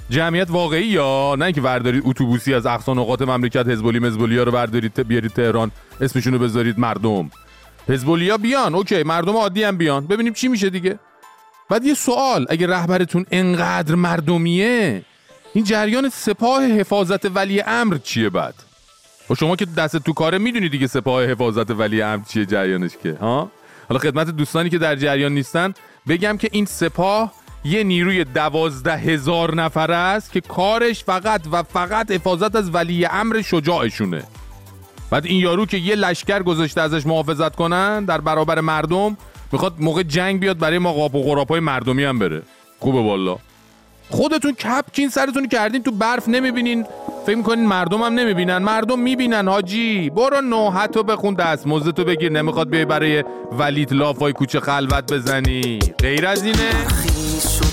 جمعیت 0.10 0.52
واقعی 0.52 0.86
یا 0.86 1.36
نه 1.40 1.46
اینکه 1.46 1.62
وردارید 1.62 2.04
اتوبوسی 2.06 2.54
از 2.54 2.66
اقصا 2.66 2.94
نقاط 2.94 3.22
مملکت 3.22 3.68
حزبولی 3.68 4.00
مزبولی 4.00 4.38
ها 4.38 4.44
رو 4.44 4.52
بردارید 4.52 5.08
بیارید 5.08 5.32
تهران 5.32 5.72
اسمشون 6.02 6.34
رو 6.34 6.40
بذارید 6.40 6.80
مردم. 6.80 7.30
حزبولیا 7.90 8.38
بیان 8.38 8.76
اوکی 8.76 9.04
مردم 9.04 9.36
عادی 9.38 9.64
هم 9.64 9.78
بیان. 9.78 10.08
ببینیم 10.08 10.34
چی 10.34 10.48
میشه 10.48 10.70
دیگه. 10.70 11.00
بعد 11.70 11.86
یه 11.86 11.94
سوال 11.94 12.46
اگه 12.50 12.68
رهبرتون 12.68 13.26
انقدر 13.32 13.96
مردمیه 13.96 15.02
این 15.54 15.64
جریان 15.64 16.10
سپاه 16.10 16.64
حفاظت 16.66 17.36
ولی 17.36 17.62
امر 17.62 17.98
چیه 17.98 18.30
بعد؟ 18.30 18.54
و 19.30 19.36
شما 19.36 19.56
که 19.56 19.66
دست 19.66 19.98
تو 19.98 20.14
کاره 20.14 20.38
می‌دونی 20.38 20.70
دیگه 20.70 20.88
سپاه 20.88 21.26
حفاظت 21.26 21.72
ولی 21.72 22.02
امر 22.02 22.24
چیه 22.24 22.46
جریانش 22.46 22.92
که 23.04 23.18
ها؟ 23.22 23.52
حالا 23.90 24.00
خدمت 24.00 24.30
دوستانی 24.30 24.70
که 24.70 24.78
در 24.78 24.96
جریان 24.96 25.34
نیستن 25.34 25.74
بگم 26.08 26.38
که 26.38 26.50
این 26.52 26.66
سپاه 26.66 27.34
یه 27.68 27.84
نیروی 27.84 28.24
دوازده 28.24 28.98
هزار 28.98 29.56
نفر 29.56 29.92
است 29.92 30.32
که 30.32 30.42
کارش 30.42 31.04
فقط 31.04 31.42
و 31.52 31.64
فقط 31.64 32.12
حفاظت 32.12 32.56
از 32.56 32.76
ولی 32.76 33.06
امر 33.06 33.42
شجاعشونه. 33.42 34.24
بعد 35.12 35.26
این 35.26 35.40
یارو 35.40 35.66
که 35.66 35.78
یه 35.78 35.96
لشکر 35.96 36.44
گذاشته 36.44 36.82
ازش 36.82 37.06
محافظت 37.06 37.56
کنن 37.56 38.06
در 38.06 38.22
برابر 38.22 38.62
مردم 38.62 39.18
می‌خواد 39.52 39.74
موقع 39.80 40.04
جنگ 40.04 40.40
بیاد 40.40 40.58
برای 40.58 40.78
ما 40.78 40.94
قاپ 40.94 41.16
و 41.16 41.24
غراپای 41.24 41.60
مردمی 41.60 42.04
هم 42.04 42.20
بره. 42.20 42.42
خوبه 42.80 43.02
والا. 43.02 43.38
خودتون 44.10 44.54
کپکین 44.54 45.10
سرتون 45.10 45.48
کردین 45.48 45.84
تو 45.84 45.92
برف 45.92 46.28
نمی‌بینین. 46.28 46.86
فکر 47.26 47.36
می‌کنین 47.36 47.66
مردم 47.66 48.02
هم 48.02 48.14
نمی‌بینن. 48.14 48.58
مردم 48.58 49.00
می‌بینن 49.00 49.48
حاجی 49.48 50.10
برو 50.10 50.42
نوحتو 50.42 51.04
بخون 51.04 51.34
دست 51.34 51.68
تو 51.92 52.04
بگیر. 52.04 52.32
نمی‌خواد 52.32 52.70
بیای 52.70 52.86
برای 52.86 53.24
ولید 53.60 53.94
لافای 53.94 54.34
کوچه 54.34 54.60
خلوت 54.60 55.14
بزنی. 55.14 55.80
غیر 56.00 56.28
از 56.28 56.44
اینه. 56.44 56.72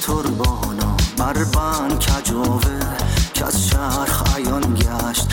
تربانا 0.07 0.97
بربن 1.19 1.99
کجاوه 1.99 2.85
عیان 4.37 4.75
گشت 4.75 5.29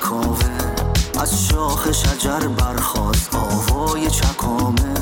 کاوه. 0.00 0.44
از 1.20 1.48
شاخ 1.48 1.92
شجر 1.92 2.48
برخواست 2.48 3.34
آوای 3.34 4.10
چکامه. 4.10 4.94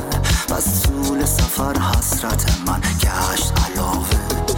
و 0.51 0.55
از 0.55 0.83
طول 0.83 1.25
سفر 1.25 1.79
حسرت 1.79 2.59
من 2.67 2.81
گشت 2.81 3.53
علاوه. 3.67 4.54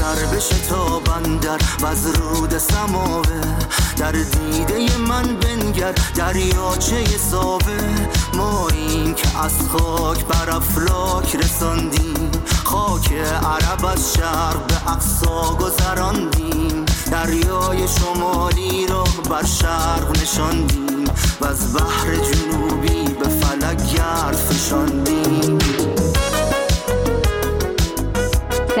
بگذر 0.00 0.36
بشه 0.36 0.58
تا 0.68 0.98
بندر 0.98 1.58
و 1.82 1.86
از 1.86 2.06
رود 2.06 2.58
سماوه. 2.58 3.56
در 3.96 4.12
دیده 4.12 4.96
من 4.98 5.36
بنگر 5.36 5.92
دریاچه 6.14 7.04
ساوه. 7.30 8.08
ما 8.34 8.68
این 8.68 9.14
که 9.14 9.38
از 9.38 9.52
خاک 9.68 10.24
بر 10.24 10.56
افلاک 10.56 11.36
رساندیم. 11.36 12.30
خاک 12.64 13.12
عرب 13.12 13.84
از 13.84 14.14
شرق 14.14 14.66
به 14.66 14.92
اقصا 14.92 15.54
گذراندیم. 15.54 16.84
دریای 17.10 17.88
شمالی 17.88 18.86
را 18.86 19.04
بر 19.30 19.44
شرق 19.44 20.22
نشاندیم. 20.22 21.04
و 21.40 21.46
از 21.46 21.74
بحر 21.74 22.16
جنوبی 22.16 23.14
به 23.14 23.28
فلک 23.28 23.92
گرد 23.94 24.36
فشاندیم. 24.36 25.58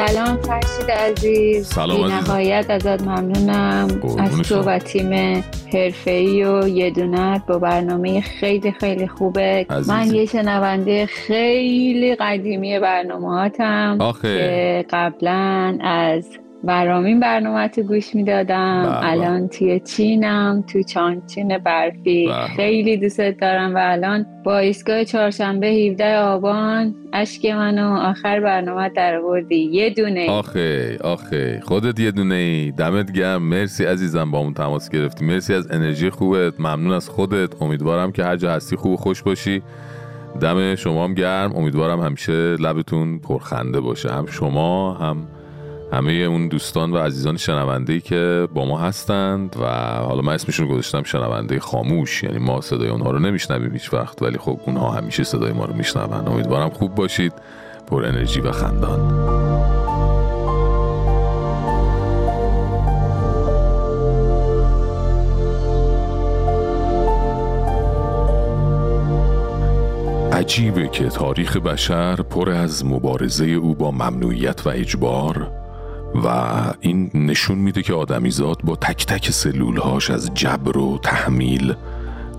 سلام 0.06 0.36
فرشید 0.36 0.90
عزیز. 0.90 1.66
سلام 1.66 2.12
نهایت 2.12 2.66
ازت 2.68 3.02
ممنونم. 3.02 3.88
از 4.18 4.40
تو 4.42 4.62
و 4.62 4.78
تیم 4.78 5.42
حرفه‌ای 5.74 6.44
و 6.44 6.68
یه 6.68 6.90
دونت 6.90 7.46
با 7.46 7.58
برنامه 7.58 8.20
خیلی 8.20 8.72
خیلی 8.72 9.08
خوبه. 9.08 9.66
من 9.88 10.14
یه 10.14 10.26
شنونده 10.26 11.06
خیلی 11.06 12.14
قدیمی 12.14 12.78
برنامه 12.78 13.28
هاتم 13.28 13.98
که 14.22 14.84
قبلا 14.90 15.78
از 15.80 16.28
برامین 16.64 17.20
برنامه 17.20 17.68
تو 17.68 17.82
گوش 17.82 18.14
می‌دادم. 18.14 19.00
الان 19.02 19.48
توی 19.48 19.80
چینم 19.80 20.64
تو 20.72 20.82
چانچین 20.82 21.58
برفی. 21.58 22.30
خیلی 22.56 22.96
دوست 22.96 23.20
دارم 23.20 23.74
و 23.74 23.78
الان 23.82 24.26
با 24.44 24.58
ایستگاه 24.58 25.04
چهارشنبه 25.04 25.66
17 25.66 26.16
آبان 26.18 26.94
اشک 27.12 27.46
منو 27.46 27.96
آخر 27.96 28.40
برنامه 28.40 28.88
در 28.88 29.16
آوردی. 29.16 29.56
یه 29.56 29.90
دونه 29.90 30.30
آخه 30.30 30.98
آخه. 31.04 31.60
خودت 31.62 32.00
یه 32.00 32.10
دونه 32.10 32.34
ای. 32.34 32.70
دمت 32.70 33.12
گرم. 33.12 33.42
مرسی 33.42 33.84
عزیزم 33.84 34.30
با 34.30 34.38
اون 34.38 34.54
تماس 34.54 34.90
گرفتی. 34.90 35.24
مرسی 35.24 35.54
از 35.54 35.70
انرژی 35.70 36.10
خوبت. 36.10 36.60
ممنون 36.60 36.92
از 36.92 37.08
خودت. 37.08 37.62
امیدوارم 37.62 38.12
که 38.12 38.24
هر 38.24 38.36
جا 38.36 38.50
هستی 38.50 38.76
خوب 38.76 38.92
و 38.92 38.96
خوش 38.96 39.22
باشی. 39.22 39.62
دم 40.40 40.74
شما 40.74 41.04
هم 41.04 41.14
گرم. 41.14 41.52
امیدوارم 41.56 42.00
همیشه 42.00 42.32
لبتون 42.32 43.18
پرخنده 43.18 43.80
باشه. 43.80 44.12
هم 44.12 44.26
شما 44.26 44.94
هم 44.94 45.16
همه 45.92 46.12
اون 46.12 46.48
دوستان 46.48 46.92
و 46.92 46.98
عزیزان 46.98 47.36
شنونده 47.36 48.00
که 48.00 48.48
با 48.54 48.64
ما 48.64 48.78
هستند 48.78 49.56
و 49.60 49.66
حالا 50.06 50.22
من 50.22 50.32
اسمشون 50.32 50.68
گذاشتم 50.68 51.02
شنونده 51.02 51.60
خاموش 51.60 52.22
یعنی 52.22 52.38
ما 52.38 52.60
صدای 52.60 52.88
اونها 52.88 53.10
رو 53.10 53.18
نمیشنویم 53.18 53.72
هیچ 53.72 53.94
وقت 53.94 54.22
ولی 54.22 54.38
خب 54.38 54.60
اونها 54.66 54.90
همیشه 54.90 55.24
صدای 55.24 55.52
ما 55.52 55.64
رو 55.64 55.74
میشنون. 55.74 56.28
امیدوارم 56.28 56.70
خوب 56.70 56.94
باشید. 56.94 57.32
پر 57.86 58.04
انرژی 58.04 58.40
و 58.40 58.52
خندان. 58.52 59.30
عجیبه 70.32 70.88
که 70.88 71.08
تاریخ 71.08 71.56
بشر 71.56 72.16
پر 72.16 72.50
از 72.50 72.86
مبارزه 72.86 73.46
او 73.46 73.74
با 73.74 73.90
ممنوعیت 73.90 74.66
و 74.66 74.68
اجبار 74.68 75.59
و 76.14 76.28
این 76.80 77.10
نشون 77.14 77.58
میده 77.58 77.82
که 77.82 77.94
آدمیزاد 77.94 78.60
با 78.64 78.76
تک 78.76 79.06
تک 79.06 79.30
سلولهاش 79.30 80.10
از 80.10 80.30
جبر 80.34 80.78
و 80.78 80.98
تحمیل 80.98 81.74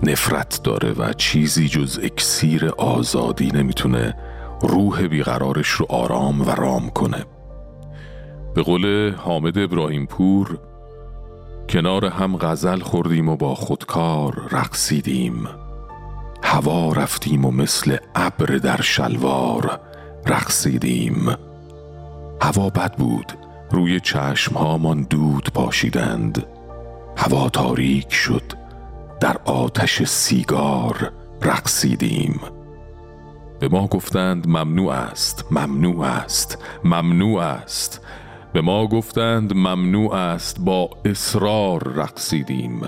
نفرت 0.02 0.60
داره 0.62 0.92
و 0.92 1.12
چیزی 1.12 1.68
جز 1.68 2.00
اکسیر 2.02 2.68
آزادی 2.68 3.50
نمی‌تونه 3.50 4.14
روح 4.62 5.06
بیقرارش 5.06 5.68
رو 5.68 5.86
آرام 5.88 6.40
و 6.40 6.50
رام 6.50 6.90
کنه. 6.90 7.24
به 8.54 8.62
قول 8.62 9.14
حامد 9.14 9.58
ابراهیم 9.58 10.06
پور 10.06 10.58
کنار 11.68 12.04
هم 12.04 12.36
غزل 12.36 12.80
خوردیم 12.80 13.28
و 13.28 13.36
با 13.36 13.54
خودکار 13.54 14.48
رقصیدیم. 14.50 15.48
هوا 16.42 16.92
رفتیم 16.92 17.44
و 17.44 17.50
مثل 17.50 17.96
ابر 18.14 18.46
در 18.46 18.80
شلوار 18.80 19.80
رقصیدیم. 20.26 21.36
هوا 22.42 22.70
بد 22.70 22.96
بود 22.96 23.32
روی 23.72 24.00
چشمهامان 24.00 25.02
دود 25.10 25.48
پاشیدند. 25.54 26.46
هوا 27.16 27.48
تاریک 27.48 28.12
شد. 28.12 28.42
در 29.20 29.36
آتش 29.44 30.02
سیگار 30.02 31.12
رقصیدیم. 31.42 32.40
به 33.60 33.68
ما 33.68 33.86
گفتند 33.86 34.48
ممنوع 34.48 34.92
است 34.92 35.44
ممنوع 35.50 36.06
است 36.06 36.58
ممنوع 36.84 37.40
است. 37.40 38.00
به 38.52 38.60
ما 38.60 38.86
گفتند 38.86 39.52
ممنوع 39.54 40.14
است 40.14 40.60
با 40.60 40.90
اصرار 41.04 41.92
رقصیدیم. 41.94 42.80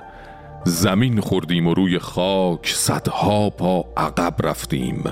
زمین 0.64 1.20
خوردیم 1.20 1.66
و 1.66 1.74
روی 1.74 1.98
خاک 1.98 2.72
صدها 2.74 3.50
پا 3.50 3.84
عقب 3.96 4.34
رفتیم. 4.42 5.04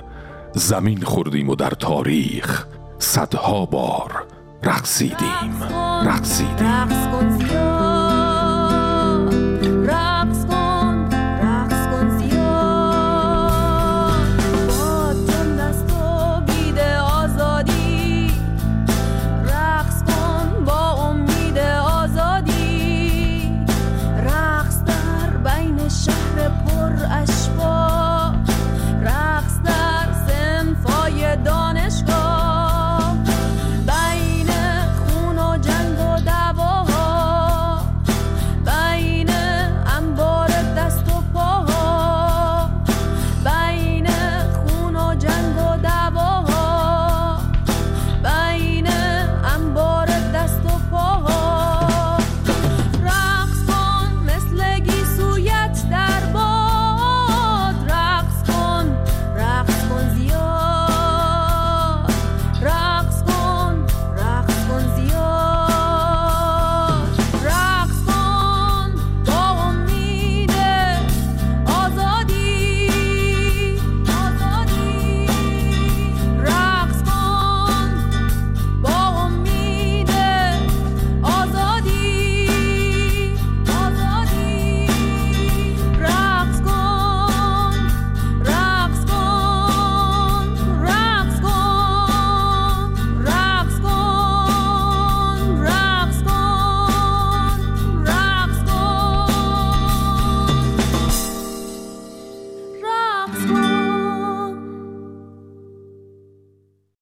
زمین 0.52 1.02
خوردیم 1.02 1.48
و 1.48 1.54
در 1.54 1.70
تاریخ 1.70 2.66
صدها 2.98 3.66
بار 3.66 4.31
رقصیدیم 4.64 5.62
رقصیدیم 6.04 7.71